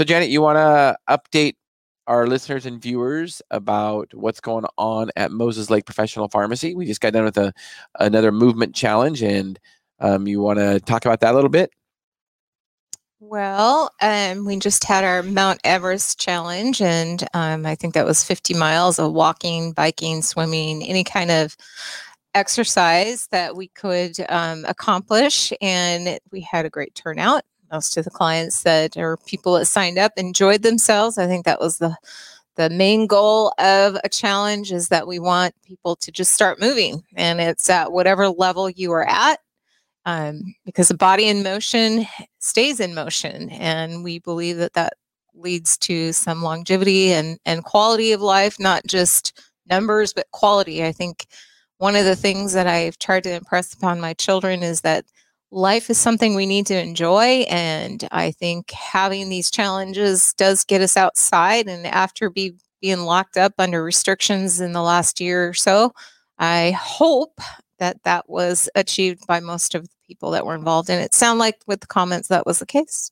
So, 0.00 0.04
Janet, 0.04 0.30
you 0.30 0.40
want 0.40 0.56
to 0.56 0.96
update 1.10 1.56
our 2.06 2.26
listeners 2.26 2.64
and 2.64 2.80
viewers 2.80 3.42
about 3.50 4.08
what's 4.14 4.40
going 4.40 4.64
on 4.78 5.10
at 5.14 5.30
Moses 5.30 5.68
Lake 5.68 5.84
Professional 5.84 6.26
Pharmacy? 6.26 6.74
We 6.74 6.86
just 6.86 7.02
got 7.02 7.12
done 7.12 7.24
with 7.24 7.36
a 7.36 7.52
another 7.98 8.32
movement 8.32 8.74
challenge, 8.74 9.22
and 9.22 9.60
um, 9.98 10.26
you 10.26 10.40
want 10.40 10.58
to 10.58 10.80
talk 10.80 11.04
about 11.04 11.20
that 11.20 11.32
a 11.32 11.34
little 11.34 11.50
bit? 11.50 11.70
Well, 13.18 13.90
um, 14.00 14.46
we 14.46 14.58
just 14.58 14.84
had 14.84 15.04
our 15.04 15.22
Mount 15.22 15.60
Everest 15.64 16.18
challenge, 16.18 16.80
and 16.80 17.22
um, 17.34 17.66
I 17.66 17.74
think 17.74 17.92
that 17.92 18.06
was 18.06 18.24
50 18.24 18.54
miles 18.54 18.98
of 18.98 19.12
walking, 19.12 19.72
biking, 19.72 20.22
swimming, 20.22 20.82
any 20.82 21.04
kind 21.04 21.30
of 21.30 21.58
exercise 22.34 23.28
that 23.32 23.54
we 23.54 23.68
could 23.68 24.16
um, 24.30 24.64
accomplish. 24.66 25.52
And 25.60 26.18
we 26.32 26.40
had 26.40 26.64
a 26.64 26.70
great 26.70 26.94
turnout. 26.94 27.42
Most 27.70 27.96
of 27.96 28.04
the 28.04 28.10
clients 28.10 28.62
that 28.62 28.96
or 28.96 29.16
people 29.26 29.54
that 29.54 29.66
signed 29.66 29.98
up 29.98 30.12
enjoyed 30.16 30.62
themselves. 30.62 31.18
I 31.18 31.26
think 31.26 31.44
that 31.44 31.60
was 31.60 31.78
the 31.78 31.96
the 32.56 32.68
main 32.70 33.06
goal 33.06 33.54
of 33.58 33.96
a 34.02 34.08
challenge 34.08 34.72
is 34.72 34.88
that 34.88 35.06
we 35.06 35.18
want 35.18 35.54
people 35.64 35.96
to 35.96 36.12
just 36.12 36.32
start 36.32 36.60
moving, 36.60 37.04
and 37.16 37.40
it's 37.40 37.70
at 37.70 37.92
whatever 37.92 38.28
level 38.28 38.68
you 38.68 38.92
are 38.92 39.08
at 39.08 39.40
um, 40.04 40.54
because 40.64 40.88
the 40.88 40.96
body 40.96 41.28
in 41.28 41.42
motion 41.42 42.06
stays 42.38 42.80
in 42.80 42.94
motion. 42.94 43.50
And 43.50 44.02
we 44.02 44.18
believe 44.18 44.56
that 44.58 44.74
that 44.74 44.94
leads 45.34 45.76
to 45.78 46.12
some 46.12 46.42
longevity 46.42 47.12
and, 47.12 47.38
and 47.46 47.64
quality 47.64 48.12
of 48.12 48.20
life, 48.20 48.58
not 48.58 48.86
just 48.86 49.40
numbers, 49.68 50.12
but 50.12 50.30
quality. 50.32 50.84
I 50.84 50.92
think 50.92 51.26
one 51.78 51.96
of 51.96 52.04
the 52.04 52.16
things 52.16 52.52
that 52.52 52.66
I've 52.66 52.98
tried 52.98 53.24
to 53.24 53.32
impress 53.32 53.72
upon 53.72 54.00
my 54.00 54.14
children 54.14 54.62
is 54.62 54.82
that 54.82 55.04
life 55.50 55.90
is 55.90 55.98
something 55.98 56.34
we 56.34 56.46
need 56.46 56.66
to 56.66 56.80
enjoy. 56.80 57.44
And 57.48 58.06
I 58.12 58.30
think 58.30 58.70
having 58.70 59.28
these 59.28 59.50
challenges 59.50 60.32
does 60.34 60.64
get 60.64 60.80
us 60.80 60.96
outside. 60.96 61.68
And 61.68 61.86
after 61.86 62.30
be, 62.30 62.54
being 62.80 63.00
locked 63.00 63.36
up 63.36 63.54
under 63.58 63.82
restrictions 63.82 64.60
in 64.60 64.72
the 64.72 64.82
last 64.82 65.20
year 65.20 65.48
or 65.48 65.54
so, 65.54 65.92
I 66.38 66.70
hope 66.72 67.40
that 67.78 68.02
that 68.04 68.28
was 68.28 68.68
achieved 68.74 69.26
by 69.26 69.40
most 69.40 69.74
of 69.74 69.84
the 69.84 69.94
people 70.06 70.30
that 70.32 70.46
were 70.46 70.54
involved 70.54 70.90
And 70.90 71.02
it. 71.02 71.14
Sound 71.14 71.38
like 71.38 71.58
with 71.66 71.80
the 71.80 71.86
comments 71.86 72.28
that 72.28 72.46
was 72.46 72.58
the 72.58 72.66
case. 72.66 73.10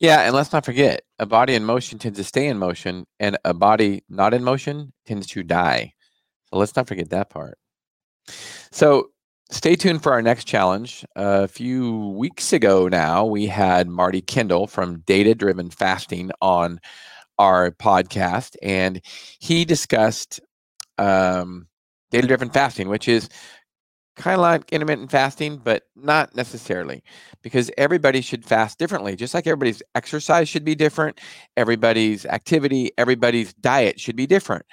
Yeah, 0.00 0.20
and 0.20 0.34
let's 0.34 0.52
not 0.52 0.64
forget, 0.64 1.02
a 1.18 1.26
body 1.26 1.54
in 1.54 1.64
motion 1.64 1.98
tends 1.98 2.18
to 2.18 2.24
stay 2.24 2.46
in 2.46 2.58
motion, 2.58 3.04
and 3.18 3.36
a 3.44 3.52
body 3.52 4.04
not 4.08 4.32
in 4.32 4.44
motion 4.44 4.92
tends 5.06 5.26
to 5.28 5.42
die. 5.42 5.92
So 6.46 6.56
let's 6.58 6.76
not 6.76 6.86
forget 6.86 7.10
that 7.10 7.30
part. 7.30 7.58
So 8.70 9.10
stay 9.50 9.76
tuned 9.76 10.02
for 10.02 10.12
our 10.12 10.22
next 10.22 10.44
challenge. 10.44 11.04
a 11.16 11.48
few 11.48 12.08
weeks 12.10 12.52
ago 12.52 12.88
now, 12.88 13.24
we 13.24 13.46
had 13.46 13.88
Marty 13.88 14.20
Kendall 14.20 14.66
from 14.66 15.00
Data 15.00 15.34
Driven 15.34 15.70
Fasting 15.70 16.30
on 16.40 16.80
our 17.38 17.70
podcast, 17.70 18.56
and 18.62 19.00
he 19.38 19.64
discussed 19.64 20.40
um, 20.98 21.68
data 22.10 22.26
driven 22.26 22.50
fasting, 22.50 22.88
which 22.88 23.08
is 23.08 23.28
kind 24.16 24.34
of 24.34 24.40
like 24.40 24.70
intermittent 24.72 25.10
fasting, 25.10 25.58
but 25.58 25.84
not 25.94 26.34
necessarily 26.34 27.02
because 27.42 27.70
everybody 27.78 28.20
should 28.20 28.44
fast 28.44 28.78
differently. 28.78 29.14
Just 29.14 29.32
like 29.32 29.46
everybody's 29.46 29.82
exercise 29.94 30.48
should 30.48 30.64
be 30.64 30.74
different, 30.74 31.20
everybody's 31.56 32.26
activity, 32.26 32.90
everybody's 32.98 33.54
diet 33.54 34.00
should 34.00 34.16
be 34.16 34.26
different. 34.26 34.66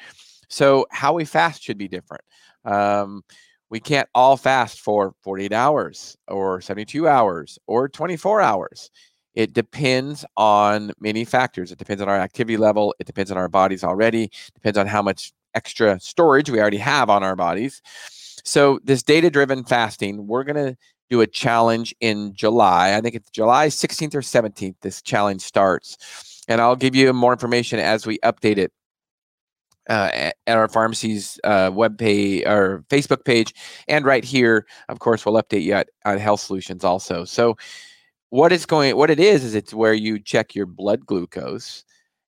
So, 0.50 0.88
how 0.92 1.14
we 1.14 1.26
fast 1.26 1.62
should 1.64 1.78
be 1.78 1.88
different. 1.88 2.24
Um, 2.66 3.24
we 3.70 3.80
can't 3.80 4.10
all 4.14 4.38
fast 4.38 4.82
for 4.82 5.14
48 5.24 5.52
hours 5.52 6.18
or 6.28 6.62
72 6.62 7.08
hours 7.08 7.60
or 7.68 7.90
24 7.90 8.42
hours. 8.42 8.92
It 9.34 9.54
depends 9.54 10.24
on 10.38 10.92
many 11.00 11.26
factors. 11.26 11.72
It 11.72 11.78
depends 11.78 12.02
on 12.02 12.08
our 12.08 12.18
activity 12.18 12.58
level. 12.58 12.96
It 13.00 13.08
depends 13.08 13.32
on 13.32 13.38
our 13.38 13.50
bodies 13.50 13.84
already. 13.84 14.32
Depends 14.54 14.78
on 14.78 14.88
how 14.88 15.02
much 15.02 15.34
extra 15.56 16.00
storage 16.00 16.50
we 16.50 16.60
already 16.60 16.78
have 16.78 17.10
on 17.10 17.24
our 17.24 17.36
bodies. 17.36 17.82
So, 18.44 18.80
this 18.84 19.04
data 19.04 19.30
driven 19.30 19.64
fasting, 19.64 20.28
we're 20.28 20.44
going 20.44 20.74
to 20.74 20.78
do 21.10 21.22
a 21.22 21.28
challenge 21.28 21.96
in 22.00 22.34
July. 22.34 22.96
I 22.96 23.02
think 23.02 23.16
it's 23.16 23.30
July 23.32 23.68
16th 23.68 24.16
or 24.16 24.22
17th, 24.22 24.76
this 24.82 25.02
challenge 25.02 25.42
starts. 25.42 26.44
And 26.48 26.62
I'll 26.62 26.76
give 26.76 26.96
you 26.96 27.12
more 27.12 27.34
information 27.34 27.80
as 27.80 28.06
we 28.06 28.20
update 28.20 28.58
it 28.58 28.72
uh, 29.90 30.32
at 30.48 30.58
our 30.58 30.68
pharmacy's 30.68 31.40
uh, 31.44 31.72
web 31.74 31.98
page 31.98 32.44
or 32.46 32.84
Facebook 32.90 33.26
page, 33.26 33.54
and 33.88 34.06
right 34.06 34.24
here, 34.24 34.66
of 34.90 35.00
course, 35.00 35.26
we'll 35.26 35.42
update 35.42 35.64
you 35.64 35.74
at, 35.74 35.90
at 36.06 36.20
Health 36.20 36.42
Solutions 36.42 36.84
also. 36.84 37.26
So, 37.26 37.58
what 38.30 38.52
it's 38.52 38.66
going, 38.66 38.96
what 38.96 39.12
it 39.12 39.20
is, 39.20 39.44
is 39.44 39.56
it's 39.56 39.74
where 39.74 39.94
you 39.94 40.20
check 40.20 40.56
your 40.56 40.66
blood 40.66 41.06
glucose, 41.06 41.84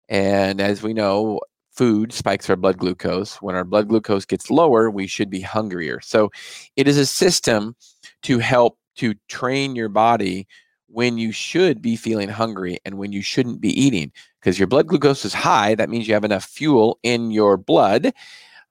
and 0.09 0.61
as 0.61 0.83
we 0.83 0.93
know, 0.93 1.39
food 1.77 2.11
spikes 2.11 2.49
our 2.49 2.55
blood 2.55 2.77
glucose. 2.77 3.35
When 3.35 3.55
our 3.55 3.63
blood 3.63 3.87
glucose 3.87 4.25
gets 4.25 4.49
lower, 4.49 4.89
we 4.89 5.05
should 5.05 5.29
be 5.29 5.41
hungrier. 5.41 6.01
So 6.01 6.31
it 6.75 6.87
is 6.87 6.97
a 6.97 7.05
system 7.05 7.75
to 8.23 8.39
help 8.39 8.79
to 8.97 9.13
train 9.29 9.75
your 9.75 9.89
body 9.89 10.47
when 10.87 11.17
you 11.17 11.31
should 11.31 11.81
be 11.81 11.95
feeling 11.95 12.29
hungry 12.29 12.79
and 12.83 12.97
when 12.97 13.11
you 13.11 13.21
shouldn't 13.21 13.61
be 13.61 13.79
eating. 13.79 14.11
Because 14.47 14.59
your 14.59 14.67
blood 14.67 14.87
glucose 14.87 15.25
is 15.25 15.33
high, 15.33 15.75
that 15.75 15.89
means 15.89 16.07
you 16.07 16.13
have 16.13 16.23
enough 16.23 16.45
fuel 16.45 16.99
in 17.03 17.31
your 17.31 17.57
blood 17.57 18.13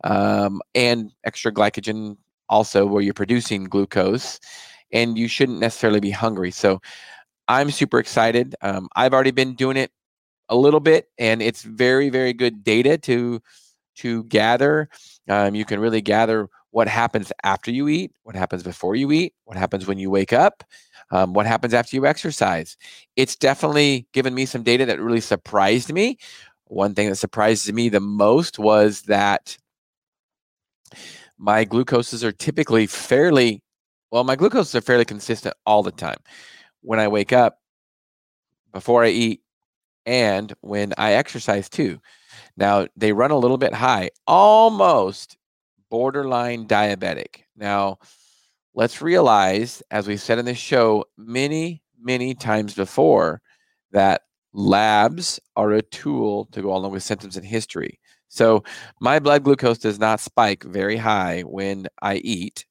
um, 0.05 0.63
and 0.75 1.13
extra 1.25 1.53
glycogen 1.53 2.17
also 2.49 2.87
where 2.87 3.03
you're 3.03 3.13
producing 3.13 3.65
glucose 3.65 4.41
and 4.91 5.19
you 5.19 5.29
shouldn't 5.29 5.59
necessarily 5.59 6.01
be 6.01 6.11
hungry. 6.11 6.51
So 6.51 6.81
I'm 7.47 7.71
super 7.71 7.99
excited. 7.99 8.55
Um, 8.63 8.89
I've 8.97 9.13
already 9.13 9.33
been 9.33 9.55
doing 9.55 9.77
it 9.77 9.91
a 10.49 10.57
little 10.57 10.81
bit, 10.81 11.11
and 11.19 11.43
it's 11.43 11.61
very 11.61 12.09
very 12.09 12.33
good 12.33 12.65
data 12.65 12.97
to 12.97 13.43
to 13.97 14.25
gather. 14.25 14.89
Um, 15.29 15.55
you 15.55 15.67
can 15.67 15.79
really 15.79 16.01
gather 16.01 16.49
what 16.71 16.89
happens 16.89 17.35
after 17.45 17.71
you 17.71 17.89
eat, 17.89 18.13
what 18.23 18.35
happens 18.35 18.63
before 18.63 18.97
you 18.97 19.13
eat, 19.13 19.35
what 19.45 19.59
happens 19.59 19.87
when 19.87 19.99
you 19.99 20.09
wake 20.09 20.33
up, 20.33 20.65
um, 21.11 21.33
what 21.33 21.47
happens 21.47 21.75
after 21.75 21.97
you 21.97 22.07
exercise. 22.07 22.77
It's 23.17 23.37
definitely 23.37 24.07
given 24.13 24.35
me 24.35 24.47
some 24.47 24.63
data 24.63 24.87
that 24.87 25.01
really 25.01 25.21
surprised 25.21 25.93
me. 25.93 26.19
One 26.65 26.95
thing 26.95 27.09
that 27.09 27.17
surprised 27.17 27.73
me 27.73 27.89
the 27.89 28.01
most 28.01 28.59
was 28.59 29.03
that 29.03 29.57
my 31.39 31.65
glucoses 31.65 32.25
are 32.25 32.33
typically 32.33 32.87
fairly 32.87 33.63
well, 34.13 34.25
my 34.25 34.37
glucoses 34.37 34.75
are 34.75 34.81
fairly 34.81 35.05
consistent 35.05 35.55
all 35.67 35.83
the 35.83 35.91
time. 35.91 36.19
When 36.81 37.01
I 37.01 37.09
wake 37.09 37.33
up, 37.33 37.59
before 38.73 39.05
I 39.05 39.09
eat, 39.09 39.41
and 40.05 40.53
when 40.61 40.93
I 40.97 41.15
exercise 41.15 41.69
too. 41.69 42.01
Now, 42.57 42.87
they 42.97 43.13
run 43.13 43.31
a 43.31 43.39
little 43.39 43.59
bit 43.59 43.75
high, 43.75 44.11
almost 44.27 45.37
borderline 45.91 46.67
diabetic. 46.67 47.43
Now, 47.57 47.99
let's 48.77 49.03
realize, 49.03 49.83
as 49.91 50.07
we 50.07 50.17
said 50.17 50.39
in 50.39 50.45
this 50.45 50.59
show 50.59 51.05
many, 51.17 51.83
many 51.99 52.35
times 52.35 52.75
before, 52.75 53.41
that 53.91 54.23
labs 54.53 55.41
are 55.57 55.73
a 55.73 55.83
tool 55.83 56.45
to 56.53 56.63
go 56.63 56.77
along 56.77 56.93
with 56.93 57.03
symptoms 57.03 57.37
and 57.37 57.47
history. 57.47 57.99
So, 58.29 58.63
my 59.01 59.19
blood 59.19 59.45
glucose 59.45 59.79
does 59.79 59.99
not 59.99 60.21
spike 60.21 60.63
very 60.65 60.97
high 60.97 61.43
when 61.43 61.87
I 62.03 62.17
eat, 62.17 62.67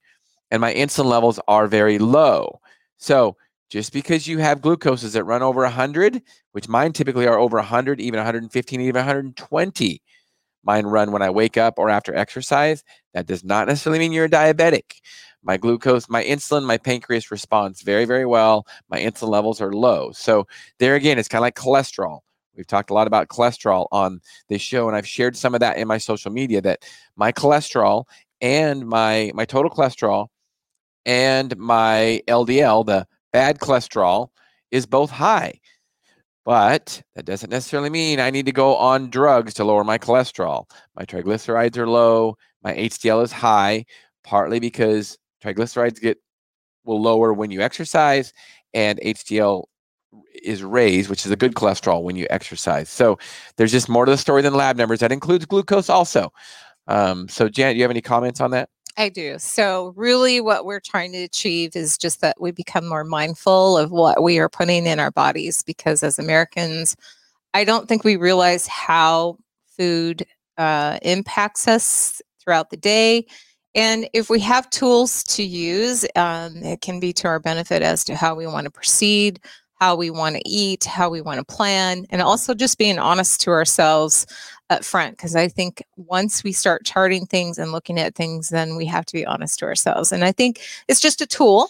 and 0.52 0.62
my 0.62 0.74
insulin 0.74 1.06
levels 1.06 1.40
are 1.48 1.68
very 1.68 1.98
low. 1.98 2.60
So, 2.98 3.36
just 3.72 3.92
because 3.92 4.28
you 4.28 4.38
have 4.38 4.62
glucoses 4.62 5.14
that 5.14 5.24
run 5.24 5.42
over 5.42 5.62
100, 5.62 6.22
which 6.52 6.70
mine 6.70 6.94
typically 6.94 7.26
are 7.26 7.40
over 7.40 7.58
100, 7.58 8.00
even 8.00 8.20
115, 8.20 8.82
even 8.82 8.96
120, 8.96 10.02
mine 10.64 10.86
run 10.86 11.12
when 11.12 11.22
I 11.24 11.30
wake 11.32 11.58
up 11.58 11.76
or 11.80 11.90
after 11.90 12.14
exercise, 12.16 12.84
that 13.16 13.26
does 13.26 13.44
not 13.44 13.68
necessarily 13.68 13.98
mean 13.98 14.12
you're 14.12 14.26
a 14.26 14.30
diabetic. 14.30 15.00
My 15.42 15.58
glucose, 15.58 16.10
my 16.10 16.24
insulin, 16.24 16.66
my 16.66 16.78
pancreas 16.78 17.32
responds 17.32 17.82
very, 17.82 18.04
very 18.04 18.26
well. 18.26 18.68
My 18.90 19.00
insulin 19.00 19.30
levels 19.30 19.62
are 19.62 19.72
low. 19.74 20.12
So, 20.12 20.48
there 20.80 20.96
again, 20.96 21.18
it's 21.18 21.30
kind 21.30 21.40
of 21.40 21.44
like 21.44 21.56
cholesterol. 21.56 22.20
We've 22.58 22.68
talked 22.68 22.90
a 22.90 22.94
lot 22.94 23.08
about 23.08 23.30
cholesterol 23.30 23.88
on 23.92 24.20
this 24.50 24.62
show, 24.62 24.88
and 24.88 24.98
I've 24.98 25.08
shared 25.08 25.38
some 25.38 25.54
of 25.54 25.62
that 25.62 25.78
in 25.78 25.88
my 25.88 25.98
social 25.98 26.32
media 26.32 26.62
that 26.62 26.84
my 27.16 27.32
cholesterol 27.32 28.04
and 28.42 28.86
my 28.88 29.32
my 29.34 29.46
total 29.46 29.72
cholesterol 29.72 30.28
and 31.06 31.56
my 31.58 32.22
LDL, 32.28 32.86
the 32.86 33.08
bad 33.32 33.60
cholesterol 33.60 34.30
is 34.72 34.86
both 34.86 35.10
high. 35.10 35.60
But 36.46 37.02
that 37.16 37.26
doesn't 37.26 37.50
necessarily 37.50 37.90
mean 37.90 38.20
I 38.20 38.30
need 38.30 38.46
to 38.46 38.52
go 38.52 38.76
on 38.76 39.10
drugs 39.10 39.54
to 39.56 39.64
lower 39.64 39.84
my 39.84 39.98
cholesterol. 39.98 40.70
My 40.96 41.04
triglycerides 41.04 41.76
are 41.78 41.88
low, 41.88 42.38
my 42.64 42.74
HDL 42.76 43.24
is 43.24 43.32
high, 43.32 43.86
partly 44.24 44.60
because 44.60 45.18
triglycerides 45.44 46.00
get 46.00 46.20
will 46.86 47.02
lower 47.02 47.34
when 47.34 47.50
you 47.50 47.62
exercise 47.62 48.32
and 48.76 49.00
HDL 49.00 49.66
is 50.44 50.64
raised, 50.64 51.10
which 51.10 51.26
is 51.26 51.32
a 51.32 51.36
good 51.36 51.56
cholesterol 51.56 52.04
when 52.04 52.16
you 52.16 52.28
exercise. 52.30 52.90
So 52.90 53.18
there's 53.58 53.72
just 53.72 53.90
more 53.90 54.06
to 54.06 54.12
the 54.12 54.18
story 54.18 54.44
than 54.44 54.54
lab 54.54 54.78
numbers. 54.78 55.00
That 55.00 55.12
includes 55.12 55.46
glucose 55.46 55.90
also. 55.90 56.32
Um, 56.88 57.28
so 57.28 57.50
Janet, 57.50 57.74
do 57.74 57.78
you 57.78 57.84
have 57.84 57.92
any 57.92 58.02
comments 58.02 58.40
on 58.40 58.52
that? 58.52 58.70
I 58.98 59.10
do. 59.10 59.38
So, 59.40 59.94
really, 59.98 60.40
what 60.40 60.66
we're 60.66 60.80
trying 60.80 61.12
to 61.12 61.24
achieve 61.24 61.76
is 61.76 61.98
just 61.98 62.22
that 62.22 62.40
we 62.40 62.52
become 62.52 62.88
more 62.88 63.04
mindful 63.04 63.78
of 63.78 63.92
what 63.92 64.24
we 64.24 64.40
are 64.40 64.48
putting 64.48 64.86
in 64.86 65.00
our 65.00 65.12
bodies 65.12 65.64
because 65.64 66.02
as 66.02 66.18
Americans, 66.18 66.96
I 67.54 67.66
don't 67.66 67.90
think 67.90 68.04
we 68.04 68.16
realize 68.16 68.68
how 68.68 69.38
food 69.78 70.26
uh, 70.58 71.00
impacts 71.02 71.68
us 71.68 72.22
throughout 72.40 72.70
the 72.70 72.78
day. 72.78 73.26
And 73.74 74.08
if 74.14 74.30
we 74.30 74.40
have 74.40 74.70
tools 74.70 75.24
to 75.26 75.44
use, 75.44 76.06
um, 76.16 76.56
it 76.64 76.80
can 76.80 77.02
be 77.02 77.12
to 77.14 77.28
our 77.28 77.40
benefit 77.40 77.82
as 77.82 78.06
to 78.06 78.16
how 78.16 78.34
we 78.34 78.48
want 78.48 78.64
to 78.64 78.72
proceed, 78.72 79.42
how 79.76 79.98
we 79.98 80.10
want 80.10 80.38
to 80.38 80.42
eat, 80.50 80.86
how 80.86 81.10
we 81.10 81.20
want 81.20 81.40
to 81.40 81.54
plan, 81.54 82.06
and 82.10 82.22
also 82.22 82.54
just 82.54 82.78
being 82.78 82.98
honest 82.98 83.42
to 83.42 83.52
ourselves 83.52 84.26
up 84.70 84.84
front. 84.84 85.18
Because 85.18 85.36
I 85.36 85.48
think 85.48 85.84
once 85.96 86.44
we 86.44 86.52
start 86.52 86.86
charting 86.86 87.26
things 87.26 87.58
and 87.58 87.72
looking 87.72 88.00
at 88.00 88.16
things, 88.16 88.50
then 88.50 88.76
we 88.76 88.86
have 88.86 89.06
to 89.08 89.14
be 89.14 89.26
honest 89.26 89.60
to 89.60 89.66
ourselves. 89.66 90.12
And 90.12 90.24
I 90.24 90.32
think 90.32 90.62
it's 90.88 91.00
just 91.00 91.22
a 91.22 91.28
tool. 91.28 91.70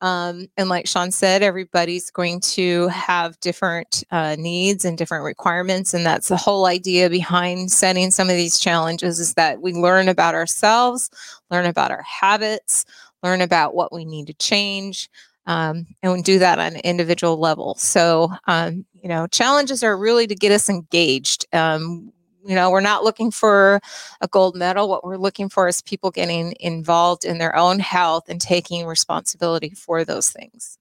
Um, 0.00 0.48
and 0.56 0.68
like 0.68 0.88
Shawn 0.88 1.12
said, 1.12 1.42
everybody's 1.42 2.10
going 2.10 2.40
to 2.40 2.88
have 2.88 3.38
different 3.38 4.02
uh, 4.10 4.34
needs 4.36 4.84
and 4.84 4.98
different 4.98 5.24
requirements. 5.24 5.94
And 5.94 6.04
that's 6.04 6.26
the 6.26 6.36
whole 6.36 6.66
idea 6.66 7.08
behind 7.08 7.70
setting 7.70 8.10
some 8.10 8.28
of 8.28 8.34
these 8.34 8.58
challenges 8.58 9.20
is 9.20 9.34
that 9.34 9.62
we 9.62 9.72
learn 9.72 10.08
about 10.08 10.34
ourselves, 10.34 11.08
learn 11.52 11.66
about 11.66 11.92
our 11.92 12.02
habits, 12.02 12.84
learn 13.22 13.40
about 13.40 13.76
what 13.76 13.92
we 13.92 14.04
need 14.04 14.26
to 14.26 14.34
change, 14.34 15.08
um, 15.46 15.86
and 16.02 16.12
we 16.12 16.22
do 16.22 16.38
that 16.38 16.58
on 16.58 16.74
an 16.74 16.80
individual 16.84 17.36
level. 17.36 17.74
So, 17.76 18.32
um, 18.46 18.84
you 18.92 19.08
know, 19.08 19.26
challenges 19.26 19.82
are 19.82 19.96
really 19.96 20.26
to 20.26 20.34
get 20.34 20.52
us 20.52 20.68
engaged. 20.68 21.46
Um, 21.52 22.12
you 22.44 22.54
know, 22.54 22.70
we're 22.70 22.80
not 22.80 23.04
looking 23.04 23.30
for 23.30 23.80
a 24.20 24.28
gold 24.28 24.56
medal. 24.56 24.88
What 24.88 25.04
we're 25.04 25.16
looking 25.16 25.48
for 25.48 25.68
is 25.68 25.82
people 25.82 26.10
getting 26.10 26.54
involved 26.60 27.24
in 27.24 27.38
their 27.38 27.54
own 27.56 27.78
health 27.78 28.28
and 28.28 28.40
taking 28.40 28.86
responsibility 28.86 29.70
for 29.70 30.04
those 30.04 30.30
things. 30.30 30.78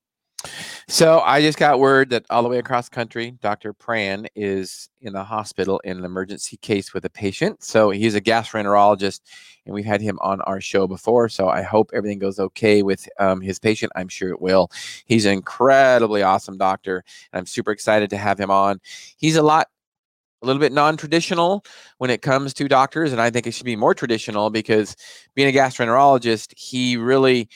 So 0.87 1.19
I 1.19 1.41
just 1.41 1.57
got 1.57 1.79
word 1.79 2.09
that 2.09 2.25
all 2.29 2.43
the 2.43 2.49
way 2.49 2.57
across 2.57 2.89
the 2.89 2.95
country, 2.95 3.31
Dr. 3.41 3.73
Pran 3.73 4.27
is 4.35 4.89
in 5.01 5.13
the 5.13 5.23
hospital 5.23 5.79
in 5.83 5.97
an 5.97 6.05
emergency 6.05 6.57
case 6.57 6.93
with 6.93 7.05
a 7.05 7.09
patient. 7.09 7.63
So 7.63 7.91
he's 7.91 8.15
a 8.15 8.21
gastroenterologist, 8.21 9.21
and 9.65 9.75
we've 9.75 9.85
had 9.85 10.01
him 10.01 10.17
on 10.21 10.41
our 10.41 10.59
show 10.59 10.87
before. 10.87 11.29
So 11.29 11.47
I 11.47 11.61
hope 11.61 11.91
everything 11.93 12.19
goes 12.19 12.39
okay 12.39 12.81
with 12.81 13.07
um, 13.19 13.41
his 13.41 13.59
patient. 13.59 13.91
I'm 13.95 14.07
sure 14.07 14.29
it 14.29 14.41
will. 14.41 14.71
He's 15.05 15.25
an 15.25 15.33
incredibly 15.33 16.23
awesome 16.23 16.57
doctor, 16.57 17.03
and 17.31 17.39
I'm 17.39 17.45
super 17.45 17.71
excited 17.71 18.09
to 18.09 18.17
have 18.17 18.39
him 18.39 18.49
on. 18.49 18.81
He's 19.17 19.35
a 19.35 19.43
lot 19.43 19.67
a 20.41 20.45
little 20.45 20.59
bit 20.59 20.71
non-traditional 20.71 21.63
when 21.97 22.09
it 22.09 22.21
comes 22.21 22.53
to 22.53 22.67
doctors 22.67 23.11
and 23.11 23.21
i 23.21 23.29
think 23.29 23.45
it 23.47 23.51
should 23.51 23.65
be 23.65 23.75
more 23.75 23.93
traditional 23.93 24.49
because 24.49 24.95
being 25.35 25.47
a 25.47 25.57
gastroenterologist 25.57 26.53
he 26.57 26.97
really 26.97 27.49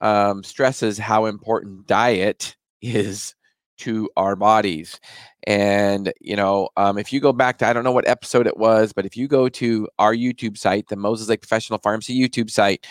um, 0.00 0.44
stresses 0.44 0.96
how 0.98 1.26
important 1.26 1.86
diet 1.86 2.56
is 2.80 3.34
to 3.78 4.08
our 4.16 4.36
bodies. 4.36 5.00
And 5.46 6.12
you 6.20 6.36
know 6.36 6.68
um, 6.76 6.98
if 6.98 7.12
you 7.12 7.20
go 7.20 7.32
back 7.32 7.58
to 7.58 7.66
i 7.66 7.72
don't 7.72 7.84
know 7.84 7.92
what 7.92 8.06
episode 8.06 8.46
it 8.46 8.58
was 8.58 8.92
but 8.92 9.06
if 9.06 9.16
you 9.16 9.26
go 9.28 9.48
to 9.48 9.88
our 9.98 10.14
youtube 10.14 10.58
site 10.58 10.88
the 10.88 10.96
moses 10.96 11.28
lake 11.28 11.40
professional 11.40 11.78
pharmacy 11.78 12.18
youtube 12.18 12.50
site 12.50 12.86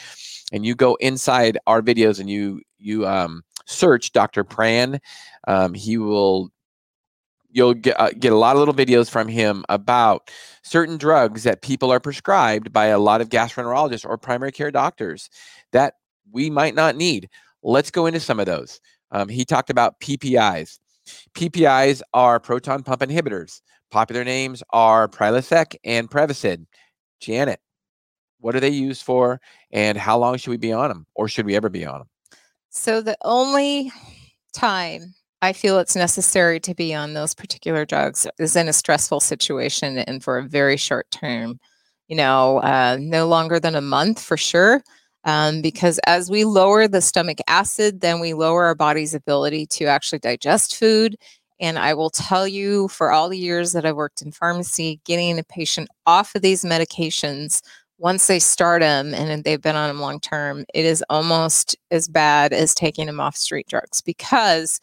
and 0.51 0.65
you 0.65 0.73
go 0.73 0.95
inside 0.95 1.59
our 1.67 1.83
videos 1.83 2.19
and 2.19 2.31
you 2.31 2.61
you 2.79 3.05
um, 3.05 3.43
search 3.67 4.11
dr 4.11 4.43
pran 4.45 4.99
um, 5.47 5.75
he 5.75 5.97
will 5.97 6.49
you'll 7.49 7.73
get, 7.73 7.99
uh, 7.99 8.11
get 8.11 8.33
a 8.33 8.37
lot 8.37 8.55
of 8.55 8.59
little 8.59 8.73
videos 8.73 9.09
from 9.09 9.27
him 9.27 9.63
about 9.69 10.29
certain 10.63 10.97
drugs 10.97 11.43
that 11.43 11.61
people 11.61 11.91
are 11.91 11.99
prescribed 11.99 12.71
by 12.71 12.85
a 12.85 12.99
lot 12.99 13.21
of 13.21 13.29
gastroenterologists 13.29 14.05
or 14.05 14.17
primary 14.17 14.51
care 14.51 14.71
doctors 14.71 15.29
that 15.71 15.95
we 16.31 16.49
might 16.49 16.75
not 16.75 16.95
need. 16.95 17.29
Let's 17.63 17.91
go 17.91 18.05
into 18.05 18.19
some 18.19 18.39
of 18.39 18.45
those. 18.45 18.79
Um, 19.11 19.29
he 19.29 19.45
talked 19.45 19.69
about 19.69 19.99
PPIs. 19.99 20.79
PPIs 21.33 22.01
are 22.13 22.39
proton 22.39 22.83
pump 22.83 23.01
inhibitors. 23.01 23.61
Popular 23.91 24.23
names 24.23 24.61
are 24.71 25.07
Prilosec 25.07 25.75
and 25.85 26.09
Prevacid. 26.09 26.65
Janet, 27.21 27.59
what 28.39 28.55
are 28.55 28.59
they 28.59 28.69
used 28.69 29.03
for 29.03 29.39
and 29.71 29.97
how 29.97 30.17
long 30.17 30.37
should 30.37 30.51
we 30.51 30.57
be 30.57 30.73
on 30.73 30.89
them 30.89 31.07
or 31.15 31.27
should 31.27 31.45
we 31.45 31.55
ever 31.55 31.69
be 31.69 31.85
on 31.85 31.99
them? 31.99 32.09
So 32.69 33.01
the 33.01 33.17
only 33.23 33.91
time 34.53 35.15
I 35.47 35.53
feel 35.53 35.79
it's 35.79 35.95
necessary 35.95 36.59
to 36.59 36.75
be 36.75 36.93
on 36.93 37.13
those 37.13 37.33
particular 37.33 37.85
drugs 37.85 38.27
is 38.37 38.57
in 38.57 38.67
a 38.67 38.73
stressful 38.73 39.21
situation 39.21 39.97
and 39.99 40.21
for 40.21 40.37
a 40.37 40.43
very 40.43 40.75
short 40.75 41.09
term, 41.09 41.57
you 42.09 42.17
know, 42.17 42.57
uh, 42.57 42.97
no 42.99 43.29
longer 43.29 43.57
than 43.57 43.73
a 43.73 43.79
month 43.79 44.21
for 44.21 44.35
sure. 44.35 44.83
Um, 45.23 45.61
because 45.61 46.01
as 46.05 46.29
we 46.29 46.43
lower 46.43 46.85
the 46.89 46.99
stomach 46.99 47.37
acid, 47.47 48.01
then 48.01 48.19
we 48.19 48.33
lower 48.33 48.65
our 48.65 48.75
body's 48.75 49.13
ability 49.13 49.67
to 49.67 49.85
actually 49.85 50.19
digest 50.19 50.75
food. 50.75 51.15
And 51.61 51.79
I 51.79 51.93
will 51.93 52.09
tell 52.09 52.45
you, 52.45 52.89
for 52.89 53.13
all 53.13 53.29
the 53.29 53.37
years 53.37 53.71
that 53.71 53.85
I've 53.85 53.95
worked 53.95 54.21
in 54.21 54.33
pharmacy, 54.33 54.99
getting 55.05 55.39
a 55.39 55.43
patient 55.45 55.87
off 56.05 56.35
of 56.35 56.41
these 56.41 56.65
medications 56.65 57.61
once 57.99 58.27
they 58.27 58.39
start 58.39 58.81
them 58.81 59.13
and 59.13 59.43
they've 59.45 59.61
been 59.61 59.77
on 59.77 59.87
them 59.87 60.01
long 60.01 60.19
term, 60.19 60.65
it 60.73 60.83
is 60.83 61.03
almost 61.09 61.77
as 61.89 62.09
bad 62.09 62.51
as 62.51 62.75
taking 62.75 63.07
them 63.07 63.21
off 63.21 63.37
street 63.37 63.67
drugs 63.67 64.01
because 64.01 64.79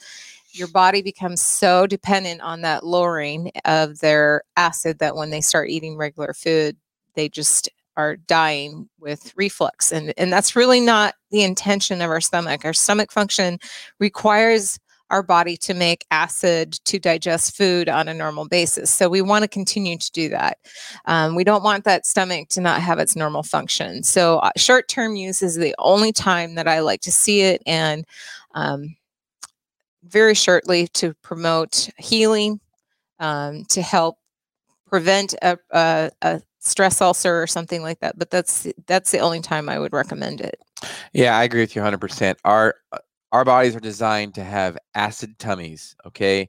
your 0.55 0.69
body 0.69 1.03
becomes 1.03 1.43
so 1.43 1.87
dependent 1.87 2.41
on 2.41 2.63
that 2.63 2.85
lowering 2.85 3.51
of 3.65 3.99
their 3.99 4.43
acid 4.57 4.99
that 4.99 5.17
when 5.17 5.31
they 5.31 5.41
start 5.41 5.69
eating 5.69 5.97
regular 5.97 6.33
food, 6.33 6.77
they 7.15 7.29
just 7.29 7.69
are 7.97 8.17
dying 8.17 8.89
with 8.99 9.33
reflux. 9.37 9.93
And, 9.93 10.13
and 10.17 10.33
that's 10.33 10.57
really 10.57 10.81
not 10.81 11.15
the 11.31 11.43
intention 11.43 12.01
of 12.01 12.11
our 12.11 12.21
stomach. 12.21 12.65
Our 12.65 12.73
stomach 12.73 13.13
function 13.13 13.59
requires 14.01 14.79
our 15.11 15.23
body 15.23 15.57
to 15.57 15.75
make 15.75 16.07
acid 16.11 16.73
to 16.87 16.99
digest 16.99 17.57
food 17.57 17.89
on 17.89 18.09
a 18.09 18.15
normal 18.15 18.49
basis. 18.49 18.91
So 18.91 19.09
we 19.09 19.23
want 19.23 19.43
to 19.43 19.49
continue 19.49 19.99
to 19.99 20.11
do 20.13 20.29
that. 20.31 20.59
Um, 21.05 21.35
we 21.35 21.45
don't 21.45 21.63
want 21.63 21.85
that 21.85 22.07
stomach 22.07 22.49
to 22.51 22.61
not 22.61 22.81
have 22.81 22.99
its 22.99 23.15
normal 23.15 23.43
function. 23.43 24.03
So 24.03 24.39
uh, 24.39 24.51
short 24.57 24.89
term 24.89 25.15
use 25.15 25.43
is 25.43 25.57
the 25.57 25.75
only 25.79 26.13
time 26.13 26.55
that 26.55 26.67
I 26.67 26.81
like 26.81 27.03
to 27.03 27.13
see 27.13 27.43
it. 27.43 27.63
And 27.67 28.05
um, 28.55 28.97
very 30.07 30.35
shortly 30.35 30.89
to 30.89 31.15
promote 31.23 31.89
healing, 31.99 32.61
um, 33.19 33.65
to 33.71 33.83
help 33.83 34.19
prevent 34.87 35.35
a, 35.43 35.59
a, 35.71 36.11
a, 36.23 36.43
stress 36.61 37.03
ulcer 37.03 37.43
or 37.43 37.47
something 37.47 37.83
like 37.83 38.01
that. 38.01 38.19
But 38.19 38.31
that's 38.31 38.67
that's 38.87 39.11
the 39.11 39.19
only 39.19 39.41
time 39.41 39.69
I 39.69 39.79
would 39.79 39.93
recommend 39.93 40.41
it. 40.41 40.59
Yeah, 41.13 41.37
I 41.37 41.45
agree 41.45 41.61
with 41.61 41.77
you 41.77 41.83
100%. 41.83 42.37
Our 42.45 42.75
our 43.33 43.45
bodies 43.45 43.77
are 43.77 43.81
designed 43.81 44.35
to 44.37 44.45
have 44.45 44.79
acid 44.95 45.39
tummies. 45.39 45.95
Okay, 46.07 46.49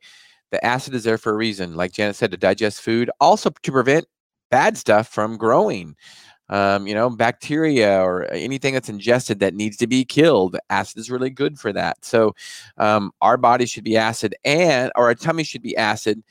the 0.51 0.63
acid 0.63 0.93
is 0.93 1.03
there 1.03 1.17
for 1.17 1.33
a 1.33 1.35
reason. 1.35 1.75
Like 1.75 1.91
Janet 1.91 2.15
said, 2.15 2.31
to 2.31 2.37
digest 2.37 2.81
food, 2.81 3.11
also 3.19 3.49
to 3.49 3.71
prevent 3.71 4.05
bad 4.51 4.77
stuff 4.77 5.07
from 5.07 5.37
growing 5.37 5.95
um, 6.49 6.87
you 6.87 6.93
know, 6.93 7.09
bacteria 7.09 7.99
or 8.01 8.31
anything 8.31 8.73
that's 8.73 8.89
ingested 8.89 9.39
that 9.39 9.53
needs 9.53 9.77
to 9.77 9.87
be 9.87 10.05
killed. 10.05 10.57
Acid 10.69 10.97
is 10.97 11.11
really 11.11 11.29
good 11.29 11.59
for 11.59 11.73
that. 11.73 12.03
So 12.05 12.35
um, 12.77 13.11
our 13.21 13.37
body 13.37 13.65
should 13.65 13.83
be 13.83 13.97
acid 13.97 14.35
and, 14.43 14.91
or 14.95 15.05
our 15.05 15.15
tummy 15.15 15.43
should 15.43 15.61
be 15.61 15.75
acid 15.75 16.23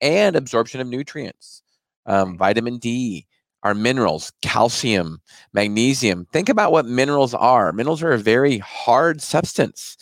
and 0.00 0.36
absorption 0.36 0.80
of 0.80 0.86
nutrients, 0.86 1.62
um, 2.06 2.36
vitamin 2.36 2.78
D, 2.78 3.26
our 3.62 3.74
minerals, 3.74 4.32
calcium, 4.42 5.20
magnesium. 5.52 6.26
Think 6.32 6.48
about 6.48 6.72
what 6.72 6.86
minerals 6.86 7.34
are. 7.34 7.72
Minerals 7.72 8.02
are 8.02 8.12
a 8.12 8.18
very 8.18 8.58
hard 8.58 9.20
substance. 9.20 9.96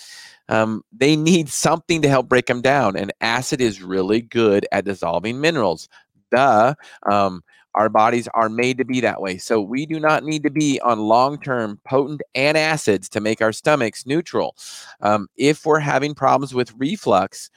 Um, 0.48 0.82
they 0.92 1.16
need 1.16 1.48
something 1.48 2.00
to 2.02 2.08
help 2.08 2.28
break 2.28 2.46
them 2.46 2.62
down, 2.62 2.96
and 2.96 3.12
acid 3.20 3.60
is 3.60 3.82
really 3.82 4.22
good 4.22 4.66
at 4.72 4.86
dissolving 4.86 5.40
minerals. 5.40 5.88
Duh. 6.30 6.74
Um, 7.10 7.42
our 7.78 7.88
bodies 7.88 8.26
are 8.34 8.48
made 8.48 8.76
to 8.76 8.84
be 8.84 9.00
that 9.00 9.22
way. 9.22 9.38
So 9.38 9.60
we 9.60 9.86
do 9.86 10.00
not 10.00 10.24
need 10.24 10.42
to 10.42 10.50
be 10.50 10.80
on 10.80 10.98
long 10.98 11.38
term 11.40 11.78
potent 11.84 12.20
antacids 12.34 13.08
to 13.10 13.20
make 13.20 13.40
our 13.40 13.52
stomachs 13.52 14.04
neutral. 14.04 14.56
Um, 15.00 15.28
if 15.36 15.64
we're 15.64 15.78
having 15.78 16.12
problems 16.12 16.52
with 16.52 16.74
reflux, 16.76 17.50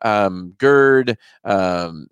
um, 0.00 0.54
GERD, 0.56 1.18
um, 1.44 2.08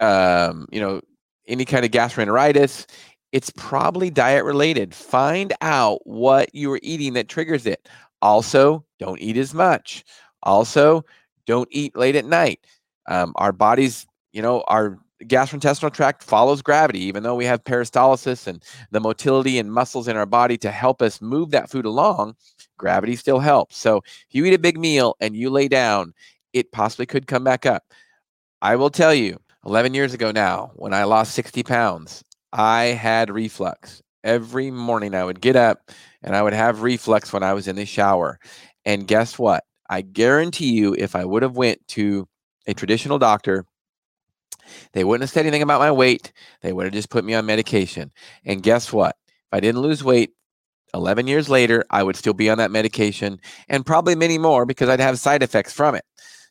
um, 0.00 0.66
you 0.72 0.80
know, 0.80 1.00
any 1.46 1.64
kind 1.64 1.84
of 1.84 1.92
gastroenteritis, 1.92 2.86
it's 3.30 3.50
probably 3.50 4.10
diet 4.10 4.44
related. 4.44 4.92
Find 4.94 5.52
out 5.60 6.04
what 6.08 6.52
you 6.52 6.72
are 6.72 6.80
eating 6.82 7.12
that 7.12 7.28
triggers 7.28 7.66
it. 7.66 7.88
Also, 8.20 8.84
don't 8.98 9.20
eat 9.20 9.36
as 9.36 9.54
much. 9.54 10.04
Also, 10.42 11.04
don't 11.46 11.68
eat 11.70 11.96
late 11.96 12.16
at 12.16 12.24
night. 12.24 12.66
Um, 13.08 13.32
our 13.36 13.52
bodies, 13.52 14.08
you 14.32 14.42
know, 14.42 14.64
our 14.66 14.98
gastrointestinal 15.24 15.92
tract 15.92 16.22
follows 16.22 16.62
gravity, 16.62 17.00
even 17.00 17.22
though 17.22 17.34
we 17.34 17.44
have 17.44 17.64
peristalsis 17.64 18.46
and 18.46 18.62
the 18.90 19.00
motility 19.00 19.58
and 19.58 19.72
muscles 19.72 20.08
in 20.08 20.16
our 20.16 20.26
body 20.26 20.56
to 20.58 20.70
help 20.70 21.02
us 21.02 21.20
move 21.20 21.50
that 21.50 21.70
food 21.70 21.84
along, 21.84 22.34
gravity 22.76 23.16
still 23.16 23.38
helps. 23.38 23.76
So 23.76 23.98
if 23.98 24.26
you 24.30 24.44
eat 24.44 24.54
a 24.54 24.58
big 24.58 24.78
meal 24.78 25.16
and 25.20 25.36
you 25.36 25.50
lay 25.50 25.68
down, 25.68 26.12
it 26.52 26.72
possibly 26.72 27.06
could 27.06 27.26
come 27.26 27.44
back 27.44 27.66
up. 27.66 27.84
I 28.62 28.76
will 28.76 28.90
tell 28.90 29.14
you, 29.14 29.38
11 29.64 29.94
years 29.94 30.14
ago 30.14 30.30
now, 30.30 30.70
when 30.76 30.94
I 30.94 31.04
lost 31.04 31.34
60 31.34 31.62
pounds, 31.62 32.22
I 32.52 32.84
had 32.84 33.30
reflux. 33.30 34.02
Every 34.22 34.70
morning 34.70 35.14
I 35.14 35.24
would 35.24 35.40
get 35.40 35.56
up 35.56 35.90
and 36.22 36.36
I 36.36 36.42
would 36.42 36.52
have 36.52 36.82
reflux 36.82 37.32
when 37.32 37.42
I 37.42 37.52
was 37.52 37.68
in 37.68 37.76
the 37.76 37.86
shower. 37.86 38.38
And 38.84 39.06
guess 39.06 39.38
what? 39.38 39.64
I 39.88 40.02
guarantee 40.02 40.72
you, 40.72 40.94
if 40.98 41.14
I 41.14 41.24
would 41.24 41.42
have 41.42 41.56
went 41.56 41.86
to 41.88 42.26
a 42.66 42.74
traditional 42.74 43.18
doctor 43.18 43.64
They 44.92 45.04
wouldn't 45.04 45.22
have 45.22 45.30
said 45.30 45.46
anything 45.46 45.62
about 45.62 45.80
my 45.80 45.90
weight. 45.90 46.32
They 46.62 46.72
would 46.72 46.84
have 46.84 46.92
just 46.92 47.10
put 47.10 47.24
me 47.24 47.34
on 47.34 47.46
medication. 47.46 48.12
And 48.44 48.62
guess 48.62 48.92
what? 48.92 49.16
If 49.26 49.52
I 49.52 49.60
didn't 49.60 49.80
lose 49.80 50.02
weight 50.02 50.30
11 50.94 51.26
years 51.26 51.48
later, 51.48 51.84
I 51.90 52.02
would 52.02 52.16
still 52.16 52.32
be 52.32 52.50
on 52.50 52.58
that 52.58 52.70
medication 52.70 53.40
and 53.68 53.84
probably 53.84 54.14
many 54.14 54.38
more 54.38 54.66
because 54.66 54.88
I'd 54.88 55.00
have 55.00 55.18
side 55.18 55.42
effects 55.42 55.72
from 55.72 55.94
it. 55.94 56.04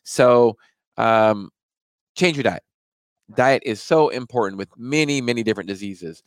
So, 0.04 0.56
um, 0.96 1.50
change 2.16 2.36
your 2.36 2.44
diet. 2.44 2.62
Diet 3.34 3.62
is 3.66 3.82
so 3.82 4.08
important 4.08 4.58
with 4.58 4.68
many, 4.76 5.20
many 5.20 5.42
different 5.42 5.68
diseases. 5.68 6.22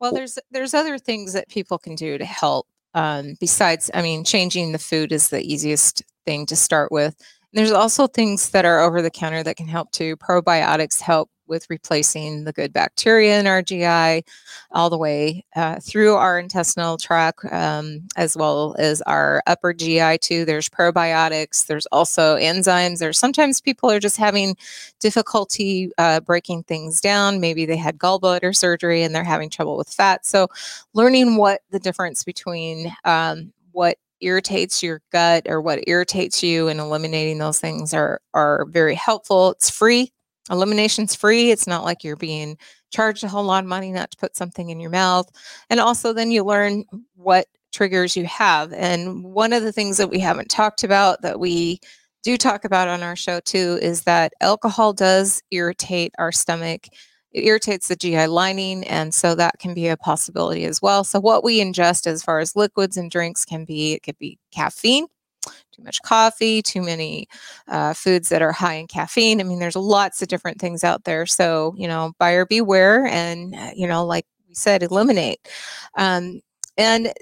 Well, 0.00 0.12
there's 0.12 0.38
there's 0.50 0.74
other 0.74 0.98
things 0.98 1.32
that 1.32 1.48
people 1.48 1.78
can 1.78 1.94
do 1.94 2.18
to 2.18 2.24
help. 2.24 2.66
Um, 2.92 3.36
besides, 3.40 3.90
I 3.94 4.02
mean, 4.02 4.24
changing 4.24 4.72
the 4.72 4.78
food 4.78 5.10
is 5.10 5.30
the 5.30 5.42
easiest 5.42 6.02
thing 6.26 6.46
to 6.46 6.56
start 6.56 6.92
with. 6.92 7.16
There's 7.54 7.70
also 7.70 8.08
things 8.08 8.50
that 8.50 8.64
are 8.64 8.80
over 8.80 9.00
the 9.00 9.12
counter 9.12 9.44
that 9.44 9.56
can 9.56 9.68
help 9.68 9.92
too. 9.92 10.16
Probiotics 10.16 11.00
help 11.00 11.30
with 11.46 11.70
replacing 11.70 12.42
the 12.42 12.52
good 12.52 12.72
bacteria 12.72 13.38
in 13.38 13.46
our 13.46 13.62
GI 13.62 14.24
all 14.72 14.90
the 14.90 14.98
way 14.98 15.44
uh, 15.54 15.78
through 15.78 16.14
our 16.14 16.36
intestinal 16.38 16.96
tract, 16.96 17.44
um, 17.52 18.00
as 18.16 18.36
well 18.36 18.74
as 18.80 19.02
our 19.02 19.40
upper 19.46 19.72
GI 19.72 20.18
too. 20.18 20.44
There's 20.44 20.68
probiotics. 20.68 21.66
There's 21.66 21.86
also 21.86 22.36
enzymes. 22.36 22.98
There's 22.98 23.20
sometimes 23.20 23.60
people 23.60 23.88
are 23.88 24.00
just 24.00 24.16
having 24.16 24.56
difficulty 24.98 25.92
uh, 25.96 26.20
breaking 26.20 26.64
things 26.64 27.00
down. 27.00 27.38
Maybe 27.38 27.66
they 27.66 27.76
had 27.76 27.98
gallbladder 27.98 28.56
surgery 28.56 29.02
and 29.02 29.14
they're 29.14 29.22
having 29.22 29.50
trouble 29.50 29.76
with 29.76 29.88
fat. 29.88 30.26
So, 30.26 30.48
learning 30.92 31.36
what 31.36 31.60
the 31.70 31.78
difference 31.78 32.24
between 32.24 32.92
um, 33.04 33.52
what 33.70 33.96
irritates 34.20 34.82
your 34.82 35.02
gut 35.12 35.46
or 35.48 35.60
what 35.60 35.86
irritates 35.86 36.42
you 36.42 36.68
and 36.68 36.80
eliminating 36.80 37.38
those 37.38 37.60
things 37.60 37.92
are 37.92 38.20
are 38.32 38.66
very 38.70 38.94
helpful 38.94 39.50
it's 39.50 39.70
free 39.70 40.12
Elimination's 40.50 41.14
free. 41.14 41.50
It's 41.50 41.66
not 41.66 41.84
like 41.84 42.04
you're 42.04 42.16
being 42.16 42.58
charged 42.90 43.24
a 43.24 43.28
whole 43.28 43.44
lot 43.44 43.64
of 43.64 43.68
money 43.68 43.90
not 43.92 44.10
to 44.10 44.16
put 44.16 44.36
something 44.36 44.68
in 44.70 44.78
your 44.78 44.90
mouth. 44.90 45.28
And 45.70 45.80
also, 45.80 46.12
then 46.12 46.30
you 46.30 46.44
learn 46.44 46.84
what 47.16 47.46
triggers 47.72 48.16
you 48.16 48.24
have. 48.26 48.72
And 48.72 49.24
one 49.24 49.52
of 49.52 49.62
the 49.62 49.72
things 49.72 49.96
that 49.96 50.10
we 50.10 50.18
haven't 50.20 50.50
talked 50.50 50.84
about 50.84 51.22
that 51.22 51.40
we 51.40 51.80
do 52.22 52.36
talk 52.36 52.64
about 52.64 52.88
on 52.88 53.02
our 53.02 53.16
show 53.16 53.40
too 53.40 53.78
is 53.82 54.02
that 54.02 54.32
alcohol 54.40 54.92
does 54.92 55.42
irritate 55.50 56.14
our 56.18 56.30
stomach. 56.30 56.86
It 57.34 57.44
irritates 57.44 57.88
the 57.88 57.96
GI 57.96 58.28
lining, 58.28 58.84
and 58.84 59.12
so 59.12 59.34
that 59.34 59.58
can 59.58 59.74
be 59.74 59.88
a 59.88 59.96
possibility 59.96 60.64
as 60.64 60.80
well. 60.80 61.04
So, 61.04 61.20
what 61.20 61.44
we 61.44 61.60
ingest 61.60 62.06
as 62.06 62.22
far 62.22 62.38
as 62.38 62.56
liquids 62.56 62.96
and 62.96 63.10
drinks 63.10 63.44
can 63.44 63.64
be 63.64 63.92
it 63.94 64.02
could 64.04 64.18
be 64.18 64.38
caffeine, 64.52 65.08
too 65.72 65.82
much 65.82 66.00
coffee, 66.02 66.62
too 66.62 66.82
many 66.82 67.26
uh, 67.68 67.94
foods 67.94 68.28
that 68.28 68.42
are 68.42 68.52
high 68.52 68.74
in 68.74 68.86
caffeine. 68.86 69.40
I 69.40 69.44
mean, 69.44 69.58
there's 69.58 69.76
lots 69.76 70.22
of 70.22 70.28
different 70.28 70.60
things 70.60 70.84
out 70.84 71.04
there. 71.04 71.26
So, 71.26 71.74
you 71.76 71.88
know, 71.88 72.12
buyer 72.18 72.46
beware 72.46 73.06
and, 73.06 73.54
uh, 73.54 73.70
you 73.74 73.86
know, 73.86 74.04
like 74.04 74.26
we 74.48 74.54
said, 74.54 74.82
eliminate. 74.82 75.40
Um, 75.96 76.40
and 76.76 77.12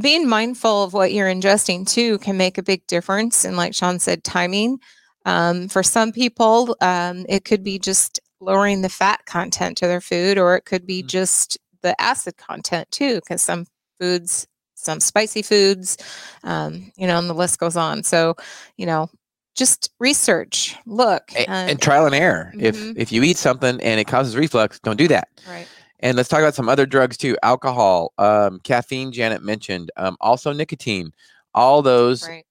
being 0.00 0.28
mindful 0.28 0.84
of 0.84 0.92
what 0.92 1.12
you're 1.12 1.28
ingesting 1.28 1.88
too 1.88 2.18
can 2.18 2.36
make 2.36 2.58
a 2.58 2.62
big 2.62 2.86
difference. 2.86 3.44
And 3.44 3.56
like 3.56 3.74
Shawn 3.74 3.98
said, 3.98 4.24
timing. 4.24 4.78
Um, 5.24 5.68
for 5.68 5.82
some 5.82 6.12
people, 6.12 6.76
um, 6.80 7.26
it 7.28 7.44
could 7.44 7.64
be 7.64 7.78
just 7.80 8.20
lowering 8.40 8.82
the 8.82 8.88
fat 8.88 9.24
content 9.26 9.76
to 9.78 9.86
their 9.86 10.00
food, 10.00 10.38
or 10.38 10.56
it 10.56 10.64
could 10.64 10.86
be 10.86 11.00
mm-hmm. 11.00 11.08
just 11.08 11.58
the 11.82 12.00
acid 12.00 12.36
content 12.36 12.90
too, 12.90 13.16
because 13.16 13.42
some 13.42 13.66
foods 14.00 14.46
some 14.86 15.00
spicy 15.00 15.42
foods, 15.42 15.98
um, 16.44 16.92
you 16.96 17.06
know, 17.06 17.18
and 17.18 17.28
the 17.28 17.34
list 17.34 17.58
goes 17.58 17.76
on. 17.76 18.04
So, 18.04 18.36
you 18.76 18.86
know, 18.86 19.10
just 19.54 19.90
research, 19.98 20.76
look, 20.86 21.24
and, 21.36 21.48
uh, 21.48 21.70
and 21.70 21.82
trial 21.82 22.06
and 22.06 22.14
error. 22.14 22.52
Mm-hmm. 22.54 22.64
If 22.64 22.96
if 22.96 23.12
you 23.12 23.22
eat 23.22 23.36
something 23.36 23.80
and 23.80 24.00
it 24.00 24.06
causes 24.06 24.36
reflux, 24.36 24.78
don't 24.80 24.96
do 24.98 25.08
that. 25.08 25.28
Right. 25.48 25.66
And 26.00 26.16
let's 26.16 26.28
talk 26.28 26.40
about 26.40 26.54
some 26.54 26.68
other 26.68 26.86
drugs 26.86 27.16
too: 27.16 27.36
alcohol, 27.42 28.12
um, 28.18 28.60
caffeine. 28.60 29.12
Janet 29.12 29.42
mentioned, 29.42 29.90
um, 29.96 30.16
also 30.20 30.52
nicotine. 30.52 31.12
All 31.54 31.80
those, 31.80 32.28
right. 32.28 32.44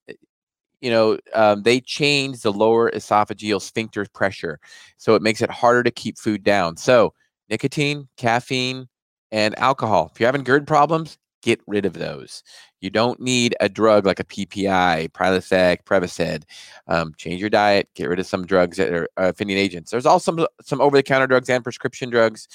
You 0.82 0.91
know, 0.91 1.17
um, 1.34 1.63
they 1.63 1.79
change 1.79 2.41
the 2.41 2.51
lower 2.51 2.91
esophageal 2.91 3.62
sphincter 3.62 4.05
pressure, 4.13 4.60
so 4.98 5.15
it 5.15 5.22
makes 5.22 5.41
it 5.41 5.50
harder 5.50 5.84
to 5.84 5.91
keep 5.91 6.17
food 6.17 6.44
down. 6.44 6.77
So, 6.77 7.13
nicotine, 7.50 8.08
caffeine, 8.17 8.88
and 9.32 9.58
alcohol. 9.60 10.12
If 10.13 10.20
you're 10.20 10.27
having 10.27 10.44
GERD 10.44 10.67
problems, 10.67 11.17
get 11.41 11.62
rid 11.67 11.86
of 11.86 11.94
those. 11.94 12.44
You 12.82 12.89
don't 12.89 13.20
need 13.20 13.55
a 13.60 13.70
drug 13.70 14.05
like 14.05 14.20
a 14.20 14.24
PPI, 14.24 15.10
Prilosec, 15.10 15.84
Prevacid. 15.86 16.44
Um, 16.88 17.13
change 17.17 17.39
your 17.39 17.50
diet. 17.50 17.88
Get 17.96 18.10
rid 18.10 18.20
of 18.20 18.25
some 18.25 18.46
drugs 18.46 18.77
that 18.77 18.91
are 18.91 19.08
uh, 19.17 19.29
offending 19.29 19.58
agents. 19.58 19.91
There's 19.91 20.05
also 20.05 20.36
some, 20.36 20.48
some 20.62 20.82
over-the-counter 20.82 21.27
drugs 21.27 21.50
and 21.50 21.63
prescription 21.63 22.10
drugs 22.10 22.48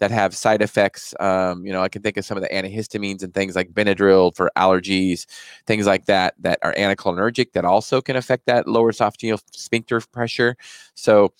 that 0.00 0.10
have 0.10 0.34
side 0.34 0.62
effects. 0.62 1.14
Um, 1.20 1.64
you 1.64 1.72
know, 1.72 1.82
I 1.82 1.88
can 1.88 2.02
think 2.02 2.16
of 2.16 2.24
some 2.24 2.36
of 2.36 2.42
the 2.42 2.48
antihistamines 2.48 3.22
and 3.22 3.32
things 3.32 3.54
like 3.54 3.72
Benadryl 3.72 4.34
for 4.34 4.50
allergies, 4.56 5.26
things 5.66 5.86
like 5.86 6.06
that 6.06 6.34
that 6.40 6.58
are 6.62 6.74
anticholinergic 6.74 7.52
that 7.52 7.64
also 7.64 8.00
can 8.00 8.16
affect 8.16 8.46
that 8.46 8.66
lower 8.66 8.92
esophageal 8.92 9.40
sphincter 9.52 10.00
pressure. 10.00 10.56
So 10.94 11.32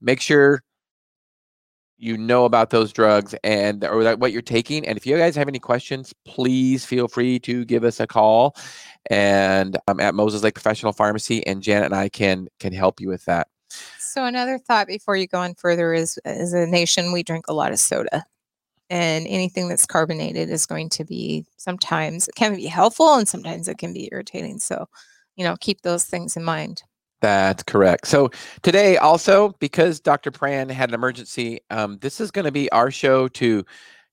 make 0.00 0.20
sure 0.20 0.62
you 2.00 2.16
know 2.16 2.46
about 2.46 2.70
those 2.70 2.92
drugs 2.92 3.34
and 3.44 3.84
or 3.84 4.02
that 4.02 4.18
what 4.18 4.32
you're 4.32 4.42
taking. 4.42 4.86
And 4.86 4.96
if 4.96 5.06
you 5.06 5.16
guys 5.16 5.36
have 5.36 5.48
any 5.48 5.58
questions, 5.58 6.14
please 6.24 6.84
feel 6.84 7.08
free 7.08 7.38
to 7.40 7.64
give 7.66 7.84
us 7.84 8.00
a 8.00 8.06
call. 8.06 8.56
And 9.10 9.76
I'm 9.86 10.00
at 10.00 10.14
Moses 10.14 10.42
Lake 10.42 10.54
Professional 10.54 10.92
Pharmacy, 10.92 11.46
and 11.46 11.62
Janet 11.62 11.86
and 11.86 11.94
I 11.94 12.08
can 12.08 12.48
can 12.58 12.72
help 12.72 13.00
you 13.00 13.08
with 13.08 13.24
that. 13.26 13.48
So 13.98 14.24
another 14.24 14.58
thought 14.58 14.86
before 14.86 15.16
you 15.16 15.26
go 15.26 15.38
on 15.38 15.54
further 15.54 15.94
is 15.94 16.18
as 16.24 16.52
a 16.52 16.66
nation 16.66 17.12
we 17.12 17.22
drink 17.22 17.46
a 17.48 17.54
lot 17.54 17.72
of 17.72 17.78
soda. 17.78 18.24
And 18.88 19.26
anything 19.28 19.68
that's 19.68 19.86
carbonated 19.86 20.50
is 20.50 20.66
going 20.66 20.88
to 20.90 21.04
be 21.04 21.46
sometimes 21.56 22.26
it 22.26 22.34
can 22.34 22.56
be 22.56 22.66
helpful 22.66 23.14
and 23.14 23.28
sometimes 23.28 23.68
it 23.68 23.78
can 23.78 23.92
be 23.92 24.08
irritating. 24.10 24.58
So, 24.58 24.88
you 25.36 25.44
know, 25.44 25.56
keep 25.60 25.82
those 25.82 26.04
things 26.04 26.36
in 26.36 26.42
mind. 26.42 26.82
That's 27.20 27.62
correct. 27.62 28.06
So 28.06 28.30
today, 28.62 28.96
also 28.96 29.50
because 29.60 30.00
Dr. 30.00 30.30
Pran 30.30 30.70
had 30.70 30.88
an 30.90 30.94
emergency, 30.94 31.60
um, 31.70 31.98
this 32.00 32.20
is 32.20 32.30
going 32.30 32.46
to 32.46 32.52
be 32.52 32.70
our 32.72 32.90
show 32.90 33.28
to 33.28 33.64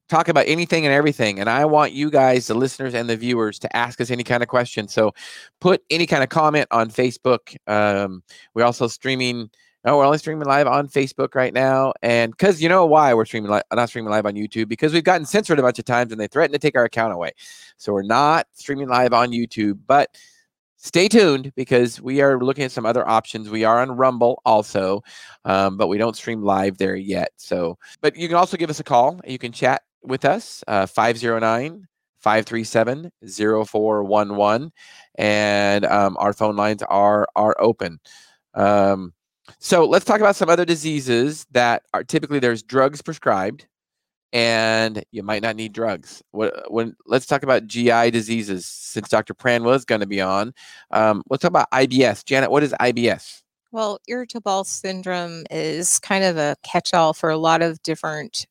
talk 0.08 0.30
about 0.30 0.46
anything 0.48 0.86
and 0.86 0.94
everything. 0.94 1.40
And 1.40 1.50
I 1.50 1.66
want 1.66 1.92
you 1.92 2.10
guys, 2.10 2.48
the 2.48 2.56
listeners 2.56 2.94
and 2.94 3.10
the 3.10 3.18
viewers, 3.18 3.60
to 3.60 3.76
ask 3.76 4.00
us 4.02 4.12
any 4.12 4.24
kind 4.24 4.42
of 4.42 4.50
question. 4.50 4.88
So 4.88 5.14
put 5.60 5.84
any 5.90 6.06
kind 6.06 6.24
of 6.24 6.30
comment 6.30 6.68
on 6.72 6.90
Facebook. 6.90 7.56
Um, 7.68 8.24
we're 8.54 8.66
also 8.66 8.88
streaming. 8.88 9.50
No, 9.86 9.98
we're 9.98 10.06
only 10.06 10.18
streaming 10.18 10.48
live 10.48 10.68
on 10.68 10.90
Facebook 10.90 11.34
right 11.34 11.54
now. 11.54 11.94
And 12.02 12.32
because 12.32 12.62
you 12.62 12.68
know 12.68 12.86
why 12.86 13.14
we're 13.14 13.26
streaming 13.26 13.52
live, 13.52 13.64
not 13.72 13.90
streaming 13.90 14.12
live 14.12 14.26
on 14.26 14.34
YouTube, 14.34 14.68
because 14.68 14.92
we've 14.92 15.04
gotten 15.04 15.26
censored 15.26 15.60
a 15.60 15.62
bunch 15.62 15.80
of 15.80 15.86
times 15.86 16.12
and 16.12 16.20
they 16.20 16.28
threatened 16.28 16.54
to 16.54 16.60
take 16.60 16.76
our 16.76 16.84
account 16.84 17.14
away. 17.14 17.32
So 17.78 17.94
we're 17.94 18.02
not 18.02 18.48
streaming 18.54 18.90
live 18.90 19.14
on 19.14 19.30
YouTube, 19.30 19.80
but 19.88 20.18
stay 20.78 21.08
tuned 21.08 21.54
because 21.56 22.02
we 22.02 22.22
are 22.22 22.40
looking 22.40 22.64
at 22.64 22.72
some 22.72 22.86
other 22.86 23.08
options. 23.08 23.50
We 23.50 23.64
are 23.64 23.80
on 23.80 23.92
Rumble 23.92 24.42
also, 24.46 25.04
um, 25.46 25.78
but 25.78 25.88
we 25.88 25.98
don't 25.98 26.16
stream 26.16 26.42
live 26.44 26.78
there 26.78 26.96
yet. 26.96 27.32
So, 27.38 27.78
but 28.02 28.16
you 28.16 28.28
can 28.28 28.38
also 28.38 28.58
give 28.58 28.70
us 28.70 28.80
a 28.80 28.84
call. 28.84 29.20
You 29.26 29.38
can 29.38 29.52
chat 29.52 29.84
with 30.04 30.25
us, 30.25 30.63
uh, 30.68 30.86
509 30.86 31.88
537 32.20 33.12
0411. 33.66 34.72
And 35.18 35.86
um, 35.86 36.18
our 36.20 36.34
phone 36.34 36.56
lines 36.56 36.84
are, 36.84 37.27
are 37.36 37.56
open. 37.60 38.00
Um, 38.54 39.13
so 39.60 39.86
let's 39.86 40.06
talk 40.06 40.20
about 40.20 40.36
some 40.36 40.50
other 40.50 40.66
diseases 40.66 41.46
that 41.51 41.84
are 41.94 42.04
typically 42.04 42.39
there's 42.39 42.63
drugs 42.63 43.01
prescribed 43.01 43.68
and 44.34 45.04
you 45.12 45.24
might 45.24 45.42
not 45.42 45.56
need 45.56 45.74
drugs. 45.74 46.22
What, 46.32 46.72
when 46.72 46.96
let's 47.06 47.25
talk 47.25 47.44
about 47.44 47.66
GI 47.66 48.12
diseases 48.12 48.66
since 48.66 49.10
Dr. 49.10 49.34
Pran 49.34 49.63
was 49.63 49.86
going 49.86 50.01
to 50.01 50.08
be 50.08 50.22
on. 50.22 50.54
Um, 50.92 51.24
let's 51.30 51.42
talk 51.42 51.50
about 51.50 51.72
IBS. 51.72 52.25
Janet, 52.25 52.51
what 52.51 52.63
is 52.63 52.74
IBS? 52.74 53.42
Well, 53.72 54.00
irritable 54.08 54.63
syndrome 54.63 55.44
is 55.51 56.00
kind 56.00 56.24
of 56.24 56.38
a 56.38 56.56
catch-all 56.63 57.13
for 57.13 57.30
a 57.30 57.38
lot 57.38 57.62
of 57.62 57.82
different 57.84 58.48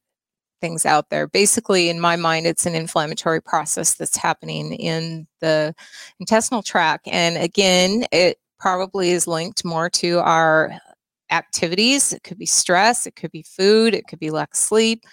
things 0.61 0.87
out 0.87 1.11
there. 1.11 1.27
Basically, 1.27 1.89
in 1.89 2.01
my 2.01 2.17
mind, 2.17 2.47
it's 2.47 2.67
an 2.67 2.75
inflammatory 2.75 3.43
process 3.43 3.95
that's 3.95 4.17
happening 4.17 4.73
in 4.75 5.27
the 5.41 5.75
intestinal 6.21 6.63
tract, 6.63 7.09
and 7.09 7.37
again, 7.37 8.07
it 8.13 8.39
probably 8.59 9.11
is 9.11 9.27
linked 9.27 9.65
more 9.65 9.91
to 9.91 10.19
our 10.21 10.73
activities. 11.31 12.13
It 12.13 12.23
could 12.23 12.39
be 12.39 12.47
stress, 12.47 13.07
it 13.07 13.17
could 13.17 13.33
be 13.33 13.43
food, 13.43 13.95
it 13.95 14.07
could 14.07 14.19
be 14.19 14.31
lack 14.31 14.53
of 14.53 14.57
sleep 14.57 15.05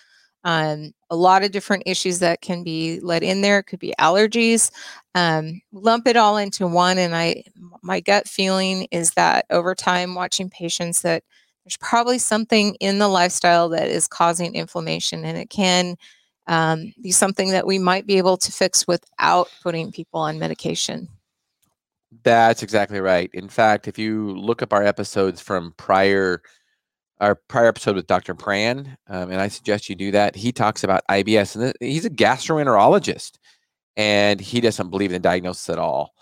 um, 0.44 0.92
a 1.10 1.16
lot 1.16 1.44
of 1.44 1.52
different 1.52 1.84
issues 1.86 2.20
that 2.20 2.42
can 2.42 2.64
be 2.64 3.00
let 3.02 3.24
in 3.24 3.42
there. 3.42 3.60
It 3.60 3.64
could 3.64 3.80
be 3.80 3.94
allergies. 4.00 4.72
Um, 5.16 5.62
lump 5.72 6.08
it 6.08 6.18
all 6.18 6.38
into 6.38 6.68
one, 6.68 6.98
and 6.98 7.16
I, 7.16 7.44
my 7.82 8.00
gut 8.00 8.28
feeling 8.28 8.88
is 8.92 9.12
that 9.12 9.46
over 9.50 9.76
time, 9.76 10.16
watching 10.16 10.50
patients, 10.50 11.02
that 11.04 11.24
there's 11.66 11.78
probably 11.78 12.20
something 12.20 12.76
in 12.76 13.00
the 13.00 13.08
lifestyle 13.08 13.70
that 13.70 13.88
is 13.88 14.08
causing 14.08 14.56
inflammation, 14.56 15.24
and 15.24 15.38
it 15.38 15.50
can 15.50 15.96
um, 16.48 16.94
be 17.02 17.12
something 17.12 17.52
that 17.52 17.66
we 17.66 17.80
might 17.80 18.06
be 18.06 18.18
able 18.18 18.38
to 18.38 18.52
fix 18.52 18.86
without 18.88 19.50
putting 19.62 19.92
people 19.92 20.20
on 20.20 20.40
medication. 20.40 21.08
That's 22.24 22.64
exactly 22.64 23.00
right. 23.00 23.30
In 23.34 23.50
fact, 23.50 23.88
if 23.88 23.98
you 23.98 24.32
look 24.38 24.62
up 24.62 24.74
our 24.74 24.84
episodes 24.84 25.42
from 25.42 25.74
prior 25.78 26.42
our 27.20 27.36
prior 27.36 27.68
episode 27.68 27.96
with 27.96 28.08
Dr. 28.08 28.36
Pran, 28.36 28.98
um, 29.08 29.32
and 29.32 29.40
I 29.40 29.48
suggest 29.48 29.88
you 29.88 29.96
do 29.96 30.12
that. 30.12 30.36
He 30.36 30.52
talks 30.52 30.84
about 30.84 31.04
IBS, 31.10 31.56
and 31.56 31.74
he's 31.80 32.06
a 32.06 32.10
gastroenterologist, 32.10 33.38
and 33.96 34.42
he 34.42 34.60
doesn't 34.60 34.90
believe 34.90 35.12
in 35.12 35.22
the 35.22 35.28
diagnosis 35.28 35.70
at 35.70 35.80
all. 35.80 36.14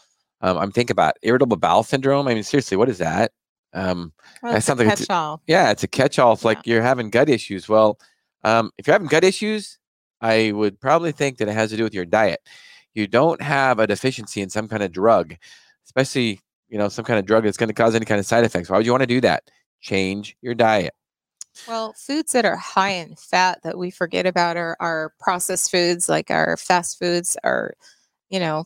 Um, 0.41 0.57
I'm 0.57 0.71
thinking 0.71 0.93
about 0.93 1.17
irritable 1.24 1.57
bowel 1.57 1.83
syndrome. 1.83 2.27
I 2.27 2.36
mean, 2.36 2.43
seriously, 2.43 2.77
what 2.77 2.89
is 2.89 3.00
that? 3.00 3.31
Um, 3.74 4.13
Well, 4.42 4.51
that 4.54 4.58
it's 4.58 4.66
a 4.66 4.68
sounds 4.68 4.80
like 4.80 4.88
it's- 4.88 5.00
catch-all. 5.00 5.42
yeah, 5.48 5.72
it's 5.72 5.84
a 5.84 5.88
catch-all. 5.88 6.34
It's 6.34 6.44
Yeah. 6.44 6.48
like 6.48 6.68
you're 6.68 6.82
having 6.82 7.10
gut 7.10 7.30
issues. 7.30 7.70
Well, 7.70 8.00
um, 8.44 8.72
if 8.78 8.88
you're 8.88 8.94
having 8.94 9.08
gut 9.08 9.24
issues, 9.24 9.78
I 10.20 10.51
would 10.51 10.80
probably 10.80 11.12
think 11.12 11.38
that 11.38 11.48
it 11.48 11.54
has 11.54 11.70
to 11.72 11.78
do 11.78 11.84
with 11.84 11.94
your 11.94 12.06
diet. 12.06 12.42
You 12.94 13.08
don't 13.08 13.42
have 13.42 13.80
a 13.80 13.88
deficiency 13.88 14.42
in 14.42 14.50
some 14.50 14.68
kind 14.68 14.84
of 14.84 14.92
drug, 14.92 15.36
especially 15.86 16.42
you 16.70 16.78
know 16.78 16.90
some 16.90 17.04
kind 17.06 17.20
of 17.20 17.25
drug 17.25 17.44
that's 17.44 17.58
going 17.58 17.68
to 17.70 17.74
cause 17.74 17.96
any 17.96 18.06
kind 18.06 18.20
of 18.20 18.25
side 18.25 18.44
effects. 18.44 18.70
Why 18.70 18.78
would 18.78 18.86
you 18.86 18.92
want 18.94 19.01
to 19.04 19.08
do 19.08 19.22
that? 19.22 19.44
Change 19.82 20.36
your 20.42 20.54
diet. 20.54 20.94
Well, 21.68 21.94
foods 21.94 22.32
that 22.34 22.46
are 22.46 22.56
high 22.56 22.92
in 22.92 23.16
fat 23.18 23.60
that 23.63 23.78
we 23.78 23.92
forget 23.92 24.25
about 24.25 24.56
are, 24.58 24.78
our 24.80 25.13
processed 25.20 25.70
foods, 25.72 26.08
like 26.08 26.32
our 26.32 26.56
fast 26.56 26.98
foods, 26.98 27.36
are, 27.44 27.74
you 28.30 28.40
know, 28.40 28.66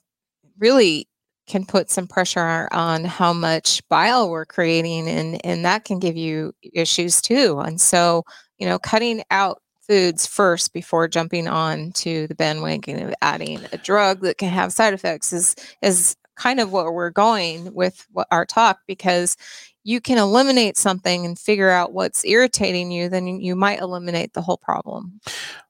really 0.60 1.08
can 1.48 1.66
put 1.66 1.90
some 1.92 2.08
pressure 2.08 2.68
on- 2.72 3.06
how 3.06 3.34
much 3.34 3.88
bile 3.90 4.30
we're 4.30 4.46
creating, 4.46 5.08
and 5.08 5.46
and 5.46 5.66
that 5.66 5.86
can 5.86 6.00
give 6.00 6.18
you 6.18 6.54
issues 6.74 7.22
too. 7.22 7.60
And 7.60 7.80
so, 7.80 8.24
you 8.58 8.68
know, 8.68 8.80
cutting 8.80 9.24
out 9.32 9.62
foods 9.88 10.26
first 10.26 10.74
before 10.74 11.08
jumping 11.08 11.48
on 11.48 11.92
to 11.94 12.28
the 12.28 12.36
bandwagon 12.36 13.02
of 13.08 13.14
adding 13.22 13.60
a 13.72 13.78
drug 13.78 14.22
that 14.22 14.38
can 14.38 14.50
have 14.50 14.74
side 14.74 14.94
effects 14.94 15.32
is 15.34 15.56
is 15.82 16.16
kind 16.36 16.60
of 16.60 16.72
what 16.72 16.94
we're 16.94 17.10
going 17.10 17.74
with 17.74 18.06
what 18.12 18.28
our 18.32 18.46
talk 18.46 18.80
because 18.88 19.38
you 19.84 20.02
can 20.02 20.18
eliminate 20.18 20.78
something 20.78 21.26
and 21.26 21.38
figure 21.38 21.70
out 21.70 21.94
what's 21.94 22.26
irritating 22.26 22.92
you, 22.92 23.08
then 23.08 23.28
you 23.28 23.56
might 23.56 23.80
eliminate 23.80 24.34
the 24.34 24.42
whole 24.42 24.58
problem. 24.58 25.20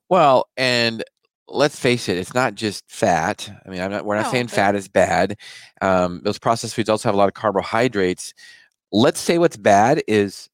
Well, 0.09 0.47
and 0.55 1.03
let's 1.47 1.79
face 1.79 2.09
it, 2.09 2.17
it's 2.17 2.33
not 2.33 2.55
just 2.55 2.83
fat. 2.89 3.49
I 3.65 3.69
mean, 3.69 3.81
I'm 3.81 3.91
not, 3.91 4.05
we're 4.05 4.15
not 4.15 4.25
No, 4.25 4.31
saying 4.31 4.47
fat 4.47 4.75
is 4.75 4.87
bad. 4.87 5.37
Um, 5.81 6.21
those 6.23 6.39
processed 6.39 6.75
foods 6.75 6.89
also 6.89 7.07
have 7.09 7.15
a 7.15 7.17
lot 7.17 7.27
of 7.27 7.33
carbohydrates. 7.33 8.33
Let's 8.91 9.19
say 9.19 9.37
what's 9.37 9.57
bad 9.57 10.01
is 10.07 10.49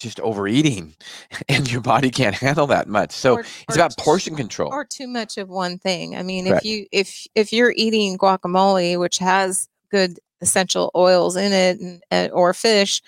just 0.00 0.18
overeating, 0.20 0.94
and 1.48 1.70
your 1.70 1.80
body 1.80 2.10
can't 2.10 2.34
handle 2.34 2.66
that 2.66 2.88
much. 2.88 3.12
So 3.12 3.34
Or- 3.36 3.40
it's 3.40 3.50
or 3.70 3.74
about 3.74 3.96
portion 3.98 4.34
control. 4.36 4.72
or 4.72 4.84
too 4.84 5.06
much 5.06 5.38
of 5.38 5.48
one 5.48 5.78
thing. 5.78 6.16
I 6.16 6.22
mean, 6.22 6.46
Correct. 6.46 6.64
if 6.64 6.70
you 6.70 6.86
if 6.92 7.26
if 7.34 7.52
you're 7.52 7.72
eating 7.76 8.18
guacamole, 8.18 8.98
which 8.98 9.18
has 9.18 9.68
good 9.90 10.18
essential 10.40 10.90
oils 10.96 11.36
in 11.36 11.52
it, 11.52 11.78
and, 11.80 12.02
and 12.10 12.32
or 12.32 12.52
fish, 12.52 13.00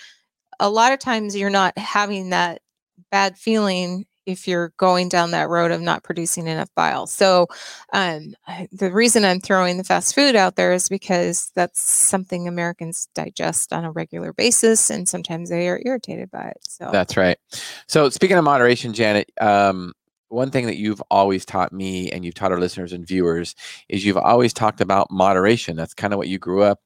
a 0.60 0.70
lot 0.70 0.92
of 0.92 1.00
times 1.00 1.34
you're 1.36 1.50
not 1.50 1.76
having 1.76 2.30
that 2.30 2.62
bad 3.10 3.36
feeling 3.36 4.06
if 4.26 4.48
you're 4.48 4.72
going 4.76 5.08
down 5.08 5.30
that 5.32 5.48
road 5.48 5.70
of 5.70 5.80
not 5.80 6.02
producing 6.02 6.46
enough 6.46 6.70
bile. 6.74 7.06
So, 7.06 7.46
um, 7.92 8.34
the 8.72 8.92
reason 8.92 9.24
I'm 9.24 9.40
throwing 9.40 9.76
the 9.76 9.84
fast 9.84 10.14
food 10.14 10.36
out 10.36 10.56
there 10.56 10.72
is 10.72 10.88
because 10.88 11.50
that's 11.54 11.80
something 11.80 12.48
Americans 12.48 13.08
digest 13.14 13.72
on 13.72 13.84
a 13.84 13.90
regular 13.90 14.32
basis, 14.32 14.90
and 14.90 15.08
sometimes 15.08 15.50
they 15.50 15.68
are 15.68 15.80
irritated 15.84 16.30
by 16.30 16.48
it. 16.48 16.58
So, 16.68 16.90
That's 16.92 17.16
right. 17.16 17.38
So 17.86 18.08
speaking 18.08 18.36
of 18.36 18.44
moderation, 18.44 18.92
Janet, 18.92 19.30
um, 19.40 19.92
one 20.28 20.50
thing 20.50 20.66
that 20.66 20.76
you've 20.76 21.02
always 21.10 21.44
taught 21.44 21.72
me 21.72 22.10
and 22.10 22.24
you've 22.24 22.34
taught 22.34 22.52
our 22.52 22.58
listeners 22.58 22.92
and 22.92 23.06
viewers 23.06 23.54
is 23.88 24.04
you've 24.04 24.16
always 24.16 24.52
talked 24.52 24.80
about 24.80 25.10
moderation. 25.10 25.76
That's 25.76 25.94
kind 25.94 26.12
of 26.12 26.18
what 26.18 26.28
you 26.28 26.38
grew 26.38 26.62
up 26.62 26.80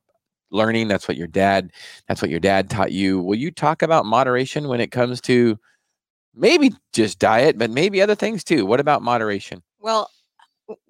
learning. 0.50 0.88
That's 0.88 1.08
what 1.08 1.16
your 1.16 1.26
dad. 1.26 1.72
That's 2.08 2.20
what 2.20 2.30
your 2.30 2.40
dad 2.40 2.70
taught 2.70 2.92
you. 2.92 3.20
Will 3.20 3.36
you 3.36 3.50
talk 3.50 3.82
about 3.82 4.06
moderation 4.06 4.68
when 4.68 4.80
it 4.80 4.90
comes 4.90 5.20
to 5.22 5.58
maybe 6.38 6.72
just 6.92 7.18
diet, 7.18 7.58
but 7.58 7.70
maybe 7.70 8.00
other 8.00 8.14
things 8.14 8.44
too? 8.44 8.64
What 8.64 8.80
about 8.80 9.02
moderation? 9.02 9.62
Well, 9.80 10.10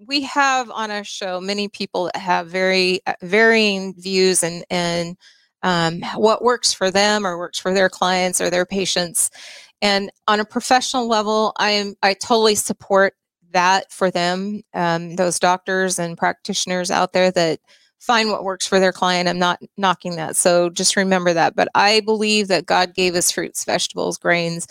we 0.07 0.23
have 0.23 0.71
on 0.71 0.91
our 0.91 1.05
show 1.05 1.41
many 1.41 1.69
people 1.69 2.05
that 2.07 2.17
have 2.17 2.49
very 2.49 3.01
uh, 3.07 3.15
varying 3.23 3.95
views 3.95 4.43
and 4.43 4.65
and 4.71 5.17
um, 5.63 6.03
what 6.15 6.43
works 6.43 6.73
for 6.73 6.91
them 6.91 7.27
or 7.27 7.39
works 7.39 7.59
for 7.59 7.75
their 7.75 7.89
clients 7.89 8.41
or 8.41 8.51
their 8.51 8.67
patients. 8.67 9.31
And 9.83 10.11
on 10.27 10.41
a 10.41 10.45
professional 10.45 11.09
level, 11.09 11.53
I 11.59 11.71
am 11.71 11.95
I 12.03 12.15
totally 12.15 12.55
support 12.55 13.15
that 13.53 13.91
for 13.93 14.11
them. 14.11 14.63
Um, 14.75 15.17
those 15.17 15.39
doctors 15.39 15.99
and 15.99 16.19
practitioners 16.19 16.91
out 16.91 17.13
there 17.13 17.31
that 17.33 17.61
find 17.99 18.31
what 18.31 18.45
works 18.45 18.67
for 18.67 18.79
their 18.79 18.93
client. 18.93 19.29
I'm 19.29 19.39
not 19.39 19.61
knocking 19.77 20.17
that. 20.17 20.37
So 20.37 20.71
just 20.71 20.97
remember 20.97 21.33
that. 21.33 21.57
But 21.57 21.69
I 21.75 22.01
believe 22.01 22.49
that 22.49 22.67
God 22.67 22.95
gave 22.95 23.15
us 23.15 23.31
fruits, 23.31 23.65
vegetables, 23.65 24.19
grains, 24.19 24.67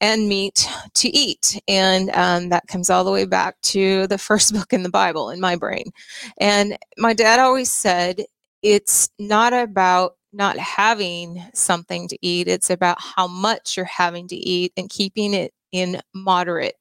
and 0.00 0.28
meat 0.28 0.68
to 0.94 1.08
eat. 1.08 1.60
And 1.66 2.10
um, 2.10 2.48
that 2.50 2.66
comes 2.68 2.90
all 2.90 3.04
the 3.04 3.10
way 3.10 3.24
back 3.24 3.60
to 3.62 4.06
the 4.06 4.18
first 4.18 4.52
book 4.54 4.72
in 4.72 4.82
the 4.82 4.90
Bible 4.90 5.30
in 5.30 5.40
my 5.40 5.56
brain. 5.56 5.90
And 6.38 6.76
my 6.96 7.14
dad 7.14 7.40
always 7.40 7.72
said, 7.72 8.24
it's 8.62 9.08
not 9.18 9.52
about 9.52 10.16
not 10.32 10.58
having 10.58 11.42
something 11.54 12.06
to 12.08 12.18
eat, 12.20 12.48
it's 12.48 12.70
about 12.70 12.98
how 13.00 13.26
much 13.26 13.76
you're 13.76 13.86
having 13.86 14.28
to 14.28 14.36
eat 14.36 14.72
and 14.76 14.90
keeping 14.90 15.34
it 15.34 15.52
in 15.72 16.00
moderate. 16.14 16.77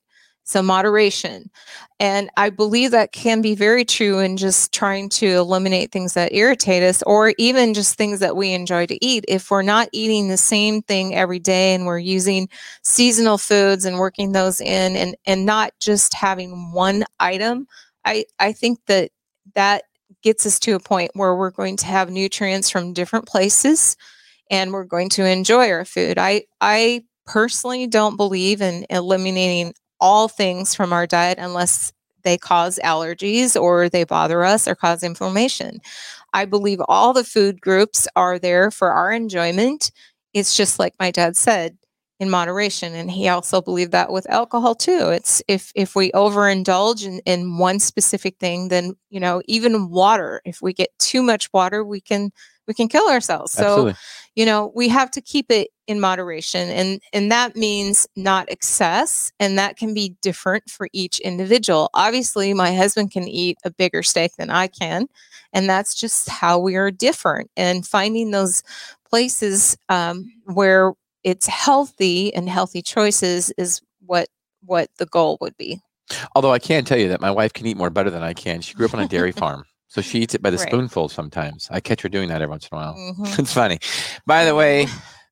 So, 0.47 0.61
moderation. 0.61 1.51
And 1.99 2.29
I 2.37 2.49
believe 2.49 2.91
that 2.91 3.11
can 3.11 3.41
be 3.41 3.53
very 3.53 3.83
true 3.83 4.19
in 4.19 4.37
just 4.37 4.71
trying 4.73 5.09
to 5.09 5.27
eliminate 5.27 5.91
things 5.91 6.13
that 6.13 6.33
irritate 6.33 6.83
us 6.83 7.03
or 7.03 7.33
even 7.37 7.73
just 7.73 7.97
things 7.97 8.21
that 8.21 8.37
we 8.37 8.53
enjoy 8.53 8.85
to 8.85 9.05
eat. 9.05 9.25
If 9.27 9.51
we're 9.51 9.61
not 9.61 9.89
eating 9.91 10.29
the 10.29 10.37
same 10.37 10.81
thing 10.83 11.13
every 11.13 11.39
day 11.39 11.75
and 11.75 11.85
we're 11.85 11.99
using 11.99 12.47
seasonal 12.81 13.37
foods 13.37 13.83
and 13.83 13.97
working 13.97 14.31
those 14.31 14.61
in 14.61 14.95
and, 14.95 15.17
and 15.25 15.45
not 15.45 15.73
just 15.81 16.13
having 16.13 16.71
one 16.71 17.03
item, 17.19 17.67
I, 18.05 18.23
I 18.39 18.53
think 18.53 18.79
that 18.85 19.11
that 19.53 19.83
gets 20.23 20.45
us 20.45 20.59
to 20.59 20.75
a 20.75 20.79
point 20.79 21.11
where 21.13 21.35
we're 21.35 21.51
going 21.51 21.75
to 21.75 21.87
have 21.87 22.09
nutrients 22.09 22.69
from 22.69 22.93
different 22.93 23.27
places 23.27 23.97
and 24.49 24.71
we're 24.71 24.85
going 24.85 25.09
to 25.09 25.25
enjoy 25.25 25.69
our 25.71 25.83
food. 25.83 26.17
I, 26.17 26.45
I 26.61 27.03
personally 27.25 27.85
don't 27.85 28.15
believe 28.15 28.61
in 28.61 28.85
eliminating 28.89 29.73
all 29.99 30.27
things 30.27 30.75
from 30.75 30.93
our 30.93 31.07
diet 31.07 31.37
unless 31.39 31.93
they 32.23 32.37
cause 32.37 32.79
allergies 32.83 33.59
or 33.59 33.89
they 33.89 34.03
bother 34.03 34.43
us 34.43 34.67
or 34.67 34.75
cause 34.75 35.03
inflammation. 35.03 35.79
I 36.33 36.45
believe 36.45 36.79
all 36.87 37.13
the 37.13 37.23
food 37.23 37.61
groups 37.61 38.07
are 38.15 38.39
there 38.39 38.71
for 38.71 38.91
our 38.91 39.11
enjoyment. 39.11 39.91
It's 40.33 40.55
just 40.55 40.79
like 40.79 40.93
my 40.99 41.11
dad 41.11 41.37
said 41.37 41.77
in 42.19 42.29
moderation 42.29 42.95
and 42.95 43.11
he 43.11 43.27
also 43.27 43.61
believed 43.61 43.91
that 43.91 44.11
with 44.11 44.27
alcohol 44.29 44.73
too 44.73 45.09
it's 45.11 45.43
if 45.47 45.71
if 45.75 45.95
we 45.95 46.11
overindulge 46.13 47.05
in, 47.05 47.19
in 47.25 47.59
one 47.59 47.77
specific 47.79 48.39
thing 48.39 48.69
then 48.69 48.93
you 49.11 49.19
know 49.19 49.39
even 49.45 49.91
water 49.91 50.41
if 50.43 50.59
we 50.59 50.73
get 50.73 50.89
too 50.97 51.21
much 51.21 51.47
water 51.53 51.83
we 51.83 52.01
can 52.01 52.31
we 52.67 52.73
can 52.73 52.87
kill 52.87 53.07
ourselves 53.09 53.51
so 53.51 53.63
Absolutely. 53.63 53.95
you 54.35 54.45
know 54.45 54.71
we 54.75 54.87
have 54.87 55.09
to 55.11 55.21
keep 55.21 55.51
it 55.51 55.69
in 55.87 55.99
moderation 55.99 56.69
and 56.69 57.01
and 57.13 57.31
that 57.31 57.55
means 57.55 58.07
not 58.15 58.49
excess 58.49 59.31
and 59.39 59.57
that 59.57 59.77
can 59.77 59.93
be 59.93 60.15
different 60.21 60.69
for 60.69 60.87
each 60.93 61.19
individual 61.19 61.89
obviously 61.93 62.53
my 62.53 62.73
husband 62.73 63.11
can 63.11 63.27
eat 63.27 63.57
a 63.63 63.71
bigger 63.71 64.03
steak 64.03 64.31
than 64.37 64.49
i 64.49 64.67
can 64.67 65.07
and 65.53 65.69
that's 65.69 65.95
just 65.95 66.29
how 66.29 66.59
we 66.59 66.75
are 66.75 66.91
different 66.91 67.49
and 67.55 67.87
finding 67.87 68.31
those 68.31 68.63
places 69.09 69.77
um, 69.89 70.31
where 70.45 70.91
it's 71.23 71.47
healthy 71.47 72.33
and 72.33 72.49
healthy 72.49 72.81
choices 72.81 73.51
is 73.57 73.81
what 74.05 74.27
what 74.61 74.89
the 74.97 75.05
goal 75.05 75.37
would 75.39 75.55
be 75.57 75.79
Although 76.35 76.51
I 76.51 76.59
can 76.59 76.85
tell 76.85 76.97
you 76.97 77.09
that 77.09 77.21
my 77.21 77.31
wife 77.31 77.53
can 77.53 77.65
eat 77.65 77.77
more 77.77 77.89
butter 77.89 78.09
than 78.09 78.23
I 78.23 78.33
can. 78.33 78.61
She 78.61 78.73
grew 78.73 78.85
up 78.85 78.93
on 78.93 79.01
a 79.01 79.07
dairy 79.07 79.31
farm. 79.33 79.65
So 79.97 80.03
she 80.03 80.19
eats 80.19 80.35
it 80.35 80.43
by 80.43 80.51
the 80.51 80.57
Right. 80.57 80.67
spoonful 80.67 81.09
sometimes. 81.09 81.67
I 81.71 81.79
catch 81.79 82.03
her 82.03 82.09
doing 82.09 82.29
that 82.29 82.39
every 82.43 82.51
once 82.51 82.67
in 82.71 82.77
a 82.77 82.79
while. 82.79 82.93
Mhm. 83.17 83.39
it's 83.39 83.51
funny. 83.51 83.79
By 84.27 84.45
the 84.45 84.53
way, 84.53 84.85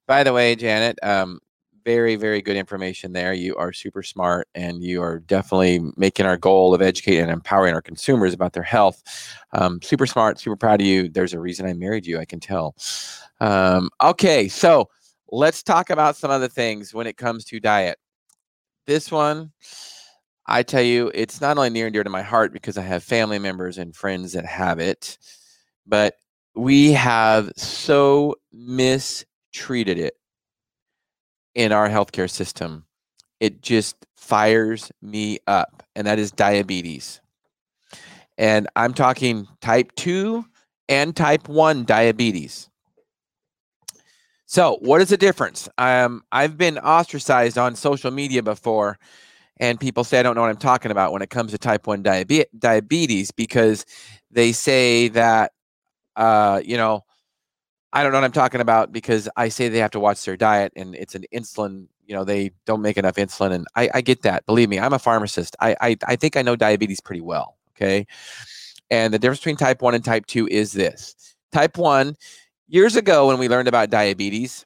by 0.08 0.23
the 0.23 0.34
way, 0.34 0.56
Janet, 0.56 0.97
um, 1.04 1.39
very, 1.86 2.15
very 2.15 2.41
good 2.41 2.56
information 2.58 3.13
there. 3.13 3.32
You 3.32 3.56
are 3.58 3.71
super 3.71 4.01
smart 4.01 4.47
and 4.56 4.82
you 4.82 5.04
are 5.04 5.19
definitely 5.19 5.82
making 5.97 6.25
our 6.25 6.36
goal 6.36 6.73
of 6.73 6.82
educating 6.82 7.21
and 7.21 7.30
empowering 7.30 7.75
our 7.75 7.82
consumers 7.82 8.34
about 8.34 8.54
their 8.54 8.63
health. 8.63 9.04
Um, 9.54 9.80
super 9.84 10.08
smart, 10.08 10.39
super 10.39 10.56
proud 10.56 10.82
of 10.82 10.88
you. 10.88 11.10
There's 11.10 11.34
a 11.34 11.39
reason 11.39 11.67
I 11.67 11.73
married 11.73 12.08
you, 12.08 12.17
I 12.17 12.25
can 12.25 12.39
tell. 12.39 12.75
Um, 13.39 13.91
okay, 14.01 14.47
so 14.47 14.89
let's 15.32 15.62
talk 15.62 15.91
about 15.91 16.15
some 16.15 16.32
other 16.32 16.47
things 16.47 16.91
when 16.91 17.06
it 17.06 17.17
comes 17.17 17.45
to 17.45 17.60
diet. 17.60 17.99
This 18.88 19.12
one, 19.12 19.51
I 20.47 20.63
tell 20.63 20.81
you, 20.81 21.12
it's 21.13 21.41
not 21.41 21.58
only 21.58 21.69
near 21.69 21.88
and 21.88 21.93
dear 21.93 22.03
to 22.03 22.10
my 22.10 22.21
heart 22.21 22.53
because 22.53 22.77
I 22.77 22.84
have 22.84 23.03
family 23.03 23.39
members 23.39 23.77
and 23.77 23.95
friends 23.95 24.34
that 24.34 24.45
have 24.45 24.79
it, 24.79 25.17
but 25.88 26.15
we 26.55 26.91
have 26.93 27.51
so 27.55 28.36
mistreated 28.53 29.97
it 29.97 30.15
in 31.55 31.71
our 31.71 31.89
healthcare 31.89 32.29
system. 32.29 32.86
It 33.39 33.62
just 33.62 33.95
fires 34.15 34.91
me 35.01 35.39
up, 35.47 35.84
and 35.95 36.05
that 36.08 36.19
is 36.19 36.31
diabetes. 36.31 37.21
And 38.38 38.67
I'm 38.75 38.93
talking 38.93 39.47
type 39.62 39.93
2 39.95 40.45
and 40.89 41.15
type 41.15 41.47
1 41.47 41.86
diabetes. 41.86 42.69
So, 44.45 44.77
what 44.81 45.01
is 45.01 45.10
the 45.10 45.17
difference? 45.17 45.67
Um, 45.77 46.23
I've 46.31 46.58
been 46.58 46.77
ostracized 46.77 47.58
on 47.58 47.75
social 47.75 48.12
media 48.12 48.43
before, 48.43 48.99
and 49.58 49.80
people 49.80 50.04
say 50.04 50.20
I 50.20 50.24
don't 50.24 50.36
know 50.36 50.41
what 50.41 50.50
I'm 50.50 50.58
talking 50.58 50.91
about 50.91 51.12
when 51.12 51.22
it 51.22 51.30
comes 51.30 51.52
to 51.52 51.58
type 51.58 51.88
1 51.88 52.04
diabe- 52.04 52.46
diabetes 52.58 53.32
because 53.32 53.86
they 54.32 54.52
say 54.52 55.08
that, 55.10 55.54
uh, 56.15 56.62
you 56.63 56.78
know, 56.78 57.04
I 57.94 58.04
don't 58.04 58.12
know 58.12 58.20
what 58.20 58.26
I'm 58.26 58.32
talking 58.32 58.62
about 58.62 58.91
because 58.91 59.30
I 59.38 59.50
say 59.50 59.70
they 59.70 59.80
have 59.80 59.91
to 59.91 60.00
watch 60.00 60.24
their 60.26 60.36
diet 60.36 60.74
and 60.76 60.96
it's 60.96 61.15
an 61.15 61.26
insulin, 61.34 61.88
you 62.06 62.13
know, 62.13 62.26
they 62.26 62.52
don't 62.65 62.82
make 62.82 62.98
enough 62.98 63.15
insulin. 63.15 63.54
And 63.54 63.65
I, 63.76 63.89
I 63.94 64.02
get 64.02 64.24
that. 64.24 64.46
Believe 64.46 64.68
me, 64.68 64.80
I'm 64.80 64.94
a 64.94 65.00
pharmacist. 65.00 65.56
I, 65.62 65.76
I, 65.80 65.98
I 66.06 66.15
think 66.18 66.36
I 66.36 66.41
know 66.41 66.58
diabetes 66.58 67.00
pretty 67.00 67.22
well. 67.22 67.58
Okay. 67.76 68.06
And 68.89 69.13
the 69.13 69.20
difference 69.20 69.39
between 69.39 69.56
type 69.56 69.82
1 69.82 69.96
and 69.96 70.04
type 70.04 70.26
2 70.26 70.48
is 70.48 70.74
this 70.74 71.15
type 71.52 71.78
1, 71.78 72.15
years 72.68 72.96
ago 72.96 73.28
when 73.28 73.38
we 73.38 73.48
learned 73.48 73.68
about 73.68 73.89
diabetes, 73.89 74.65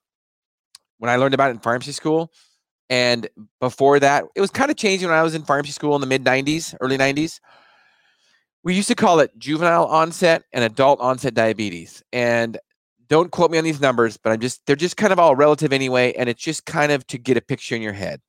when 0.97 1.09
I 1.09 1.15
learned 1.15 1.33
about 1.33 1.49
it 1.49 1.53
in 1.53 1.59
pharmacy 1.59 1.91
school, 1.91 2.31
and 2.89 3.29
before 3.59 3.99
that, 3.99 4.25
it 4.35 4.41
was 4.41 4.49
kind 4.49 4.71
of 4.71 4.77
changing 4.77 5.09
when 5.09 5.17
I 5.17 5.23
was 5.23 5.35
in 5.35 5.43
pharmacy 5.43 5.71
school 5.71 5.95
in 5.95 6.01
the 6.01 6.07
mid 6.07 6.23
90s, 6.23 6.75
early 6.81 6.97
90s. 6.97 7.39
We 8.63 8.75
used 8.75 8.87
to 8.87 8.95
call 8.95 9.19
it 9.19 9.31
juvenile 9.37 9.85
onset 9.85 10.43
and 10.51 10.63
adult 10.63 10.99
onset 10.99 11.33
diabetes. 11.33 12.03
And 12.11 12.57
don't 13.07 13.31
quote 13.31 13.51
me 13.51 13.57
on 13.57 13.63
these 13.63 13.79
numbers, 13.79 14.17
but 14.17 14.31
I'm 14.31 14.39
just, 14.39 14.65
they're 14.65 14.75
just 14.75 14.97
kind 14.97 15.13
of 15.13 15.19
all 15.19 15.35
relative 15.35 15.71
anyway. 15.71 16.13
And 16.13 16.27
it's 16.27 16.41
just 16.41 16.65
kind 16.65 16.91
of 16.91 17.05
to 17.07 17.17
get 17.17 17.37
a 17.37 17.41
picture 17.41 17.75
in 17.75 17.81
your 17.81 17.93
head. 17.93 18.21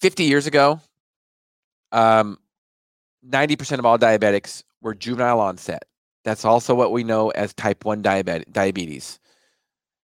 50 0.00 0.24
years 0.24 0.46
ago, 0.46 0.80
um, 1.92 2.38
90% 3.28 3.78
of 3.78 3.86
all 3.86 3.98
diabetics 3.98 4.62
were 4.80 4.94
juvenile 4.94 5.40
onset. 5.40 5.84
That's 6.24 6.44
also 6.44 6.74
what 6.74 6.92
we 6.92 7.04
know 7.04 7.30
as 7.30 7.52
type 7.52 7.84
1 7.84 8.00
diabetes, 8.00 8.44
diabetes. 8.52 9.18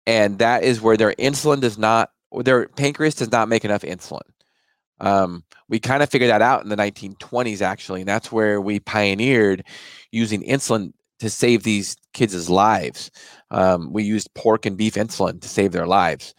And 0.08 0.38
that 0.38 0.62
is 0.62 0.80
where 0.80 0.96
their 0.96 1.12
insulin 1.12 1.60
does 1.60 1.76
not, 1.76 2.12
their 2.32 2.66
pancreas 2.66 3.14
does 3.14 3.30
not 3.30 3.50
make 3.50 3.66
enough 3.66 3.82
insulin. 3.82 4.22
Um, 5.00 5.44
we 5.68 5.78
kind 5.78 6.02
of 6.02 6.08
figured 6.08 6.30
that 6.30 6.40
out 6.40 6.62
in 6.62 6.70
the 6.70 6.76
1920s, 6.76 7.60
actually. 7.60 8.00
And 8.00 8.08
that's 8.08 8.32
where 8.32 8.58
we 8.58 8.80
pioneered 8.80 9.64
using 10.10 10.42
insulin 10.44 10.94
to 11.18 11.28
save 11.28 11.62
these 11.62 11.94
kids' 12.14 12.48
lives. 12.48 13.10
Um, 13.50 13.92
we 13.92 14.02
used 14.02 14.32
pork 14.32 14.64
and 14.64 14.78
beef 14.78 14.94
insulin 14.94 15.42
to 15.42 15.48
save 15.48 15.72
their 15.72 15.86
lives. 15.86 16.34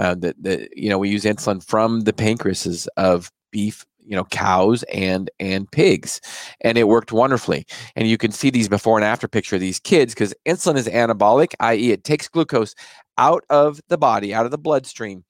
Uh, 0.00 0.16
the, 0.16 0.34
the, 0.40 0.68
you 0.74 0.90
know, 0.90 0.98
we 0.98 1.08
use 1.08 1.22
insulin 1.22 1.64
from 1.64 2.00
the 2.00 2.12
pancreases 2.12 2.88
of 2.96 3.30
beef 3.52 3.86
you 4.06 4.14
know 4.16 4.24
cows 4.24 4.82
and 4.84 5.30
and 5.40 5.70
pigs 5.70 6.20
and 6.60 6.78
it 6.78 6.88
worked 6.88 7.12
wonderfully. 7.12 7.66
And 7.96 8.08
you 8.08 8.18
can 8.18 8.32
see 8.32 8.50
these 8.50 8.68
before 8.68 8.98
and 8.98 9.04
after 9.04 9.28
picture 9.28 9.56
of 9.56 9.60
these 9.60 9.80
kids 9.80 10.14
because 10.14 10.34
insulin 10.46 10.76
is 10.76 10.88
anabolic 10.88 11.54
i.e 11.60 11.90
it 11.90 12.04
takes 12.04 12.28
glucose 12.28 12.74
out 13.18 13.44
of 13.50 13.80
the 13.88 13.98
body 13.98 14.34
out 14.34 14.44
of 14.44 14.50
the 14.50 14.58
bloodstream 14.58 15.24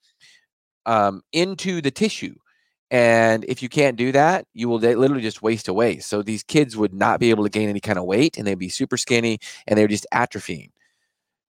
um, 0.86 1.22
into 1.32 1.80
the 1.80 1.90
tissue. 1.90 2.34
And 2.90 3.44
if 3.46 3.62
you 3.62 3.68
can't 3.68 3.96
do 3.96 4.12
that 4.12 4.46
you 4.54 4.68
will 4.68 4.78
literally 4.78 5.22
just 5.22 5.42
waste 5.42 5.68
away. 5.68 5.98
So 5.98 6.22
these 6.22 6.42
kids 6.42 6.76
would 6.76 6.94
not 6.94 7.20
be 7.20 7.30
able 7.30 7.44
to 7.44 7.50
gain 7.50 7.68
any 7.68 7.80
kind 7.80 7.98
of 7.98 8.04
weight 8.04 8.36
and 8.36 8.46
they'd 8.46 8.58
be 8.58 8.68
super 8.68 8.96
skinny 8.96 9.38
and 9.66 9.78
they're 9.78 9.88
just 9.88 10.06
atrophying. 10.12 10.70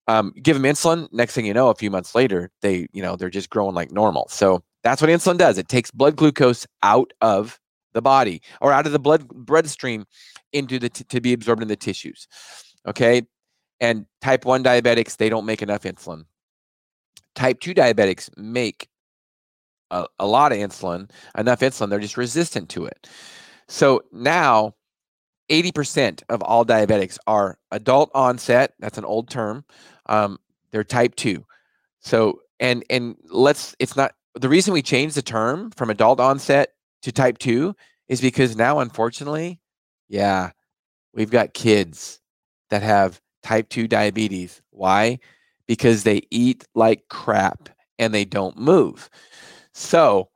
Um, 0.06 0.34
give 0.42 0.54
them 0.60 0.70
insulin 0.70 1.08
next 1.12 1.34
thing 1.34 1.46
you 1.46 1.54
know 1.54 1.70
a 1.70 1.74
few 1.74 1.90
months 1.90 2.14
later 2.14 2.50
they 2.60 2.88
you 2.92 3.02
know 3.02 3.16
they're 3.16 3.30
just 3.30 3.50
growing 3.50 3.74
like 3.74 3.90
normal. 3.90 4.28
So 4.28 4.62
that's 4.84 5.00
what 5.00 5.10
insulin 5.10 5.38
does. 5.38 5.58
It 5.58 5.68
takes 5.68 5.90
blood 5.90 6.14
glucose 6.14 6.66
out 6.82 7.12
of 7.20 7.58
the 7.94 8.02
body 8.02 8.42
or 8.60 8.70
out 8.72 8.86
of 8.86 8.92
the 8.92 8.98
blood 8.98 9.26
bloodstream 9.28 10.04
into 10.52 10.78
the 10.78 10.90
t- 10.90 11.04
to 11.04 11.20
be 11.20 11.32
absorbed 11.32 11.62
in 11.62 11.68
the 11.68 11.76
tissues. 11.76 12.28
Okay? 12.86 13.22
And 13.80 14.06
type 14.20 14.44
1 14.44 14.62
diabetics, 14.62 15.16
they 15.16 15.28
don't 15.28 15.46
make 15.46 15.62
enough 15.62 15.82
insulin. 15.82 16.24
Type 17.34 17.60
2 17.60 17.74
diabetics 17.74 18.30
make 18.36 18.88
a, 19.90 20.06
a 20.18 20.26
lot 20.26 20.52
of 20.52 20.58
insulin, 20.58 21.10
enough 21.36 21.60
insulin, 21.60 21.88
they're 21.88 21.98
just 21.98 22.16
resistant 22.16 22.68
to 22.70 22.84
it. 22.84 23.08
So 23.68 24.02
now 24.12 24.74
80% 25.50 26.22
of 26.28 26.42
all 26.42 26.64
diabetics 26.64 27.18
are 27.26 27.58
adult 27.70 28.10
onset. 28.14 28.74
That's 28.78 28.98
an 28.98 29.04
old 29.04 29.30
term. 29.30 29.64
Um, 30.06 30.38
they're 30.70 30.84
type 30.84 31.14
2. 31.16 31.44
So 32.00 32.40
and 32.60 32.84
and 32.88 33.16
let's 33.30 33.74
it's 33.78 33.96
not 33.96 34.14
the 34.34 34.48
reason 34.48 34.74
we 34.74 34.82
changed 34.82 35.16
the 35.16 35.22
term 35.22 35.70
from 35.72 35.90
adult 35.90 36.20
onset 36.20 36.70
to 37.02 37.12
type 37.12 37.38
2 37.38 37.74
is 38.08 38.20
because 38.20 38.56
now 38.56 38.80
unfortunately 38.80 39.60
yeah 40.08 40.50
we've 41.12 41.30
got 41.30 41.54
kids 41.54 42.20
that 42.70 42.82
have 42.82 43.20
type 43.42 43.68
2 43.68 43.86
diabetes. 43.86 44.60
Why? 44.70 45.18
Because 45.66 46.02
they 46.02 46.22
eat 46.30 46.64
like 46.74 47.08
crap 47.08 47.68
and 47.98 48.12
they 48.12 48.24
don't 48.24 48.58
move. 48.58 49.08
So 49.72 50.28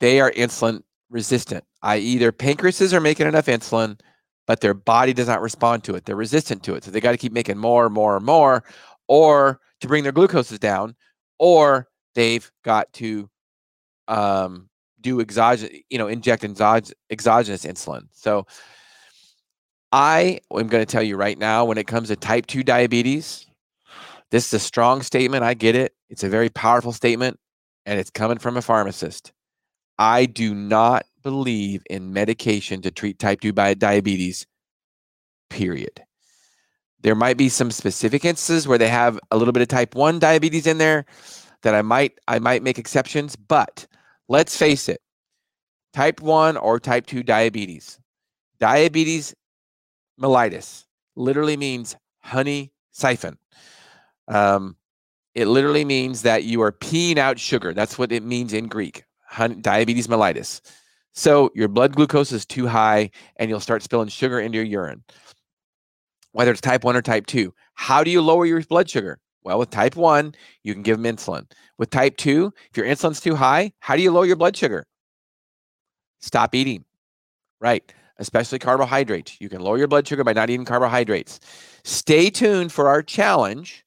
they 0.00 0.20
are 0.20 0.30
insulin 0.32 0.82
resistant 1.10 1.64
i.e 1.82 2.18
their 2.18 2.30
pancreases 2.30 2.92
are 2.92 3.00
making 3.00 3.26
enough 3.26 3.46
insulin 3.46 3.98
but 4.46 4.60
their 4.60 4.74
body 4.74 5.12
does 5.12 5.28
not 5.28 5.40
respond 5.40 5.84
to 5.84 5.94
it. 5.94 6.04
They're 6.04 6.16
resistant 6.16 6.62
to 6.64 6.74
it 6.74 6.84
so 6.84 6.90
they 6.90 7.00
got 7.00 7.12
to 7.12 7.18
keep 7.18 7.32
making 7.32 7.58
more 7.58 7.84
and 7.86 7.94
more 7.94 8.16
and 8.16 8.24
more 8.24 8.64
or 9.08 9.60
to 9.80 9.88
bring 9.88 10.02
their 10.04 10.12
glucoses 10.12 10.60
down 10.60 10.94
or 11.38 11.88
they've 12.14 12.50
got 12.64 12.92
to 12.94 13.28
um, 14.08 14.68
do 15.00 15.20
exogenous, 15.20 15.78
you 15.88 15.98
know, 15.98 16.08
inject 16.08 16.44
exogenous, 16.44 16.92
exogenous 17.10 17.64
insulin. 17.64 18.08
So 18.12 18.46
I 19.92 20.40
am 20.52 20.68
going 20.68 20.84
to 20.84 20.90
tell 20.90 21.02
you 21.02 21.16
right 21.16 21.38
now, 21.38 21.64
when 21.64 21.78
it 21.78 21.86
comes 21.86 22.08
to 22.08 22.16
type 22.16 22.46
2 22.46 22.62
diabetes, 22.62 23.46
this 24.30 24.46
is 24.46 24.54
a 24.54 24.58
strong 24.58 25.02
statement. 25.02 25.42
I 25.42 25.54
get 25.54 25.74
it. 25.74 25.94
It's 26.08 26.24
a 26.24 26.28
very 26.28 26.48
powerful 26.48 26.92
statement, 26.92 27.38
and 27.86 27.98
it's 27.98 28.10
coming 28.10 28.38
from 28.38 28.56
a 28.56 28.62
pharmacist. 28.62 29.32
I 29.98 30.26
do 30.26 30.54
not 30.54 31.04
believe 31.22 31.82
in 31.90 32.12
medication 32.12 32.82
to 32.82 32.90
treat 32.90 33.18
type 33.18 33.40
2 33.40 33.52
diabetes, 33.52 34.46
period. 35.48 36.02
There 37.02 37.14
might 37.14 37.36
be 37.36 37.48
some 37.48 37.70
specific 37.70 38.24
instances 38.24 38.68
where 38.68 38.78
they 38.78 38.88
have 38.88 39.18
a 39.30 39.36
little 39.36 39.52
bit 39.52 39.62
of 39.62 39.68
type 39.68 39.94
1 39.94 40.18
diabetes 40.18 40.66
in 40.66 40.78
there 40.78 41.06
that 41.62 41.74
I 41.74 41.82
might 41.82 42.18
I 42.28 42.38
might 42.38 42.62
make 42.62 42.78
exceptions, 42.78 43.36
but 43.36 43.86
let's 44.28 44.56
face 44.56 44.88
it, 44.88 45.00
type 45.92 46.20
1 46.20 46.56
or 46.56 46.80
type 46.80 47.06
2 47.06 47.22
diabetes. 47.22 47.98
Diabetes 48.58 49.34
mellitus 50.20 50.84
literally 51.16 51.56
means 51.56 51.96
honey 52.20 52.72
siphon. 52.92 53.38
Um, 54.28 54.76
it 55.34 55.46
literally 55.46 55.84
means 55.84 56.22
that 56.22 56.44
you 56.44 56.62
are 56.62 56.72
peeing 56.72 57.18
out 57.18 57.38
sugar. 57.38 57.72
That's 57.72 57.98
what 57.98 58.12
it 58.12 58.22
means 58.22 58.52
in 58.52 58.68
Greek, 58.68 59.04
honey, 59.24 59.56
diabetes 59.56 60.08
mellitus. 60.08 60.60
So 61.12 61.50
your 61.54 61.68
blood 61.68 61.94
glucose 61.94 62.32
is 62.32 62.46
too 62.46 62.66
high 62.66 63.10
and 63.36 63.50
you'll 63.50 63.60
start 63.60 63.82
spilling 63.82 64.08
sugar 64.08 64.40
into 64.40 64.56
your 64.56 64.64
urine, 64.64 65.02
whether 66.32 66.50
it's 66.50 66.60
type 66.60 66.84
1 66.84 66.96
or 66.96 67.02
type 67.02 67.26
2. 67.26 67.52
How 67.74 68.04
do 68.04 68.10
you 68.10 68.22
lower 68.22 68.46
your 68.46 68.62
blood 68.62 68.88
sugar? 68.88 69.18
Well, 69.42 69.58
with 69.58 69.70
type 69.70 69.96
1, 69.96 70.34
you 70.64 70.74
can 70.74 70.82
give 70.82 71.00
them 71.00 71.16
insulin. 71.16 71.50
With 71.78 71.90
type 71.90 72.16
2, 72.18 72.52
if 72.70 72.76
your 72.76 72.86
insulin's 72.86 73.20
too 73.20 73.34
high, 73.34 73.72
how 73.80 73.96
do 73.96 74.02
you 74.02 74.10
lower 74.10 74.26
your 74.26 74.36
blood 74.36 74.56
sugar? 74.56 74.86
Stop 76.20 76.54
eating. 76.54 76.84
Right. 77.60 77.92
Especially 78.18 78.58
carbohydrates. 78.58 79.40
You 79.40 79.48
can 79.48 79.62
lower 79.62 79.78
your 79.78 79.88
blood 79.88 80.06
sugar 80.06 80.24
by 80.24 80.34
not 80.34 80.50
eating 80.50 80.66
carbohydrates. 80.66 81.40
Stay 81.84 82.28
tuned 82.28 82.70
for 82.70 82.88
our 82.88 83.02
challenge, 83.02 83.84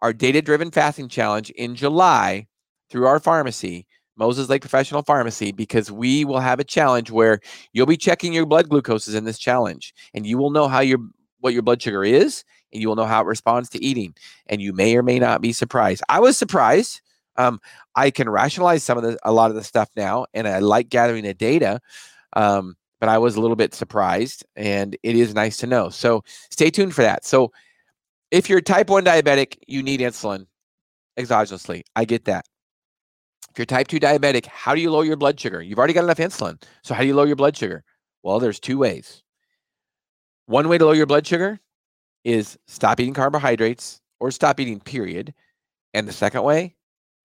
our 0.00 0.12
data 0.12 0.40
driven 0.40 0.70
fasting 0.70 1.08
challenge 1.08 1.50
in 1.50 1.74
July 1.74 2.46
through 2.88 3.06
our 3.06 3.18
pharmacy, 3.18 3.86
Moses 4.16 4.48
Lake 4.48 4.60
Professional 4.60 5.02
Pharmacy, 5.02 5.50
because 5.50 5.90
we 5.90 6.24
will 6.24 6.38
have 6.38 6.60
a 6.60 6.64
challenge 6.64 7.10
where 7.10 7.40
you'll 7.72 7.86
be 7.86 7.96
checking 7.96 8.32
your 8.32 8.46
blood 8.46 8.68
glucoses 8.68 9.16
in 9.16 9.24
this 9.24 9.38
challenge 9.38 9.92
and 10.14 10.24
you 10.24 10.38
will 10.38 10.50
know 10.50 10.68
how 10.68 10.78
your 10.78 10.98
what 11.44 11.52
your 11.52 11.62
blood 11.62 11.82
sugar 11.82 12.02
is 12.02 12.42
and 12.72 12.80
you 12.80 12.88
will 12.88 12.96
know 12.96 13.04
how 13.04 13.20
it 13.20 13.26
responds 13.26 13.68
to 13.68 13.84
eating. 13.84 14.14
And 14.46 14.62
you 14.62 14.72
may 14.72 14.96
or 14.96 15.02
may 15.02 15.18
not 15.18 15.42
be 15.42 15.52
surprised. 15.52 16.02
I 16.08 16.18
was 16.18 16.38
surprised. 16.38 17.02
Um, 17.36 17.60
I 17.94 18.10
can 18.10 18.30
rationalize 18.30 18.82
some 18.82 18.96
of 18.96 19.04
the 19.04 19.18
a 19.24 19.32
lot 19.32 19.50
of 19.50 19.56
the 19.56 19.64
stuff 19.64 19.90
now, 19.96 20.24
and 20.32 20.48
I 20.48 20.60
like 20.60 20.88
gathering 20.88 21.24
the 21.24 21.34
data. 21.34 21.80
Um, 22.34 22.76
but 22.98 23.08
I 23.08 23.18
was 23.18 23.36
a 23.36 23.40
little 23.40 23.56
bit 23.56 23.74
surprised, 23.74 24.46
and 24.56 24.96
it 25.02 25.16
is 25.16 25.34
nice 25.34 25.58
to 25.58 25.66
know. 25.66 25.90
So 25.90 26.22
stay 26.50 26.70
tuned 26.70 26.94
for 26.94 27.02
that. 27.02 27.26
So 27.26 27.52
if 28.30 28.48
you're 28.48 28.62
type 28.62 28.88
1 28.88 29.04
diabetic, 29.04 29.58
you 29.66 29.82
need 29.82 30.00
insulin 30.00 30.46
exogenously. 31.18 31.82
I 31.94 32.06
get 32.06 32.24
that. 32.24 32.46
If 33.50 33.58
you're 33.58 33.66
type 33.66 33.88
2 33.88 34.00
diabetic, 34.00 34.46
how 34.46 34.74
do 34.74 34.80
you 34.80 34.90
lower 34.90 35.04
your 35.04 35.16
blood 35.16 35.38
sugar? 35.38 35.60
You've 35.60 35.78
already 35.78 35.92
got 35.92 36.04
enough 36.04 36.18
insulin. 36.18 36.62
So 36.82 36.94
how 36.94 37.02
do 37.02 37.08
you 37.08 37.14
lower 37.14 37.26
your 37.26 37.36
blood 37.36 37.56
sugar? 37.56 37.84
Well, 38.22 38.38
there's 38.38 38.60
two 38.60 38.78
ways. 38.78 39.23
One 40.46 40.68
way 40.68 40.78
to 40.78 40.84
lower 40.84 40.94
your 40.94 41.06
blood 41.06 41.26
sugar 41.26 41.60
is 42.24 42.58
stop 42.66 43.00
eating 43.00 43.14
carbohydrates 43.14 44.00
or 44.20 44.30
stop 44.30 44.60
eating, 44.60 44.80
period. 44.80 45.34
And 45.92 46.08
the 46.08 46.12
second 46.12 46.42
way 46.42 46.76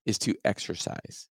is 0.05 0.17
to 0.19 0.36
exercise, 0.45 1.29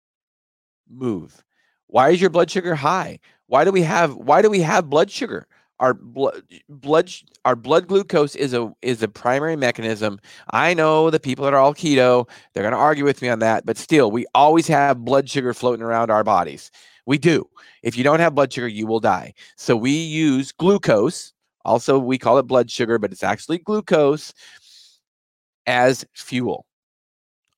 move. 0.88 1.44
Why 1.87 2.11
is 2.11 2.20
your 2.20 2.31
blood 2.31 2.51
sugar 2.51 2.75
high? 2.75 3.20
Why 3.47 3.64
do 3.64 3.70
we 3.70 3.83
have 3.83 4.14
why 4.14 4.42
do 4.42 4.51
we 4.51 4.61
have 4.61 4.90
blood 4.90 5.11
sugar? 5.11 5.47
our 5.81 5.94
blood 5.94 6.42
blood 6.68 7.12
our 7.44 7.55
blood 7.55 7.87
glucose 7.88 8.35
is 8.37 8.55
a 8.55 8.73
is 8.81 9.03
a 9.03 9.09
primary 9.09 9.57
mechanism. 9.57 10.18
I 10.51 10.73
know 10.73 11.11
the 11.11 11.20
people 11.20 11.44
that 11.44 11.53
are 11.55 11.61
all 11.61 11.75
keto, 11.75 12.29
they're 12.53 12.62
going 12.62 12.73
to 12.73 12.79
argue 12.79 13.05
with 13.05 13.20
me 13.20 13.29
on 13.29 13.40
that, 13.40 13.66
but 13.66 13.77
still 13.77 14.11
we 14.11 14.25
always 14.35 14.66
have 14.68 15.05
blood 15.05 15.29
sugar 15.29 15.53
floating 15.53 15.85
around 15.85 16.11
our 16.11 16.25
bodies. 16.25 16.70
We 17.07 17.18
do. 17.18 17.49
If 17.83 17.99
you 17.99 18.05
don't 18.05 18.20
have 18.20 18.35
blood 18.35 18.51
sugar, 18.51 18.66
you 18.66 18.87
will 18.87 19.01
die. 19.01 19.35
So 19.57 19.77
we 19.77 19.90
use 19.90 20.53
glucose. 20.53 21.34
Also, 21.64 21.98
we 21.98 22.18
call 22.18 22.38
it 22.38 22.46
blood 22.46 22.70
sugar, 22.70 22.98
but 22.98 23.12
it's 23.12 23.22
actually 23.22 23.59
glucose 23.59 24.33
as 25.66 26.05
fuel. 26.14 26.66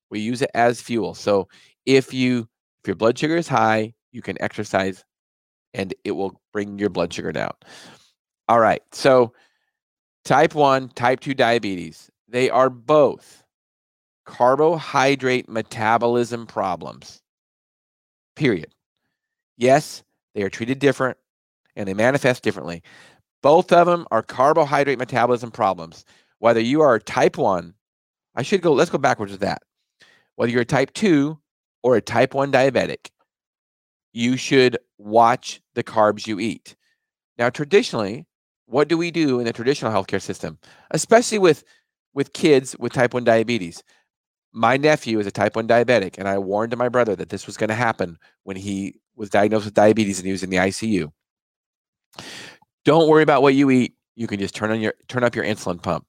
We 0.09 0.19
use 0.19 0.41
it 0.41 0.51
as 0.53 0.81
fuel. 0.81 1.13
So 1.13 1.47
if 1.85 2.13
you 2.13 2.47
if 2.81 2.87
your 2.87 2.95
blood 2.95 3.17
sugar 3.17 3.35
is 3.35 3.47
high, 3.47 3.93
you 4.11 4.21
can 4.21 4.41
exercise 4.41 5.03
and 5.73 5.93
it 6.03 6.11
will 6.11 6.39
bring 6.53 6.79
your 6.79 6.89
blood 6.89 7.13
sugar 7.13 7.31
down. 7.31 7.51
All 8.47 8.59
right. 8.59 8.81
So 8.93 9.33
type 10.23 10.55
1, 10.55 10.89
type 10.89 11.19
2 11.19 11.33
diabetes, 11.33 12.09
they 12.27 12.49
are 12.49 12.69
both 12.69 13.43
carbohydrate 14.25 15.49
metabolism 15.49 16.45
problems. 16.45 17.21
Period. 18.35 18.73
Yes, 19.57 20.03
they 20.35 20.43
are 20.43 20.49
treated 20.49 20.79
different 20.79 21.17
and 21.75 21.87
they 21.87 21.93
manifest 21.93 22.43
differently. 22.43 22.83
Both 23.47 23.71
of 23.71 23.87
them 23.87 24.05
are 24.11 24.21
carbohydrate 24.21 24.99
metabolism 24.99 25.51
problems. 25.51 26.03
Whether 26.39 26.59
you 26.59 26.81
are 26.81 26.95
a 26.95 26.99
type 26.99 27.37
1, 27.37 27.73
I 28.35 28.41
should 28.41 28.61
go, 28.61 28.73
let's 28.73 28.89
go 28.89 28.97
backwards 28.97 29.31
with 29.31 29.39
that. 29.39 29.61
Whether 30.35 30.51
you're 30.51 30.63
a 30.63 30.65
type 30.65 30.93
2 30.93 31.39
or 31.81 31.95
a 31.95 32.01
type 32.01 32.33
1 32.33 32.51
diabetic, 32.51 33.07
you 34.11 34.35
should 34.35 34.77
watch 34.97 35.61
the 35.75 35.83
carbs 35.85 36.27
you 36.27 36.41
eat. 36.41 36.75
Now, 37.37 37.49
traditionally, 37.49 38.25
what 38.65 38.89
do 38.89 38.97
we 38.97 39.11
do 39.11 39.39
in 39.39 39.45
the 39.45 39.53
traditional 39.53 39.93
healthcare 39.93 40.21
system, 40.21 40.59
especially 40.91 41.39
with 41.39 41.63
with 42.13 42.33
kids 42.33 42.75
with 42.77 42.91
type 42.91 43.13
1 43.13 43.23
diabetes? 43.23 43.81
My 44.51 44.75
nephew 44.75 45.19
is 45.19 45.25
a 45.25 45.31
type 45.31 45.55
1 45.55 45.69
diabetic, 45.69 46.17
and 46.17 46.27
I 46.27 46.37
warned 46.37 46.75
my 46.75 46.89
brother 46.89 47.15
that 47.15 47.29
this 47.29 47.47
was 47.47 47.55
going 47.55 47.69
to 47.69 47.75
happen 47.75 48.17
when 48.43 48.57
he 48.57 48.95
was 49.15 49.29
diagnosed 49.29 49.63
with 49.63 49.73
diabetes 49.73 50.19
and 50.19 50.25
he 50.25 50.33
was 50.33 50.43
in 50.43 50.49
the 50.49 50.57
ICU. 50.57 51.13
Don't 52.87 53.09
worry 53.09 53.21
about 53.21 53.41
what 53.41 53.53
you 53.53 53.69
eat. 53.69 53.95
You 54.15 54.27
can 54.27 54.39
just 54.39 54.55
turn 54.55 54.71
on 54.71 54.79
your 54.79 54.93
turn 55.09 55.25
up 55.25 55.35
your 55.35 55.43
insulin 55.43 55.83
pump. 55.83 56.07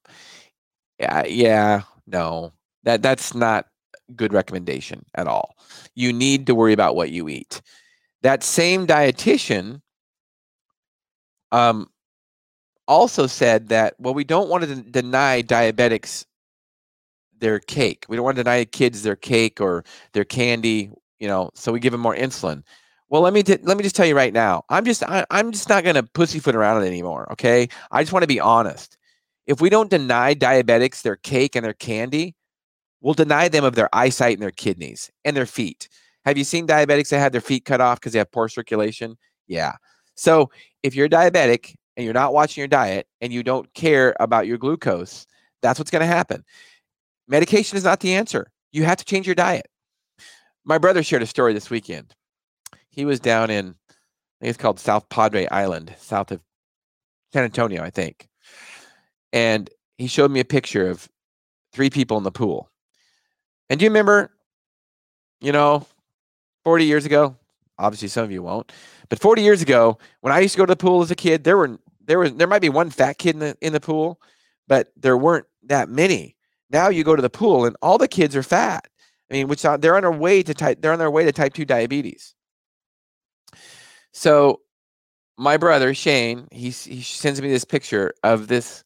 Yeah, 1.01 1.27
yeah, 1.27 1.83
no. 2.07 2.53
That 2.85 3.03
that's 3.03 3.35
not 3.35 3.67
good 4.15 4.33
recommendation 4.33 5.05
at 5.17 5.27
all. 5.27 5.57
You 5.97 6.13
need 6.13 6.47
to 6.47 6.55
worry 6.55 6.73
about 6.73 6.95
what 6.95 7.11
you 7.11 7.29
eat. 7.29 7.63
That 8.23 8.45
same 8.45 8.87
dietitian 8.87 9.81
um, 11.51 11.89
also 12.87 13.27
said 13.27 13.71
that 13.71 13.95
well, 13.99 14.15
we 14.15 14.23
don't 14.23 14.49
want 14.49 14.63
to 14.63 14.77
deny 14.77 15.43
diabetics 15.43 16.27
their 17.41 17.59
cake. 17.59 18.07
We 18.09 18.15
don't 18.15 18.25
want 18.25 18.37
to 18.37 18.45
deny 18.45 18.65
kids 18.65 19.03
their 19.03 19.17
cake 19.17 19.61
or 19.61 19.85
their 20.13 20.25
candy, 20.25 20.93
you 21.19 21.27
know, 21.27 21.51
so 21.55 21.73
we 21.73 21.81
give 21.81 21.91
them 21.91 22.03
more 22.03 22.15
insulin. 22.15 22.63
Well, 23.11 23.23
let 23.23 23.33
me 23.33 23.43
t- 23.43 23.59
let 23.63 23.77
me 23.77 23.83
just 23.83 23.97
tell 23.97 24.07
you 24.07 24.17
right 24.17 24.33
now. 24.33 24.65
I'm 24.69 24.85
just 24.85 25.03
I, 25.03 25.25
I'm 25.31 25.53
just 25.53 25.69
not 25.69 25.83
going 25.83 25.97
to 25.97 26.03
pussyfoot 26.03 26.55
around 26.55 26.83
it 26.83 26.87
anymore. 26.87 27.31
Okay, 27.33 27.69
I 27.91 28.03
just 28.03 28.13
want 28.13 28.23
to 28.23 28.29
be 28.29 28.41
honest. 28.41 28.99
If 29.47 29.61
we 29.61 29.71
don't 29.71 29.91
deny 29.91 30.35
diabetics 30.35 31.03
their 31.03 31.17
cake 31.17 31.57
and 31.57 31.65
their 31.65 31.73
candy, 31.73 32.35
we'll 33.01 33.15
deny 33.15 33.49
them 33.49 33.65
of 33.65 33.75
their 33.75 33.89
eyesight 33.95 34.35
and 34.35 34.43
their 34.43 34.51
kidneys 34.51 35.11
and 35.25 35.37
their 35.37 35.47
feet. 35.47 35.89
Have 36.27 36.37
you 36.37 36.45
seen 36.45 36.67
diabetics 36.67 37.09
that 37.09 37.21
had 37.21 37.33
their 37.33 37.41
feet 37.41 37.65
cut 37.65 37.81
off 37.81 37.99
because 37.99 38.13
they 38.13 38.19
have 38.19 38.31
poor 38.31 38.49
circulation? 38.49 39.17
Yeah. 39.47 39.73
So 40.17 40.51
if 40.83 40.95
you're 40.95 41.09
diabetic 41.09 41.75
and 41.97 42.05
you're 42.05 42.13
not 42.13 42.35
watching 42.35 42.61
your 42.61 42.69
diet 42.69 43.07
and 43.23 43.33
you 43.33 43.43
don't 43.43 43.73
care 43.73 44.15
about 44.21 44.47
your 44.47 44.59
glucose, 44.59 45.27
that's 45.63 45.79
what's 45.79 45.91
going 45.91 46.01
to 46.01 46.07
happen. 46.07 46.45
Medication 47.27 47.79
is 47.79 47.85
not 47.85 48.01
the 48.01 48.15
answer. 48.15 48.51
You 48.73 48.85
have 48.85 48.99
to 48.99 49.05
change 49.05 49.27
your 49.27 49.35
diet. 49.35 49.69
My 50.65 50.77
brother 50.77 51.03
shared 51.03 51.23
a 51.23 51.27
story 51.27 51.55
this 51.55 51.71
weekend. 51.71 52.15
He 52.99 53.05
was 53.05 53.21
down 53.21 53.49
in, 53.49 53.77
I 53.89 53.95
think 54.41 54.51
it's 54.51 54.59
called 54.59 54.81
South 54.81 55.09
Padre 55.09 55.47
Island, 55.53 55.95
south 55.99 56.33
of 56.33 56.41
San 57.33 57.45
Antonio, 57.45 57.81
I 57.81 57.91
think. 57.91 58.29
And 59.33 59.71
he 59.99 60.09
showed 60.09 60.33
me 60.33 60.41
a 60.41 60.45
picture 60.45 60.91
of 60.91 61.09
three 61.73 61.91
people 61.91 62.19
in 62.19 62.25
the 62.25 62.33
pool. 62.33 62.69
And 63.71 63.79
do 63.79 63.85
you 63.85 63.91
remember, 63.91 64.33
you 65.41 65.53
know, 65.53 65.87
40 66.65 66.87
years 66.87 67.07
ago? 67.07 67.37
Obviously, 67.79 68.09
some 68.09 68.25
of 68.25 68.33
you 68.33 68.43
won't. 68.43 68.73
But 69.09 69.21
40 69.21 69.43
years 69.43 69.63
ago, 69.63 69.99
when 70.23 70.33
I 70.33 70.41
used 70.41 70.55
to 70.55 70.59
go 70.59 70.67
to 70.67 70.73
the 70.73 70.77
pool 70.77 71.01
as 71.01 71.13
a 71.13 71.15
kid, 71.15 71.45
there 71.45 71.57
were 71.57 71.79
there 72.05 72.19
was 72.19 72.35
there 72.35 72.49
might 72.49 72.63
be 72.63 72.69
one 72.69 72.91
fat 72.91 73.19
kid 73.19 73.37
in 73.37 73.39
the 73.39 73.57
in 73.61 73.73
the 73.73 73.79
pool, 73.79 74.21
but 74.67 74.91
there 74.97 75.17
weren't 75.17 75.47
that 75.63 75.89
many. 75.89 76.35
Now 76.69 76.89
you 76.89 77.05
go 77.05 77.15
to 77.15 77.23
the 77.23 77.31
pool 77.31 77.65
and 77.65 77.77
all 77.81 77.97
the 77.97 78.09
kids 78.09 78.35
are 78.35 78.43
fat. 78.43 78.89
I 79.31 79.35
mean, 79.35 79.47
which 79.47 79.65
uh, 79.65 79.77
they're 79.77 79.95
on 79.95 80.03
their 80.03 80.11
way 80.11 80.43
to 80.43 80.53
type 80.53 80.83
they're 80.83 80.93
on 80.93 80.99
their 80.99 81.13
way 81.13 81.25
to 81.27 81.31
type 81.31 81.55
2 81.55 81.65
diabetes. 81.65 82.35
So 84.19 84.63
my 85.37 85.57
brother 85.57 85.95
Shane, 85.95 86.49
he 86.51 86.71
he 86.71 87.03
sends 87.03 87.41
me 87.41 87.49
this 87.49 87.65
picture 87.65 88.13
of 88.25 88.49
this 88.49 88.83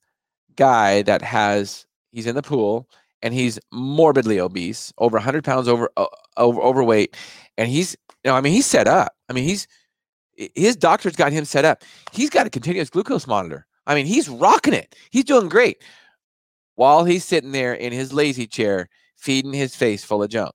guy 0.57 1.01
that 1.03 1.23
has 1.23 1.87
he's 2.11 2.27
in 2.27 2.35
the 2.35 2.43
pool 2.43 2.87
and 3.23 3.33
he's 3.33 3.59
morbidly 3.73 4.39
obese, 4.39 4.93
over 4.99 5.17
100 5.17 5.43
pounds 5.43 5.69
over 5.69 5.89
over 6.37 6.61
overweight, 6.61 7.17
and 7.57 7.71
he's 7.71 7.97
you 8.23 8.31
know 8.31 8.37
I 8.37 8.43
mean 8.43 8.53
he's 8.53 8.67
set 8.67 8.87
up. 8.87 9.15
I 9.31 9.33
mean 9.33 9.45
he's 9.45 9.67
his 10.55 10.77
doctor's 10.77 11.17
got 11.17 11.33
him 11.33 11.47
set 11.47 11.65
up. 11.65 11.83
He's 12.13 12.29
got 12.29 12.47
a 12.47 12.51
continuous 12.51 12.91
glucose 12.91 13.27
monitor. 13.27 13.67
I 13.87 13.95
mean, 13.95 14.07
he's 14.07 14.29
rocking 14.29 14.75
it. 14.75 14.95
He's 15.11 15.25
doing 15.25 15.49
great 15.49 15.83
while 16.75 17.05
he's 17.05 17.25
sitting 17.25 17.53
there 17.53 17.73
in 17.73 17.93
his 17.93 18.13
lazy 18.13 18.47
chair 18.47 18.91
feeding 19.17 19.55
his 19.55 19.75
face 19.75 20.05
full 20.05 20.23
of 20.23 20.29
junk. 20.29 20.55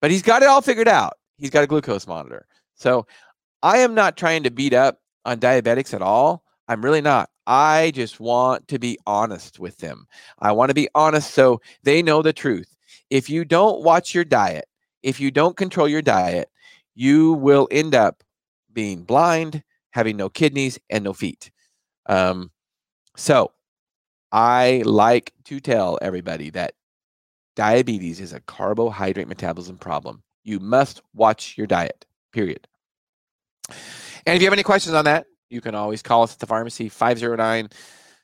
But 0.00 0.10
he's 0.10 0.22
got 0.22 0.42
it 0.42 0.48
all 0.48 0.62
figured 0.62 0.88
out. 0.88 1.14
He's 1.36 1.50
got 1.50 1.64
a 1.64 1.66
glucose 1.66 2.06
monitor. 2.06 2.46
So 2.74 3.06
I 3.62 3.78
am 3.78 3.94
not 3.94 4.16
trying 4.16 4.44
to 4.44 4.50
beat 4.50 4.72
up 4.72 5.00
on 5.24 5.40
diabetics 5.40 5.94
at 5.94 6.02
all. 6.02 6.44
I'm 6.68 6.84
really 6.84 7.00
not. 7.00 7.30
I 7.46 7.92
just 7.94 8.20
want 8.20 8.68
to 8.68 8.78
be 8.78 8.98
honest 9.06 9.58
with 9.58 9.78
them. 9.78 10.06
I 10.38 10.52
want 10.52 10.68
to 10.70 10.74
be 10.74 10.88
honest 10.94 11.32
so 11.32 11.60
they 11.82 12.02
know 12.02 12.22
the 12.22 12.32
truth. 12.32 12.76
If 13.10 13.30
you 13.30 13.44
don't 13.44 13.82
watch 13.82 14.14
your 14.14 14.24
diet, 14.24 14.66
if 15.02 15.18
you 15.18 15.30
don't 15.30 15.56
control 15.56 15.88
your 15.88 16.02
diet, 16.02 16.50
you 16.94 17.32
will 17.34 17.68
end 17.70 17.94
up 17.94 18.22
being 18.72 19.02
blind, 19.02 19.62
having 19.90 20.16
no 20.16 20.28
kidneys, 20.28 20.78
and 20.90 21.04
no 21.04 21.12
feet. 21.12 21.50
Um, 22.06 22.50
so 23.16 23.52
I 24.30 24.82
like 24.84 25.32
to 25.44 25.58
tell 25.58 25.98
everybody 26.02 26.50
that 26.50 26.74
diabetes 27.56 28.20
is 28.20 28.32
a 28.32 28.40
carbohydrate 28.40 29.26
metabolism 29.26 29.78
problem. 29.78 30.22
You 30.44 30.60
must 30.60 31.00
watch 31.14 31.56
your 31.56 31.66
diet, 31.66 32.04
period. 32.32 32.68
And 33.68 34.36
if 34.36 34.42
you 34.42 34.46
have 34.46 34.52
any 34.52 34.62
questions 34.62 34.94
on 34.94 35.04
that, 35.06 35.26
you 35.50 35.60
can 35.60 35.74
always 35.74 36.02
call 36.02 36.22
us 36.22 36.34
at 36.34 36.38
the 36.38 36.46
pharmacy 36.46 36.88
509 36.88 37.70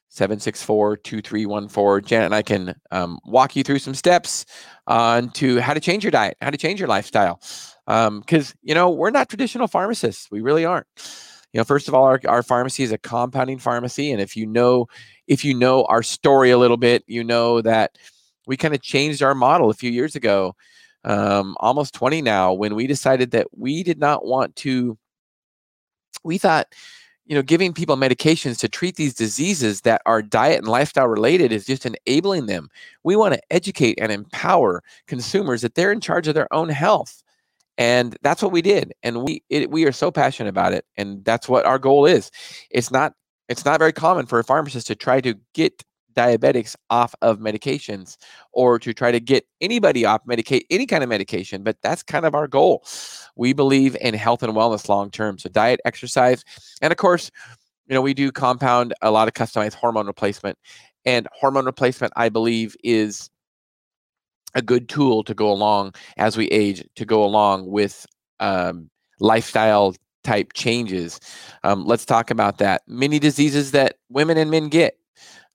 764 0.09 0.97
2314. 0.99 2.07
Janet 2.07 2.27
and 2.27 2.35
I 2.35 2.43
can 2.43 2.75
um, 2.91 3.19
walk 3.25 3.57
you 3.57 3.63
through 3.63 3.79
some 3.81 3.95
steps 3.95 4.47
on 4.87 5.31
to 5.31 5.61
how 5.61 5.75
to 5.75 5.81
change 5.81 6.05
your 6.05 6.11
diet, 6.11 6.37
how 6.41 6.51
to 6.51 6.59
change 6.59 6.79
your 6.79 6.89
lifestyle. 6.89 7.41
Because 7.87 8.51
um, 8.51 8.59
you 8.63 8.75
know 8.75 8.91
we're 8.91 9.11
not 9.11 9.29
traditional 9.29 9.67
pharmacists. 9.67 10.29
We 10.31 10.41
really 10.41 10.65
aren't. 10.65 10.87
You 11.53 11.59
know 11.59 11.65
first 11.65 11.89
of 11.89 11.95
all 11.95 12.05
our, 12.05 12.21
our 12.27 12.43
pharmacy 12.43 12.83
is 12.83 12.93
a 12.93 12.99
compounding 12.99 13.59
pharmacy. 13.59 14.13
And 14.13 14.21
if 14.21 14.37
you 14.37 14.47
know 14.47 14.87
if 15.27 15.45
you 15.45 15.55
know 15.55 15.85
our 15.85 16.03
story 16.03 16.51
a 16.51 16.59
little 16.59 16.77
bit 16.77 17.03
you 17.07 17.25
know 17.25 17.61
that 17.63 17.97
we 18.47 18.57
kind 18.57 18.75
of 18.75 18.83
changed 18.83 19.23
our 19.23 19.35
model 19.35 19.71
a 19.71 19.75
few 19.75 19.91
years 19.91 20.15
ago 20.15 20.55
um, 21.05 21.57
almost 21.61 21.95
20 21.95 22.23
now 22.23 22.53
when 22.53 22.75
we 22.75 22.87
decided 22.87 23.31
that 23.33 23.47
we 23.57 23.83
did 23.83 23.99
not 23.99 24.25
want 24.25 24.57
to 24.57 24.99
we 26.25 26.39
thought 26.39 26.75
you 27.27 27.35
know 27.35 27.43
giving 27.43 27.73
people 27.73 27.97
medications 27.97 28.59
to 28.59 28.69
treat 28.69 28.97
these 28.97 29.15
diseases 29.15 29.83
that 29.83 30.03
are 30.07 30.23
diet 30.23 30.59
and 30.59 30.69
lifestyle 30.69 31.09
related 31.09 31.53
is 31.53 31.67
just 31.67 31.87
enabling 31.87 32.47
them. 32.47 32.69
We 33.03 33.17
want 33.17 33.35
to 33.35 33.41
educate 33.51 33.99
and 34.01 34.11
empower 34.11 34.83
consumers 35.07 35.63
that 35.63 35.75
they're 35.75 35.93
in 35.93 36.01
charge 36.01 36.29
of 36.29 36.35
their 36.35 36.53
own 36.53 36.69
health 36.69 37.23
and 37.77 38.17
that's 38.23 38.43
what 38.43 38.53
we 38.53 38.63
did 38.63 38.93
and 39.03 39.25
we 39.25 39.43
it, 39.51 39.71
we 39.71 39.85
are 39.85 39.93
so 39.93 40.11
passionate 40.11 40.49
about 40.49 40.73
it 40.73 40.85
and 40.97 41.25
that's 41.25 41.49
what 41.49 41.67
our 41.67 41.79
goal 41.79 42.07
is. 42.07 42.31
It's 42.71 42.91
not 42.91 43.15
it's 43.49 43.65
not 43.65 43.79
very 43.79 43.93
common 43.93 44.27
for 44.27 44.39
a 44.39 44.45
pharmacist 44.45 44.87
to 44.89 44.95
try 44.95 45.21
to 45.21 45.35
get 45.55 45.85
diabetics 46.15 46.77
off 46.91 47.15
of 47.23 47.39
medications 47.39 48.17
or 48.53 48.79
to 48.79 48.93
try 48.93 49.11
to 49.11 49.21
get 49.21 49.47
anybody 49.61 50.05
off 50.05 50.25
medicate 50.27 50.63
any 50.71 50.87
kind 50.87 51.03
of 51.03 51.09
medication 51.09 51.63
but 51.63 51.77
that's 51.83 52.03
kind 52.03 52.25
of 52.25 52.35
our 52.35 52.47
goal 52.47 52.85
we 53.37 53.53
believe 53.53 53.97
in 54.01 54.15
health 54.15 54.43
and 54.43 54.55
wellness 54.55 54.89
long 54.89 55.11
term 55.11 55.39
so 55.39 55.49
diet 55.49 55.81
exercise 55.85 56.45
and 56.81 56.93
of 56.93 56.97
course 56.97 57.31
you 57.87 57.95
know 57.95 58.01
we 58.01 58.15
do 58.15 58.31
compound 58.33 58.95
a 59.03 59.11
lot 59.11 59.29
of 59.29 59.35
customized 59.35 59.75
hormone 59.75 60.07
replacement 60.07 60.59
and 61.05 61.29
hormone 61.33 61.67
replacement 61.67 62.13
i 62.17 62.29
believe 62.29 62.77
is 62.83 63.31
a 64.55 64.63
good 64.63 64.89
tool 64.89 65.25
to 65.25 65.35
go 65.35 65.51
along 65.51 65.95
as 66.17 66.37
we 66.37 66.47
age 66.49 66.87
to 66.95 67.05
go 67.05 67.25
along 67.25 67.67
with 67.67 68.07
um, 68.41 68.89
lifestyle 69.21 69.95
type 70.25 70.53
changes. 70.55 71.21
Um, 71.63 71.85
let's 71.85 72.05
talk 72.05 72.31
about 72.31 72.59
that. 72.59 72.83
Many 72.89 73.19
diseases 73.19 73.71
that 73.73 73.99
women 74.09 74.39
and 74.39 74.51
men 74.51 74.69
get 74.69 74.99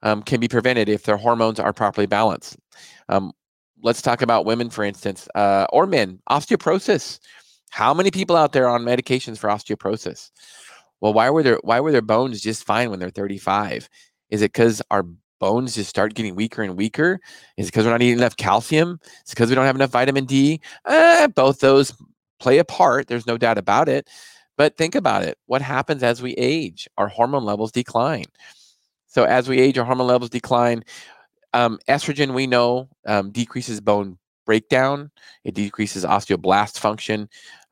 um, 0.04 0.24
can 0.24 0.40
be 0.40 0.48
prevented 0.48 0.90
if 0.90 1.04
their 1.04 1.18
hormones 1.18 1.60
are 1.60 1.74
properly 1.74 2.08
balanced. 2.08 2.58
Um, 3.10 3.32
let's 3.82 4.02
talk 4.02 4.22
about 4.22 4.46
women, 4.46 4.70
for 4.70 4.84
instance, 4.84 5.28
uh, 5.36 5.66
or 5.72 5.86
men. 5.86 6.20
Osteoporosis. 6.30 7.20
How 7.70 7.94
many 7.94 8.12
people 8.12 8.36
out 8.36 8.52
there 8.52 8.68
on 8.68 8.84
medications 8.84 9.38
for 9.38 9.50
osteoporosis? 9.50 10.32
Well, 11.02 11.14
why 11.14 11.30
were 11.30 11.44
their 11.44 11.60
why 11.64 11.80
were 11.80 11.92
their 11.92 12.02
bones 12.02 12.42
just 12.42 12.66
fine 12.66 12.90
when 12.90 13.00
they're 13.00 13.10
35? 13.10 13.90
Is 14.30 14.42
it 14.42 14.52
because 14.52 14.82
our 14.92 15.06
bones 15.40 15.76
just 15.76 15.90
start 15.90 16.14
getting 16.14 16.36
weaker 16.36 16.62
and 16.62 16.76
weaker? 16.76 17.20
Is 17.58 17.68
it 17.68 17.72
because 17.72 17.86
we're 17.86 17.92
not 17.92 18.02
eating 18.02 18.18
enough 18.18 18.38
calcium? 18.38 19.00
Is 19.04 19.32
it 19.32 19.36
because 19.36 19.50
we 19.50 19.56
don't 19.56 19.66
have 19.66 19.76
enough 19.76 19.92
vitamin 19.92 20.26
D? 20.26 20.62
Uh, 20.86 21.28
both 21.30 21.60
those 21.60 21.94
play 22.40 22.58
a 22.58 22.66
part. 22.66 23.08
There's 23.08 23.28
no 23.28 23.38
doubt 23.38 23.58
about 23.58 23.88
it. 23.88 24.10
But 24.58 24.76
think 24.76 24.96
about 24.96 25.24
it. 25.24 25.38
What 25.46 25.62
happens 25.62 26.04
as 26.04 26.22
we 26.22 26.34
age? 26.34 26.88
Our 26.98 27.08
hormone 27.08 27.46
levels 27.46 27.72
decline. 27.72 28.26
So 29.10 29.24
as 29.24 29.50
we 29.50 29.60
age, 29.60 29.78
our 29.78 29.86
hormone 29.86 30.08
levels 30.08 30.30
decline. 30.30 30.84
Um, 31.54 31.80
estrogen, 31.90 32.34
we 32.34 32.48
know, 32.48 32.90
um, 33.08 33.32
decreases 33.32 33.82
bone 33.82 34.18
breakdown. 34.46 35.12
It 35.44 35.56
decreases 35.56 36.06
osteoblast 36.06 36.80
function. 36.80 37.28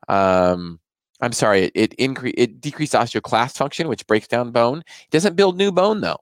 Um, 0.08 0.80
I'm 1.20 1.32
sorry, 1.32 1.64
it, 1.64 1.72
it 1.74 1.94
increase 1.94 2.34
it 2.36 2.60
decreases 2.60 2.98
osteoclast 2.98 3.56
function, 3.56 3.88
which 3.88 4.06
breaks 4.06 4.28
down 4.28 4.50
bone. 4.50 4.78
It 4.80 5.10
doesn't 5.10 5.36
build 5.36 5.56
new 5.56 5.72
bone 5.72 6.00
though. 6.00 6.18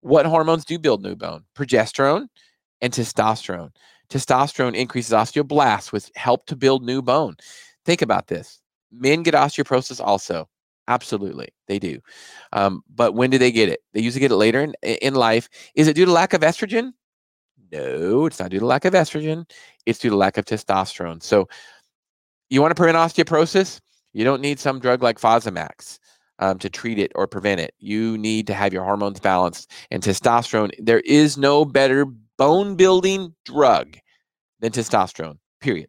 What 0.00 0.26
hormones 0.26 0.64
do 0.64 0.78
build 0.78 1.02
new 1.02 1.14
bone? 1.14 1.44
Progesterone 1.54 2.26
and 2.80 2.92
testosterone. 2.92 3.70
Testosterone 4.08 4.74
increases 4.74 5.12
osteoblasts, 5.12 5.92
which 5.92 6.10
help 6.16 6.46
to 6.46 6.56
build 6.56 6.84
new 6.84 7.02
bone. 7.02 7.36
Think 7.84 8.02
about 8.02 8.26
this. 8.26 8.60
Men 8.90 9.22
get 9.22 9.34
osteoporosis 9.34 10.00
also. 10.00 10.48
Absolutely, 10.90 11.48
they 11.68 11.78
do. 11.78 12.00
Um, 12.52 12.82
but 12.92 13.14
when 13.14 13.30
do 13.30 13.38
they 13.38 13.52
get 13.52 13.68
it? 13.68 13.80
They 13.92 14.00
usually 14.00 14.20
get 14.20 14.32
it 14.32 14.36
later 14.36 14.60
in, 14.60 14.74
in 14.82 15.14
life. 15.14 15.48
Is 15.76 15.86
it 15.86 15.94
due 15.94 16.04
to 16.04 16.10
lack 16.10 16.32
of 16.32 16.40
estrogen? 16.40 16.92
No, 17.70 18.26
it's 18.26 18.40
not 18.40 18.50
due 18.50 18.58
to 18.58 18.66
lack 18.66 18.84
of 18.84 18.94
estrogen. 18.94 19.48
It's 19.86 20.00
due 20.00 20.10
to 20.10 20.16
lack 20.16 20.36
of 20.36 20.46
testosterone. 20.46 21.22
So, 21.22 21.48
you 22.48 22.60
want 22.60 22.72
to 22.72 22.74
prevent 22.74 22.96
osteoporosis? 22.96 23.80
You 24.12 24.24
don't 24.24 24.42
need 24.42 24.58
some 24.58 24.80
drug 24.80 25.00
like 25.00 25.20
Fosamax 25.20 26.00
um, 26.40 26.58
to 26.58 26.68
treat 26.68 26.98
it 26.98 27.12
or 27.14 27.28
prevent 27.28 27.60
it. 27.60 27.72
You 27.78 28.18
need 28.18 28.48
to 28.48 28.54
have 28.54 28.72
your 28.72 28.82
hormones 28.82 29.20
balanced. 29.20 29.70
And 29.92 30.02
testosterone, 30.02 30.72
there 30.78 31.00
is 31.00 31.38
no 31.38 31.64
better 31.64 32.06
bone 32.36 32.74
building 32.74 33.32
drug 33.44 33.96
than 34.58 34.72
testosterone, 34.72 35.38
period. 35.60 35.88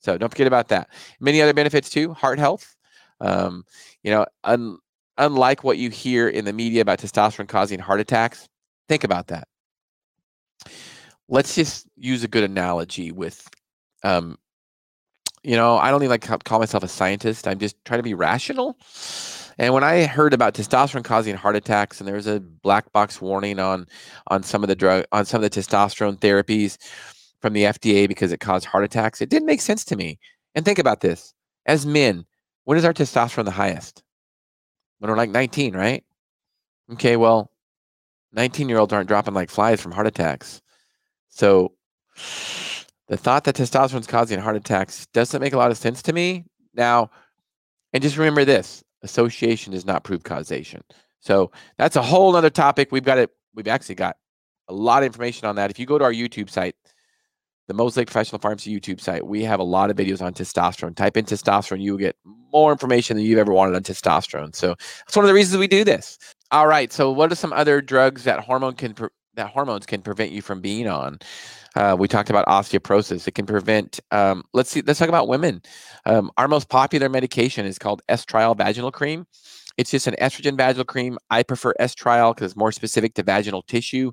So 0.00 0.18
don't 0.18 0.30
forget 0.30 0.48
about 0.48 0.66
that. 0.68 0.88
Many 1.20 1.40
other 1.40 1.54
benefits 1.54 1.88
too 1.88 2.12
heart 2.12 2.40
health. 2.40 2.74
Um, 3.22 3.64
you 4.02 4.10
know, 4.10 4.26
un- 4.44 4.78
unlike 5.16 5.64
what 5.64 5.78
you 5.78 5.88
hear 5.88 6.28
in 6.28 6.44
the 6.44 6.52
media 6.52 6.82
about 6.82 6.98
testosterone 6.98 7.48
causing 7.48 7.78
heart 7.78 8.00
attacks, 8.00 8.48
think 8.88 9.04
about 9.04 9.28
that. 9.28 9.48
Let's 11.28 11.54
just 11.54 11.86
use 11.96 12.24
a 12.24 12.28
good 12.28 12.44
analogy 12.44 13.12
with 13.12 13.48
um, 14.04 14.36
you 15.42 15.56
know, 15.56 15.76
I 15.76 15.90
don't 15.90 16.02
even 16.02 16.10
like 16.10 16.44
call 16.44 16.60
myself 16.60 16.84
a 16.84 16.88
scientist. 16.88 17.48
I'm 17.48 17.58
just 17.58 17.76
trying 17.84 17.98
to 17.98 18.04
be 18.04 18.14
rational. 18.14 18.76
And 19.58 19.74
when 19.74 19.84
I 19.84 20.04
heard 20.04 20.32
about 20.34 20.54
testosterone 20.54 21.04
causing 21.04 21.36
heart 21.36 21.56
attacks, 21.56 22.00
and 22.00 22.08
there 22.08 22.14
was 22.14 22.26
a 22.26 22.40
black 22.40 22.92
box 22.92 23.20
warning 23.20 23.58
on 23.58 23.86
on 24.28 24.42
some 24.42 24.62
of 24.62 24.68
the 24.68 24.76
drug 24.76 25.04
on 25.12 25.24
some 25.24 25.42
of 25.42 25.50
the 25.50 25.60
testosterone 25.60 26.18
therapies 26.18 26.78
from 27.40 27.52
the 27.52 27.64
FDA 27.64 28.06
because 28.06 28.32
it 28.32 28.40
caused 28.40 28.66
heart 28.66 28.84
attacks, 28.84 29.20
it 29.20 29.30
didn't 29.30 29.46
make 29.46 29.60
sense 29.60 29.84
to 29.86 29.96
me. 29.96 30.18
And 30.54 30.64
think 30.64 30.78
about 30.78 31.00
this: 31.00 31.34
as 31.66 31.86
men, 31.86 32.24
when 32.64 32.78
is 32.78 32.84
our 32.84 32.92
testosterone 32.92 33.44
the 33.44 33.50
highest? 33.50 34.02
When 34.98 35.10
we're 35.10 35.16
like 35.16 35.30
19, 35.30 35.74
right? 35.74 36.04
Okay, 36.92 37.16
well, 37.16 37.50
19 38.32 38.68
year 38.68 38.78
olds 38.78 38.92
aren't 38.92 39.08
dropping 39.08 39.34
like 39.34 39.50
flies 39.50 39.80
from 39.80 39.92
heart 39.92 40.06
attacks. 40.06 40.62
So 41.28 41.72
the 43.08 43.16
thought 43.16 43.44
that 43.44 43.56
testosterone 43.56 44.00
is 44.00 44.06
causing 44.06 44.38
heart 44.38 44.56
attacks 44.56 45.06
doesn't 45.06 45.40
make 45.40 45.52
a 45.52 45.58
lot 45.58 45.70
of 45.70 45.76
sense 45.76 46.02
to 46.02 46.12
me. 46.12 46.44
Now, 46.74 47.10
and 47.92 48.02
just 48.02 48.16
remember 48.16 48.44
this 48.44 48.82
association 49.02 49.72
does 49.72 49.84
not 49.84 50.04
prove 50.04 50.22
causation. 50.22 50.82
So 51.20 51.50
that's 51.78 51.96
a 51.96 52.02
whole 52.02 52.34
other 52.36 52.50
topic. 52.50 52.92
We've 52.92 53.04
got 53.04 53.18
it, 53.18 53.30
we've 53.54 53.68
actually 53.68 53.96
got 53.96 54.16
a 54.68 54.72
lot 54.72 55.02
of 55.02 55.06
information 55.06 55.46
on 55.46 55.56
that. 55.56 55.70
If 55.70 55.78
you 55.78 55.86
go 55.86 55.98
to 55.98 56.04
our 56.04 56.12
YouTube 56.12 56.48
site, 56.50 56.76
the 57.68 57.74
Moses 57.74 57.98
Lake 57.98 58.06
Professional 58.08 58.40
Pharmacy 58.40 58.78
YouTube 58.78 59.00
site, 59.00 59.26
we 59.26 59.42
have 59.44 59.60
a 59.60 59.64
lot 59.64 59.90
of 59.90 59.96
videos 59.96 60.20
on 60.20 60.34
testosterone. 60.34 60.94
Type 60.96 61.16
in 61.16 61.24
testosterone, 61.24 61.80
you 61.80 61.92
will 61.92 61.98
get 61.98 62.16
more 62.52 62.72
information 62.72 63.16
than 63.16 63.24
you've 63.24 63.38
ever 63.38 63.52
wanted 63.52 63.74
on 63.74 63.82
testosterone. 63.82 64.54
So 64.54 64.74
that's 64.78 65.16
one 65.16 65.24
of 65.24 65.28
the 65.28 65.34
reasons 65.34 65.58
we 65.58 65.68
do 65.68 65.84
this. 65.84 66.18
All 66.50 66.66
right. 66.66 66.92
So 66.92 67.10
what 67.10 67.32
are 67.32 67.36
some 67.36 67.52
other 67.52 67.80
drugs 67.80 68.24
that 68.24 68.40
hormone 68.40 68.74
can 68.74 68.94
that 69.34 69.48
hormones 69.48 69.86
can 69.86 70.02
prevent 70.02 70.32
you 70.32 70.42
from 70.42 70.60
being 70.60 70.86
on? 70.88 71.18
Uh, 71.74 71.96
we 71.98 72.06
talked 72.06 72.28
about 72.28 72.46
osteoporosis. 72.46 73.26
It 73.26 73.34
can 73.34 73.46
prevent. 73.46 73.98
Um, 74.10 74.44
let's 74.52 74.70
see. 74.70 74.82
Let's 74.82 74.98
talk 74.98 75.08
about 75.08 75.28
women. 75.28 75.62
Um, 76.04 76.30
our 76.36 76.48
most 76.48 76.68
popular 76.68 77.08
medication 77.08 77.64
is 77.64 77.78
called 77.78 78.02
estriol 78.10 78.54
vaginal 78.56 78.92
cream. 78.92 79.26
It's 79.78 79.90
just 79.90 80.06
an 80.06 80.16
estrogen 80.20 80.58
vaginal 80.58 80.84
cream. 80.84 81.16
I 81.30 81.42
prefer 81.42 81.72
estriol 81.80 82.34
because 82.34 82.50
it's 82.50 82.56
more 82.56 82.72
specific 82.72 83.14
to 83.14 83.22
vaginal 83.22 83.62
tissue 83.62 84.12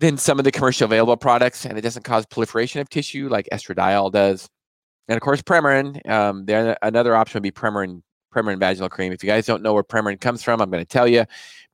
than 0.00 0.16
some 0.16 0.38
of 0.38 0.44
the 0.44 0.50
commercially 0.50 0.86
available 0.86 1.16
products, 1.16 1.64
and 1.64 1.78
it 1.78 1.82
doesn't 1.82 2.02
cause 2.02 2.26
proliferation 2.26 2.80
of 2.80 2.88
tissue 2.88 3.28
like 3.28 3.46
estradiol 3.52 4.10
does. 4.10 4.48
And 5.08 5.16
of 5.16 5.22
course, 5.22 5.42
Premarin. 5.42 6.08
Um, 6.08 6.46
another 6.82 7.14
option 7.14 7.36
would 7.36 7.42
be 7.42 7.50
Premarin 7.52 8.02
Premarin 8.30 8.58
vaginal 8.58 8.88
cream. 8.88 9.12
If 9.12 9.22
you 9.22 9.28
guys 9.28 9.46
don't 9.46 9.62
know 9.62 9.74
where 9.74 9.82
Premarin 9.82 10.20
comes 10.20 10.42
from, 10.42 10.60
I'm 10.60 10.70
going 10.70 10.82
to 10.84 10.88
tell 10.88 11.08
you. 11.08 11.24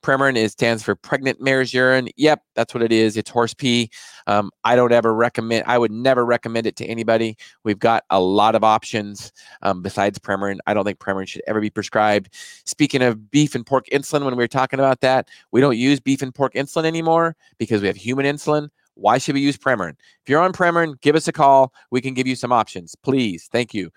Premarin 0.02 0.36
is 0.36 0.52
stands 0.52 0.82
for 0.82 0.94
pregnant 0.94 1.40
mare's 1.40 1.74
urine. 1.74 2.08
Yep, 2.16 2.42
that's 2.54 2.72
what 2.72 2.82
it 2.82 2.92
is. 2.92 3.16
It's 3.16 3.28
horse 3.28 3.54
pee. 3.54 3.90
Um, 4.26 4.50
I 4.62 4.76
don't 4.76 4.92
ever 4.92 5.12
recommend. 5.12 5.64
I 5.66 5.78
would 5.78 5.90
never 5.90 6.24
recommend 6.24 6.66
it 6.66 6.76
to 6.76 6.86
anybody. 6.86 7.36
We've 7.64 7.78
got 7.78 8.04
a 8.10 8.20
lot 8.20 8.54
of 8.54 8.62
options 8.62 9.32
um, 9.62 9.82
besides 9.82 10.18
Premarin. 10.18 10.58
I 10.66 10.74
don't 10.74 10.84
think 10.84 11.00
Premarin 11.00 11.26
should 11.26 11.42
ever 11.48 11.60
be 11.60 11.70
prescribed. 11.70 12.32
Speaking 12.64 13.02
of 13.02 13.30
beef 13.30 13.54
and 13.54 13.66
pork 13.66 13.86
insulin, 13.92 14.24
when 14.24 14.36
we 14.36 14.44
were 14.44 14.48
talking 14.48 14.78
about 14.78 15.00
that, 15.00 15.28
we 15.50 15.60
don't 15.60 15.76
use 15.76 15.98
beef 15.98 16.22
and 16.22 16.34
pork 16.34 16.54
insulin 16.54 16.84
anymore 16.84 17.34
because 17.58 17.80
we 17.80 17.88
have 17.88 17.96
human 17.96 18.26
insulin. 18.26 18.68
Why 18.94 19.18
should 19.18 19.34
we 19.34 19.40
use 19.40 19.58
Premarin? 19.58 19.96
If 20.22 20.28
you're 20.28 20.40
on 20.40 20.52
Premarin, 20.52 21.00
give 21.00 21.16
us 21.16 21.28
a 21.28 21.32
call. 21.32 21.72
We 21.90 22.00
can 22.00 22.14
give 22.14 22.26
you 22.26 22.36
some 22.36 22.52
options, 22.52 22.94
please. 22.94 23.48
Thank 23.50 23.74
you. 23.74 23.90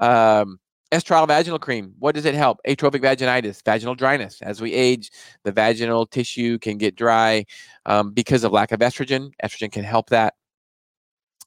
Um, 0.00 0.58
Estriol 0.92 1.26
vaginal 1.26 1.58
cream. 1.58 1.94
What 1.98 2.14
does 2.14 2.26
it 2.26 2.34
help? 2.34 2.60
Atrophic 2.66 3.00
vaginitis, 3.00 3.64
vaginal 3.64 3.94
dryness. 3.94 4.42
As 4.42 4.60
we 4.60 4.74
age, 4.74 5.10
the 5.42 5.50
vaginal 5.50 6.04
tissue 6.06 6.58
can 6.58 6.76
get 6.76 6.96
dry 6.96 7.46
um, 7.86 8.10
because 8.10 8.44
of 8.44 8.52
lack 8.52 8.72
of 8.72 8.80
estrogen. 8.80 9.32
Estrogen 9.42 9.72
can 9.72 9.84
help 9.84 10.10
that. 10.10 10.34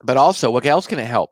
But 0.04 0.18
also, 0.18 0.50
what 0.50 0.66
else 0.66 0.88
can 0.88 0.98
it 0.98 1.06
help? 1.06 1.32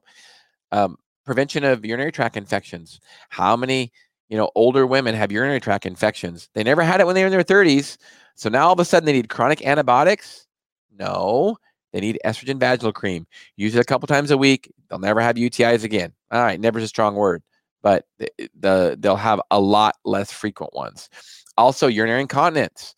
Um, 0.71 0.97
prevention 1.25 1.63
of 1.63 1.83
urinary 1.83 2.11
tract 2.11 2.37
infections. 2.37 2.99
How 3.29 3.55
many, 3.55 3.91
you 4.29 4.37
know, 4.37 4.51
older 4.53 4.85
women 4.85 5.15
have 5.15 5.31
urinary 5.31 5.59
tract 5.59 5.87
infections? 5.87 6.49
They 6.53 6.63
never 6.63 6.83
had 6.83 7.01
it 7.01 7.07
when 7.07 7.15
they 7.15 7.21
were 7.23 7.27
in 7.27 7.33
their 7.33 7.43
30s. 7.43 7.97
So 8.35 8.47
now 8.47 8.67
all 8.67 8.73
of 8.73 8.79
a 8.79 8.85
sudden 8.85 9.07
they 9.07 9.13
need 9.13 9.29
chronic 9.29 9.65
antibiotics? 9.65 10.47
No, 10.95 11.57
they 11.91 11.99
need 11.99 12.19
estrogen 12.23 12.59
vaginal 12.59 12.93
cream. 12.93 13.25
Use 13.55 13.73
it 13.75 13.79
a 13.79 13.83
couple 13.83 14.05
times 14.05 14.29
a 14.29 14.37
week. 14.37 14.71
They'll 14.87 14.99
never 14.99 15.19
have 15.19 15.35
UTIs 15.35 15.83
again. 15.83 16.13
All 16.29 16.43
right, 16.43 16.59
never 16.59 16.77
is 16.77 16.85
a 16.85 16.87
strong 16.87 17.15
word 17.15 17.41
but 17.83 18.05
the, 18.17 18.31
eh, 18.39 18.47
the 18.59 18.97
they'll 18.99 19.15
have 19.17 19.41
a 19.51 19.59
lot 19.59 19.95
less 20.05 20.31
frequent 20.31 20.73
ones. 20.73 21.09
Also, 21.57 21.87
urinary 21.87 22.21
incontinence. 22.21 22.95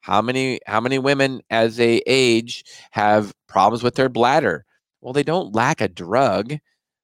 How 0.00 0.22
many 0.22 0.60
how 0.66 0.80
many 0.80 0.98
women 0.98 1.42
as 1.50 1.76
they 1.76 1.98
age 2.06 2.64
have 2.92 3.34
problems 3.48 3.82
with 3.82 3.96
their 3.96 4.08
bladder? 4.08 4.64
Well, 5.02 5.12
they 5.12 5.22
don't 5.22 5.54
lack 5.54 5.82
a 5.82 5.88
drug; 5.88 6.54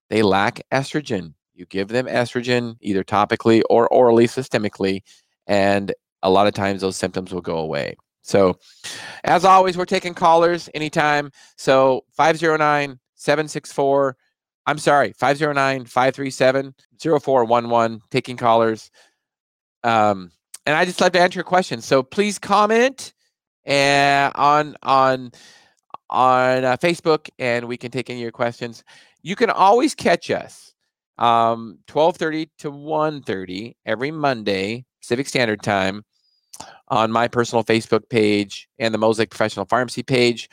they 0.08 0.22
lack 0.22 0.62
estrogen. 0.72 1.34
You 1.54 1.66
give 1.66 1.88
them 1.88 2.06
estrogen 2.06 2.76
either 2.80 3.04
topically 3.04 3.62
or 3.68 3.88
orally, 3.88 4.26
systemically, 4.26 5.02
and 5.46 5.92
a 6.22 6.30
lot 6.30 6.46
of 6.46 6.54
times 6.54 6.80
those 6.80 6.96
symptoms 6.96 7.32
will 7.32 7.42
go 7.42 7.58
away. 7.58 7.96
So, 8.22 8.58
as 9.24 9.44
always, 9.44 9.76
we're 9.76 9.84
taking 9.84 10.14
callers 10.14 10.68
anytime. 10.74 11.30
So, 11.56 12.04
509 12.16 12.98
764 13.14 14.16
I'm 14.66 14.78
sorry, 14.78 15.12
509 15.12 15.84
537 15.84 16.74
0411, 17.00 18.00
taking 18.10 18.36
callers. 18.36 18.90
Um, 19.84 20.32
and 20.64 20.74
I 20.74 20.84
just 20.84 21.00
love 21.00 21.12
to 21.12 21.20
answer 21.20 21.38
your 21.38 21.44
questions. 21.44 21.84
So 21.84 22.02
please 22.02 22.38
comment 22.38 23.14
and 23.64 24.32
eh, 24.34 24.38
on 24.38 24.76
on 24.82 25.32
on 26.10 26.64
uh, 26.64 26.76
Facebook, 26.76 27.28
and 27.38 27.66
we 27.66 27.76
can 27.76 27.90
take 27.90 28.10
any 28.10 28.20
of 28.20 28.22
your 28.22 28.32
questions. 28.32 28.82
You 29.22 29.36
can 29.36 29.50
always 29.50 29.94
catch 29.94 30.30
us 30.30 30.74
um 31.18 31.78
12:30 31.86 32.50
to 32.58 32.70
1:30 32.70 33.74
every 33.86 34.10
Monday 34.10 34.84
Pacific 35.00 35.28
Standard 35.28 35.62
Time 35.62 36.04
on 36.88 37.10
my 37.12 37.28
personal 37.28 37.64
Facebook 37.64 38.08
page 38.08 38.68
and 38.78 38.92
the 38.92 38.98
Moses 38.98 39.20
Lake 39.20 39.30
Professional 39.30 39.66
Pharmacy 39.66 40.02
page. 40.02 40.48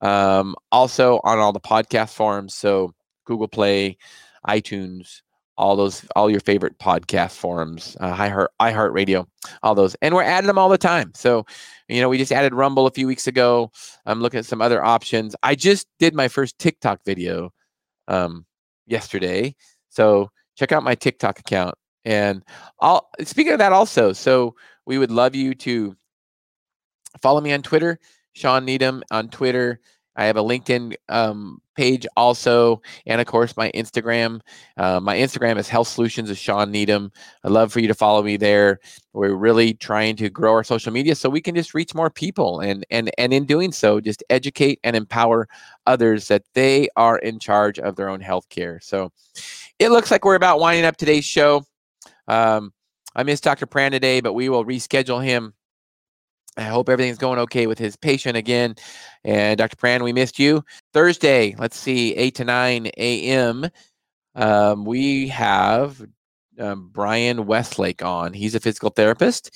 Um, 0.00 0.56
also 0.72 1.20
on 1.22 1.38
all 1.38 1.52
the 1.52 1.60
podcast 1.60 2.12
forums. 2.14 2.54
So 2.54 2.92
Google 3.24 3.48
Play, 3.48 3.96
iTunes, 4.46 5.22
all 5.56 5.76
those 5.76 6.04
all 6.16 6.30
your 6.30 6.40
favorite 6.40 6.78
podcast 6.78 7.36
forums, 7.36 7.96
uh, 8.00 8.14
iHeart 8.16 8.48
iHeartRadio, 8.60 9.26
all 9.62 9.74
those, 9.74 9.94
and 10.02 10.14
we're 10.14 10.22
adding 10.22 10.46
them 10.46 10.58
all 10.58 10.68
the 10.68 10.78
time. 10.78 11.12
So, 11.14 11.44
you 11.88 12.00
know, 12.00 12.08
we 12.08 12.18
just 12.18 12.32
added 12.32 12.54
Rumble 12.54 12.86
a 12.86 12.90
few 12.90 13.06
weeks 13.06 13.26
ago. 13.26 13.70
I'm 14.06 14.20
looking 14.20 14.38
at 14.38 14.46
some 14.46 14.62
other 14.62 14.82
options. 14.82 15.36
I 15.42 15.54
just 15.54 15.86
did 15.98 16.14
my 16.14 16.28
first 16.28 16.58
TikTok 16.58 17.00
video 17.04 17.52
um, 18.08 18.46
yesterday, 18.86 19.54
so 19.88 20.30
check 20.56 20.72
out 20.72 20.82
my 20.82 20.94
TikTok 20.94 21.38
account. 21.38 21.74
And 22.04 22.42
I'll 22.80 23.08
speaking 23.22 23.52
of 23.52 23.58
that 23.58 23.72
also. 23.72 24.12
So 24.12 24.56
we 24.86 24.98
would 24.98 25.10
love 25.12 25.34
you 25.34 25.54
to 25.56 25.96
follow 27.20 27.40
me 27.40 27.52
on 27.52 27.62
Twitter, 27.62 27.98
Shawn 28.32 28.64
Needham 28.64 29.02
on 29.10 29.28
Twitter. 29.28 29.80
I 30.16 30.24
have 30.26 30.36
a 30.36 30.42
LinkedIn 30.42 30.94
um, 31.08 31.60
page 31.74 32.06
also, 32.16 32.82
and 33.06 33.20
of 33.20 33.26
course 33.26 33.56
my 33.56 33.70
Instagram. 33.72 34.40
Uh, 34.76 35.00
my 35.00 35.16
Instagram 35.16 35.58
is 35.58 35.68
Health 35.68 35.88
Solutions 35.88 36.30
of 36.30 36.36
Shawn 36.36 36.70
Needham. 36.70 37.10
I'd 37.44 37.50
love 37.50 37.72
for 37.72 37.80
you 37.80 37.88
to 37.88 37.94
follow 37.94 38.22
me 38.22 38.36
there. 38.36 38.80
We're 39.12 39.34
really 39.34 39.74
trying 39.74 40.16
to 40.16 40.28
grow 40.28 40.52
our 40.52 40.64
social 40.64 40.92
media 40.92 41.14
so 41.14 41.30
we 41.30 41.40
can 41.40 41.54
just 41.54 41.74
reach 41.74 41.94
more 41.94 42.10
people, 42.10 42.60
and 42.60 42.84
and 42.90 43.10
and 43.18 43.32
in 43.32 43.44
doing 43.46 43.72
so, 43.72 44.00
just 44.00 44.22
educate 44.30 44.80
and 44.84 44.96
empower 44.96 45.48
others 45.86 46.28
that 46.28 46.44
they 46.54 46.88
are 46.96 47.18
in 47.18 47.38
charge 47.38 47.78
of 47.78 47.96
their 47.96 48.08
own 48.08 48.20
health 48.20 48.48
care. 48.48 48.80
So, 48.82 49.12
it 49.78 49.90
looks 49.90 50.10
like 50.10 50.24
we're 50.24 50.34
about 50.34 50.60
winding 50.60 50.84
up 50.84 50.96
today's 50.96 51.24
show. 51.24 51.64
Um, 52.28 52.72
I 53.14 53.22
missed 53.22 53.44
Dr. 53.44 53.66
Pran 53.66 53.90
today, 53.90 54.20
but 54.20 54.32
we 54.32 54.48
will 54.48 54.64
reschedule 54.64 55.22
him 55.22 55.54
I 56.56 56.62
hope 56.62 56.88
everything's 56.88 57.18
going 57.18 57.38
okay 57.40 57.66
with 57.66 57.78
his 57.78 57.96
patient 57.96 58.36
again. 58.36 58.74
And 59.24 59.56
Dr. 59.56 59.76
Pran, 59.76 60.02
we 60.02 60.12
missed 60.12 60.38
you. 60.38 60.64
Thursday, 60.92 61.54
let's 61.58 61.78
see, 61.78 62.14
8 62.14 62.34
to 62.36 62.44
9 62.44 62.86
a.m. 62.98 63.68
Um, 64.34 64.84
we 64.84 65.28
have 65.28 66.02
um, 66.58 66.90
Brian 66.92 67.46
Westlake 67.46 68.02
on. 68.02 68.34
He's 68.34 68.54
a 68.54 68.60
physical 68.60 68.90
therapist. 68.90 69.50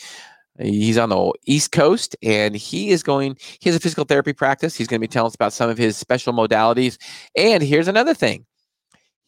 He's 0.59 0.97
on 0.97 1.11
the 1.11 1.33
East 1.45 1.73
Coast 1.73 2.17
and 2.23 2.57
he 2.57 2.89
is 2.89 3.03
going, 3.03 3.37
he 3.61 3.69
has 3.69 3.77
a 3.77 3.81
physical 3.81 4.05
therapy 4.05 4.33
practice. 4.33 4.75
He's 4.75 4.87
going 4.87 5.01
to 5.01 5.07
be 5.07 5.11
telling 5.11 5.29
us 5.29 5.35
about 5.35 5.53
some 5.53 5.69
of 5.69 5.77
his 5.77 5.99
special 5.99 6.33
modalities. 6.33 6.97
And 7.37 7.63
here's 7.63 7.89
another 7.89 8.15
thing 8.15 8.47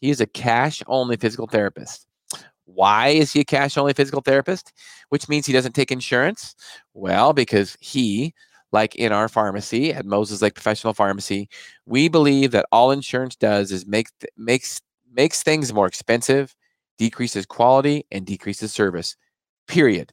he 0.01 0.11
is 0.11 0.21
a 0.21 0.27
cash 0.27 0.83
only 0.87 1.17
physical 1.17 1.47
therapist. 1.47 2.08
Why 2.75 3.09
is 3.09 3.33
he 3.33 3.41
a 3.41 3.45
cash 3.45 3.79
only 3.79 3.95
physical 3.95 4.21
therapist? 4.21 4.73
Which 5.09 5.29
means 5.29 5.47
he 5.47 5.53
doesn't 5.55 5.73
take 5.73 5.91
insurance? 5.91 6.55
Well, 6.93 7.33
because 7.33 7.77
he, 7.81 8.35
like 8.73 8.95
in 8.97 9.11
our 9.11 9.29
pharmacy 9.29 9.93
at 9.93 10.05
Moses 10.05 10.43
Lake 10.43 10.55
Professional 10.55 10.93
Pharmacy, 10.93 11.49
we 11.87 12.09
believe 12.09 12.51
that 12.51 12.67
all 12.71 12.91
insurance 12.91 13.37
does 13.37 13.73
is 13.73 13.87
make 13.87 14.09
makes 14.37 14.81
makes 15.11 15.43
things 15.43 15.73
more 15.73 15.87
expensive, 15.87 16.55
decreases 16.99 17.47
quality, 17.47 18.05
and 18.13 18.27
decreases 18.27 18.73
service. 18.73 19.17
Period. 19.67 20.13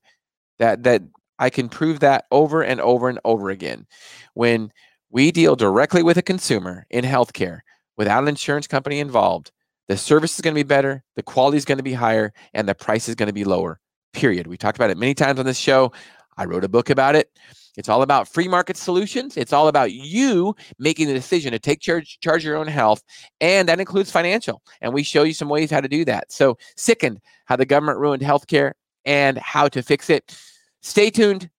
That 0.60 0.84
that 0.84 1.02
I 1.40 1.50
can 1.50 1.68
prove 1.70 2.00
that 2.00 2.26
over 2.32 2.64
and 2.64 2.80
over 2.80 3.10
and 3.10 3.20
over 3.26 3.50
again. 3.50 3.86
When 4.34 4.72
we 5.10 5.32
deal 5.32 5.56
directly 5.58 6.04
with 6.04 6.18
a 6.18 6.22
consumer 6.22 6.86
in 6.90 7.04
healthcare 7.04 7.60
without 7.98 8.24
an 8.24 8.30
insurance 8.30 8.68
company 8.68 9.00
involved, 9.00 9.52
the 9.88 9.98
service 9.98 10.36
is 10.36 10.42
going 10.42 10.54
to 10.54 10.60
be 10.60 10.68
better, 10.68 11.04
the 11.16 11.24
quality 11.24 11.58
is 11.58 11.66
going 11.66 11.78
to 11.78 11.84
be 11.84 11.94
higher, 11.94 12.34
and 12.54 12.68
the 12.68 12.76
price 12.76 13.08
is 13.08 13.16
going 13.16 13.28
to 13.28 13.34
be 13.34 13.44
lower. 13.44 13.80
Period. 14.14 14.48
We 14.48 14.58
talked 14.58 14.78
about 14.78 14.90
it 14.90 14.98
many 14.98 15.14
times 15.14 15.40
on 15.40 15.46
this 15.46 15.58
show. 15.58 15.92
I 16.38 16.46
wrote 16.46 16.64
a 16.64 16.70
book 16.70 16.90
about 16.90 17.16
it. 17.16 17.30
It's 17.78 17.90
all 17.90 18.02
about 18.02 18.28
free 18.28 18.48
market 18.48 18.78
solutions. 18.78 19.36
It's 19.38 19.54
all 19.54 19.68
about 19.68 19.92
you 19.92 20.56
making 20.80 21.08
the 21.08 21.14
decision 21.14 21.52
to 21.52 21.60
take 21.60 21.82
charge, 21.82 22.20
charge 22.22 22.44
your 22.44 22.56
own 22.56 22.68
health, 22.68 23.04
and 23.42 23.68
that 23.68 23.80
includes 23.80 24.12
financial. 24.12 24.62
And 24.82 24.94
we 24.94 25.04
show 25.04 25.24
you 25.24 25.34
some 25.34 25.50
ways 25.50 25.72
how 25.72 25.82
to 25.82 25.88
do 25.88 26.06
that. 26.06 26.32
So, 26.32 26.58
sickened 26.78 27.20
how 27.46 27.56
the 27.58 27.66
government 27.66 28.00
ruined 28.00 28.24
healthcare 28.24 28.74
and 29.04 29.38
how 29.38 29.68
to 29.68 29.84
fix 29.84 30.10
it. 30.10 30.38
Stay 30.82 31.10
tuned. 31.10 31.50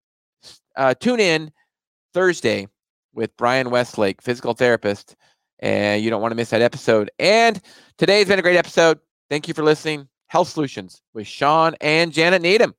Uh, 0.77 0.95
tune 0.95 1.21
in 1.21 1.51
Thursday 2.13 2.67
with 3.15 3.37
Brian 3.37 3.71
Westlake, 3.71 4.21
physical 4.23 4.55
therapist, 4.55 5.17
and 5.61 6.03
you 6.03 6.11
don't 6.11 6.23
want 6.23 6.33
to 6.33 6.37
miss 6.37 6.51
that 6.51 6.63
episode. 6.63 7.11
And 7.19 7.61
today's 7.99 8.29
been 8.29 8.39
a 8.39 8.43
great 8.43 8.57
episode. 8.57 9.01
Thank 9.29 9.49
you 9.49 9.55
for 9.55 9.63
listening. 9.63 10.09
Health 10.29 10.49
Solutions 10.49 11.03
with 11.15 11.27
Shawn 11.27 11.77
and 11.81 12.13
Janet 12.13 12.43
Needham. 12.43 12.75